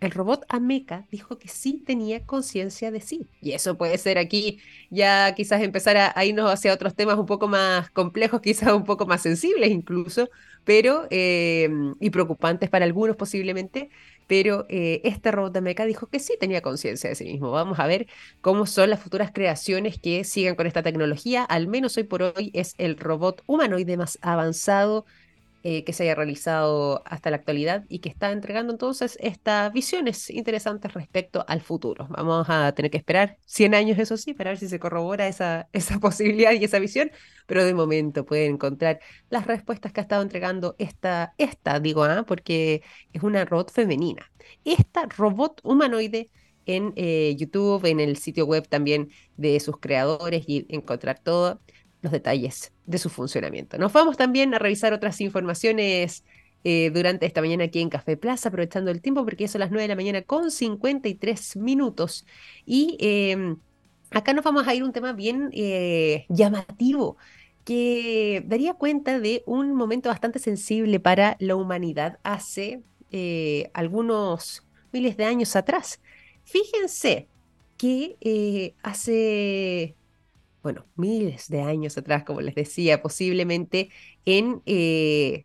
el 0.01 0.11
robot 0.11 0.45
Ameca 0.49 1.07
dijo 1.11 1.38
que 1.38 1.49
sí 1.49 1.82
tenía 1.84 2.24
conciencia 2.24 2.90
de 2.90 3.01
sí. 3.01 3.26
Y 3.40 3.53
eso 3.53 3.76
puede 3.76 3.99
ser 3.99 4.18
aquí 4.18 4.59
ya 4.90 5.34
quizás 5.34 5.62
empezar 5.62 5.97
a, 5.97 6.24
irnos 6.24 6.51
hacia 6.51 6.72
otros 6.72 6.95
temas 6.95 7.18
un 7.18 7.26
poco 7.26 7.49
más 7.49 7.90
complejos, 7.90 8.40
quizás 8.40 8.72
un 8.72 8.84
poco 8.84 9.07
más 9.07 9.22
sensibles 9.22 9.70
incluso, 9.70 10.28
pero 10.64 11.07
eh, 11.11 11.68
y 12.01 12.11
preocupantes 12.11 12.70
para 12.70 12.84
algunos 12.84 13.16
posiblemente. 13.16 13.90
Pero 14.26 14.64
eh, 14.70 15.03
este 15.05 15.30
robot 15.30 15.57
Ameca 15.57 15.84
dijo 15.84 16.07
que 16.07 16.18
sí 16.18 16.34
tenía 16.40 16.62
conciencia 16.62 17.11
de 17.11 17.16
sí 17.16 17.24
mismo. 17.24 17.51
Vamos 17.51 17.78
a 17.78 17.86
ver 17.86 18.07
cómo 18.40 18.64
son 18.66 18.88
las 18.88 19.01
futuras 19.01 19.30
creaciones 19.32 19.99
que 19.99 20.24
sigan 20.24 20.55
con 20.55 20.66
esta 20.66 20.82
tecnología. 20.82 21.45
Al 21.45 21.68
menos 21.68 21.97
hoy 21.99 22.05
por 22.05 22.22
hoy 22.22 22.51
es 22.55 22.74
el 22.78 22.97
robot 22.97 23.42
humanoide 23.47 23.99
más 23.99 24.18
avanzado 24.22 25.05
eh, 25.67 25.83
que 25.83 25.95
se 25.95 26.03
haya 26.03 26.15
realizado 26.15 27.03
hasta 27.07 27.31
la 27.31 27.37
actualidad 27.37 27.87
y 27.89 28.01
que 28.01 28.11
está 28.11 28.33
entregando 28.33 28.71
entonces 28.71 29.17
estas 29.19 29.73
visiones 29.73 30.29
interesantes 30.29 30.93
respecto 30.93 31.43
al 31.49 31.62
futuro. 31.62 32.07
Vamos 32.11 32.47
a 32.51 32.73
tener 32.73 32.91
que 32.91 32.99
esperar 32.99 33.39
100 33.47 33.75
años, 33.75 33.99
eso 33.99 34.19
sí, 34.19 34.35
para 34.35 34.51
ver 34.51 34.59
si 34.59 34.69
se 34.69 34.79
corrobora 34.79 35.27
esa, 35.27 35.67
esa 35.73 35.99
posibilidad 36.01 36.53
y 36.53 36.65
esa 36.65 36.79
visión, 36.79 37.11
pero 37.47 37.65
de 37.65 37.73
momento 37.73 38.27
pueden 38.27 38.53
encontrar 38.57 39.01
las 39.31 39.47
respuestas 39.47 39.91
que 39.91 40.01
ha 40.01 40.03
estado 40.03 40.23
entregando 40.23 40.77
esta, 40.79 41.35
esta 41.39 41.81
digo, 41.81 42.05
¿ah? 42.05 42.25
porque 42.27 42.83
es 43.15 43.23
una 43.23 43.47
robot 43.47 43.73
femenina. 43.73 44.31
Esta 44.65 45.07
robot 45.07 45.61
humanoide 45.62 46.31
en 46.67 46.93
eh, 46.97 47.35
YouTube, 47.39 47.87
en 47.87 48.01
el 48.01 48.19
sitio 48.19 48.45
web 48.45 48.69
también 48.69 49.09
de 49.39 49.59
sus 49.61 49.79
creadores 49.79 50.45
y 50.47 50.67
encontrar 50.69 51.21
todo 51.21 51.62
los 52.05 52.13
detalles 52.13 52.71
de 52.87 52.99
su 52.99 53.09
funcionamiento. 53.09 53.79
Nos 53.79 53.93
vamos 53.93 54.17
también 54.19 54.55
a 54.55 54.59
revisar 54.59 54.93
otras 54.93 55.21
informaciones 55.23 56.23
eh, 56.63 56.91
durante 56.93 57.25
esta 57.25 57.41
mañana 57.41 57.65
aquí 57.65 57.81
en 57.81 57.89
Café 57.89 58.19
Plaza, 58.19 58.51
aprovechando 58.51 58.91
el 58.91 59.01
tiempo 59.01 59.25
porque 59.25 59.49
son 59.49 59.61
las 59.61 59.71
9 59.71 59.83
de 59.83 59.89
la 59.89 59.97
mañana 59.97 60.23
con 60.23 60.51
53 60.51 61.57
minutos. 61.57 62.27
Y 62.67 62.99
em, 63.01 63.57
acá 64.11 64.35
nos 64.35 64.45
vamos 64.45 64.69
a 64.69 64.75
ir 64.75 64.83
a 64.83 64.85
un 64.85 64.93
tema 64.93 65.15
bien 65.15 65.49
eh, 65.53 66.27
llamativo 66.29 67.17
que 67.65 68.45
daría 68.47 68.75
cuenta 68.75 69.19
de 69.19 69.43
un 69.47 69.75
momento 69.75 70.11
bastante 70.11 70.39
sensible 70.39 71.01
para 71.01 71.37
la 71.41 71.57
humanidad 71.57 72.19
hace 72.23 72.83
eh, 73.11 73.71
algunos 73.73 74.67
miles 74.93 75.17
de 75.17 75.25
años 75.25 75.57
atrás. 75.57 76.03
Fíjense 76.45 77.29
que 77.79 78.75
hace 78.83 79.97
bueno, 80.65 80.87
miles 80.97 81.49
de 81.51 81.61
años 81.61 81.99
atrás, 81.99 82.25
como 82.25 82.41
les 82.41 82.55
decía, 82.55 83.03
posiblemente 83.03 83.91
en 84.25 84.62
eh, 84.65 85.45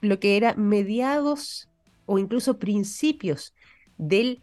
lo 0.00 0.18
que 0.18 0.36
era 0.36 0.54
mediados 0.56 1.70
o 2.04 2.18
incluso 2.18 2.58
principios 2.58 3.54
del 3.96 4.42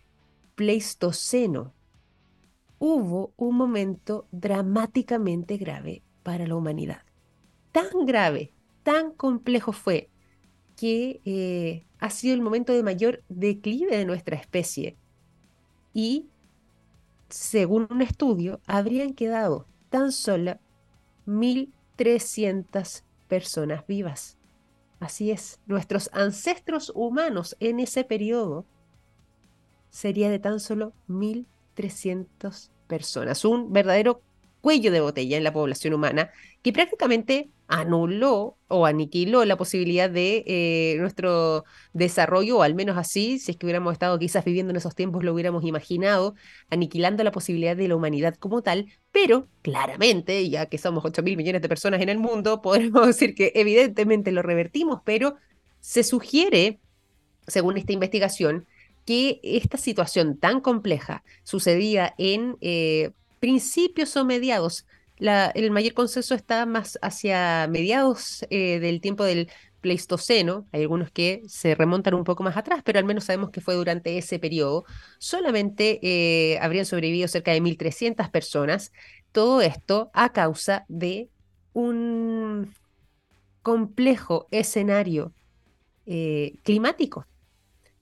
Pleistoceno, 0.56 1.74
hubo 2.80 3.34
un 3.36 3.58
momento 3.58 4.26
dramáticamente 4.32 5.58
grave 5.58 6.04
para 6.24 6.48
la 6.48 6.56
humanidad. 6.56 7.02
Tan 7.74 8.06
grave, 8.06 8.54
tan 8.84 9.12
complejo 9.12 9.74
fue 9.74 10.10
que 10.78 11.20
eh, 11.26 11.86
ha 12.00 12.10
sido 12.10 12.34
el 12.34 12.42
momento 12.42 12.72
de 12.72 12.82
mayor 12.82 13.26
declive 13.28 13.98
de 13.98 14.06
nuestra 14.06 14.38
especie. 14.38 14.98
Y, 15.94 16.30
según 17.28 17.88
un 17.90 18.02
estudio, 18.02 18.62
habrían 18.66 19.14
quedado 19.16 19.68
tan 19.94 20.12
solo 20.12 20.58
1.300 21.28 23.04
personas 23.28 23.86
vivas. 23.86 24.40
Así 25.00 25.30
es, 25.30 25.60
nuestros 25.68 26.10
ancestros 26.14 26.92
humanos 26.96 27.56
en 27.60 27.80
ese 27.80 28.04
periodo 28.04 28.66
sería 29.92 30.32
de 30.32 30.40
tan 30.40 30.60
solo 30.60 30.94
1.300 31.10 32.72
personas, 32.88 33.46
un 33.46 33.72
verdadero 33.72 34.24
cuello 34.62 34.92
de 34.92 35.00
botella 35.02 35.38
en 35.38 35.44
la 35.44 35.54
población 35.54 35.94
humana 35.94 36.32
que 36.64 36.74
prácticamente 36.74 37.52
anuló 37.68 38.58
o 38.68 38.86
aniquiló 38.86 39.46
la 39.46 39.58
posibilidad 39.58 40.10
de 40.10 40.44
eh, 40.46 40.96
nuestro 41.00 41.64
desarrollo, 41.94 42.58
o 42.58 42.62
al 42.64 42.76
menos 42.76 42.98
así, 42.98 43.40
si 43.40 43.52
es 43.52 43.58
que 43.58 43.66
hubiéramos 43.66 43.94
estado 43.94 44.20
quizás 44.20 44.44
viviendo 44.46 44.72
en 44.72 44.78
esos 44.78 44.96
tiempos, 44.96 45.24
lo 45.24 45.34
hubiéramos 45.34 45.64
imaginado, 45.64 46.36
aniquilando 46.70 47.24
la 47.24 47.32
posibilidad 47.32 47.76
de 47.76 47.88
la 47.88 47.96
humanidad 47.96 48.36
como 48.36 48.62
tal, 48.62 48.88
pero 49.12 49.48
claramente, 49.62 50.50
ya 50.50 50.66
que 50.68 50.78
somos 50.78 51.06
8 51.06 51.24
mil 51.24 51.38
millones 51.38 51.62
de 51.62 51.70
personas 51.70 52.02
en 52.02 52.10
el 52.10 52.18
mundo, 52.18 52.62
podemos 52.64 53.08
decir 53.08 53.36
que 53.36 53.52
evidentemente 53.56 54.32
lo 54.32 54.42
revertimos, 54.42 55.02
pero 55.06 55.36
se 55.80 56.04
sugiere, 56.04 56.80
según 57.48 57.78
esta 57.78 57.94
investigación, 57.94 58.66
que 59.06 59.40
esta 59.44 59.78
situación 59.78 60.38
tan 60.38 60.62
compleja 60.62 61.24
sucedía 61.44 62.14
en 62.18 62.58
eh, 62.62 63.12
principios 63.40 64.16
o 64.16 64.24
mediados 64.24 64.86
el 65.18 65.72
mayor 65.72 65.94
consenso 65.94 66.36
está 66.36 66.66
más 66.66 66.98
hacia 67.02 67.68
mediados 67.70 68.46
eh, 68.50 68.80
del 68.80 69.02
tiempo 69.02 69.24
del 69.24 69.50
Pleistoceno, 69.84 70.66
hay 70.72 70.84
algunos 70.84 71.12
que 71.12 71.42
se 71.46 71.76
remontan 71.76 72.14
un 72.14 72.24
poco 72.24 72.42
más 72.42 72.56
atrás, 72.56 72.82
pero 72.86 73.00
al 73.00 73.06
menos 73.06 73.26
sabemos 73.26 73.50
que 73.50 73.60
fue 73.60 73.76
durante 73.76 74.18
ese 74.18 74.40
periodo. 74.40 74.86
Solamente 75.20 76.00
eh, 76.02 76.58
habrían 76.62 76.86
sobrevivido 76.86 77.28
cerca 77.28 77.52
de 77.52 77.62
1.300 77.62 78.32
personas. 78.32 78.94
Todo 79.34 79.62
esto 79.62 80.10
a 80.14 80.32
causa 80.32 80.86
de 80.88 81.30
un 81.74 82.74
complejo 83.62 84.48
escenario 84.52 85.34
eh, 86.06 86.56
climático, 86.64 87.28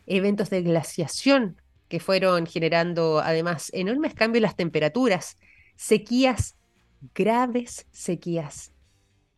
eventos 0.05 0.51
de 0.51 0.61
glaciación 0.61 1.61
que 1.87 1.99
fueron 1.99 2.45
generando 2.45 3.19
además 3.19 3.71
enormes 3.73 4.13
cambios 4.13 4.39
en 4.39 4.43
las 4.43 4.55
temperaturas, 4.55 5.35
sequías 5.75 6.55
graves 7.15 7.87
sequías, 7.91 8.73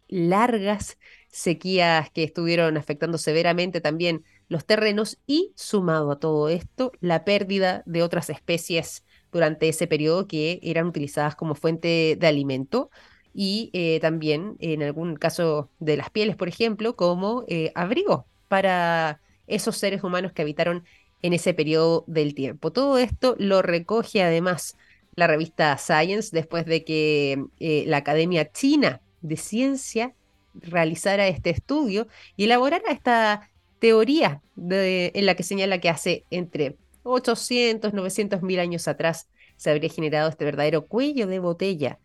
largas 0.08 0.98
sequías 1.30 2.10
que 2.12 2.24
estuvieron 2.24 2.78
afectando 2.78 3.18
severamente 3.18 3.82
también 3.82 4.24
los 4.48 4.66
terrenos 4.66 5.18
y 5.26 5.52
sumado 5.56 6.12
a 6.12 6.20
todo 6.20 6.50
esto, 6.50 6.92
la 7.00 7.26
pérdida 7.26 7.84
de 7.86 8.04
otras 8.04 8.30
especies 8.30 9.04
durante 9.32 9.68
ese 9.68 9.88
periodo 9.88 10.28
que 10.28 10.60
eran 10.62 10.88
utilizadas 10.88 11.36
como 11.36 11.56
fuente 11.56 12.16
de 12.20 12.28
alimento 12.28 12.92
y 13.34 13.72
eh, 13.74 14.00
también 14.00 14.56
en 14.60 14.84
algún 14.84 15.16
caso 15.16 15.72
de 15.80 15.98
las 15.98 16.12
pieles, 16.12 16.36
por 16.36 16.48
ejemplo, 16.48 16.96
como 16.96 17.46
eh, 17.48 17.72
abrigo 17.74 18.28
para 18.48 19.22
esos 19.48 19.78
seres 19.78 20.04
humanos 20.04 20.32
que 20.34 20.44
habitaron 20.44 20.86
en 21.24 21.34
ese 21.34 21.54
periodo 21.54 22.04
del 22.08 22.36
tiempo. 22.36 22.72
Todo 22.72 23.00
esto 23.00 23.36
lo 23.40 23.62
recoge 23.64 24.22
además 24.22 24.78
la 25.16 25.28
revista 25.28 25.78
Science 25.78 26.30
después 26.32 26.66
de 26.66 26.84
que 26.84 27.44
eh, 27.60 27.84
la 27.88 27.98
Academia 27.98 28.52
China 28.52 29.02
de 29.22 29.38
Ciencia 29.38 30.14
realizara 30.54 31.28
este 31.28 31.50
estudio 31.50 32.08
y 32.36 32.46
elaborara 32.46 32.92
esta 32.92 33.50
teoría 33.80 34.42
en 34.56 35.26
la 35.26 35.36
que 35.36 35.44
señala 35.44 35.80
que 35.80 35.90
hace 35.90 36.26
entre 36.30 36.78
800, 37.04 37.94
900 37.94 38.42
mil 38.42 38.60
años 38.60 38.88
atrás 38.88 39.28
se 39.58 39.72
habría 39.72 39.90
generado 39.90 40.30
este 40.30 40.46
verdadero 40.46 40.86
cuello 40.86 41.28
de 41.28 41.40
botella 41.40 42.00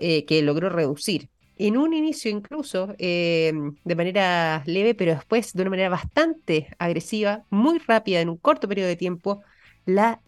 eh, 0.00 0.24
que 0.24 0.42
logró 0.42 0.68
reducir. 0.68 1.28
En 1.56 1.76
un 1.76 1.92
inicio 1.92 2.30
incluso 2.30 2.94
eh, 2.98 3.52
de 3.84 3.94
manera 3.96 4.62
leve, 4.66 4.94
pero 4.94 5.14
después 5.14 5.52
de 5.52 5.62
una 5.62 5.70
manera 5.70 5.88
bastante 5.88 6.68
agresiva, 6.78 7.44
muy 7.50 7.78
rápida, 7.78 8.20
en 8.20 8.28
un 8.28 8.36
corto 8.36 8.68
periodo 8.68 8.88
de 8.88 8.96
tiempo, 8.96 9.42
la 9.84 10.20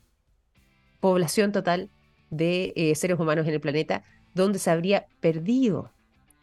población 0.98 1.52
total 1.52 1.88
de 2.30 2.72
eh, 2.76 2.94
seres 2.94 3.18
humanos 3.18 3.46
en 3.46 3.54
el 3.54 3.60
planeta, 3.60 4.04
donde 4.34 4.58
se 4.58 4.70
habría 4.70 5.06
perdido 5.20 5.90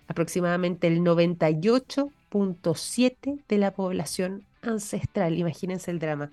aproximadamente 0.07 0.87
el 0.87 1.01
98.7 1.01 3.39
de 3.47 3.57
la 3.57 3.71
población 3.71 4.43
ancestral. 4.61 5.37
Imagínense 5.37 5.91
el 5.91 5.99
drama. 5.99 6.31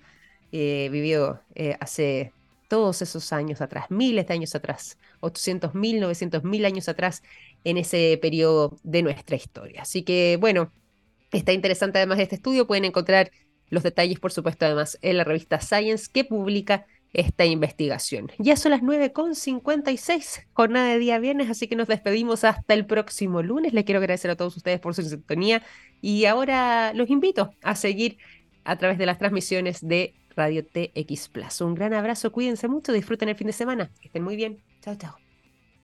Eh, 0.51 0.89
vivió 0.91 1.41
eh, 1.55 1.75
hace 1.79 2.31
todos 2.67 3.01
esos 3.01 3.31
años 3.33 3.61
atrás, 3.61 3.85
miles 3.89 4.27
de 4.27 4.33
años 4.33 4.55
atrás, 4.55 4.97
800.000, 5.21 5.99
900.000 5.99 6.65
años 6.65 6.89
atrás, 6.89 7.23
en 7.63 7.77
ese 7.77 8.17
periodo 8.21 8.77
de 8.83 9.03
nuestra 9.03 9.35
historia. 9.35 9.81
Así 9.81 10.03
que, 10.03 10.37
bueno, 10.39 10.71
está 11.31 11.51
interesante 11.51 11.97
además 11.97 12.19
este 12.19 12.35
estudio. 12.35 12.67
Pueden 12.67 12.85
encontrar 12.85 13.31
los 13.69 13.83
detalles, 13.83 14.19
por 14.19 14.31
supuesto, 14.31 14.65
además 14.65 14.97
en 15.01 15.17
la 15.17 15.23
revista 15.23 15.59
Science 15.59 16.07
que 16.11 16.23
publica 16.23 16.85
esta 17.15 17.45
investigación. 17.45 18.31
Ya 18.37 18.57
son 18.57 18.71
las 18.71 18.81
9.56, 18.81 20.45
jornada 20.53 20.89
de 20.89 20.99
día 20.99 21.17
viernes, 21.17 21.49
así 21.49 21.67
que 21.67 21.75
nos 21.75 21.87
despedimos 21.87 22.43
hasta 22.43 22.73
el 22.73 22.85
próximo 22.85 23.41
lunes. 23.41 23.73
Les 23.73 23.85
quiero 23.85 23.99
agradecer 23.99 24.29
a 24.31 24.35
todos 24.35 24.55
ustedes 24.57 24.79
por 24.79 24.93
su 24.93 25.01
sintonía 25.01 25.63
y 26.01 26.25
ahora 26.25 26.93
los 26.93 27.09
invito 27.09 27.51
a 27.63 27.75
seguir 27.75 28.17
a 28.65 28.77
través 28.77 28.97
de 28.97 29.05
las 29.05 29.17
transmisiones 29.17 29.79
de 29.81 30.13
Radio 30.35 30.65
TX 30.65 31.29
Plus. 31.29 31.61
Un 31.61 31.75
gran 31.75 31.93
abrazo, 31.93 32.31
cuídense 32.31 32.67
mucho, 32.67 32.91
disfruten 32.91 33.29
el 33.29 33.35
fin 33.35 33.47
de 33.47 33.53
semana, 33.53 33.91
que 34.01 34.07
estén 34.07 34.23
muy 34.23 34.35
bien. 34.35 34.61
Chao, 34.81 34.95
chao. 34.95 35.24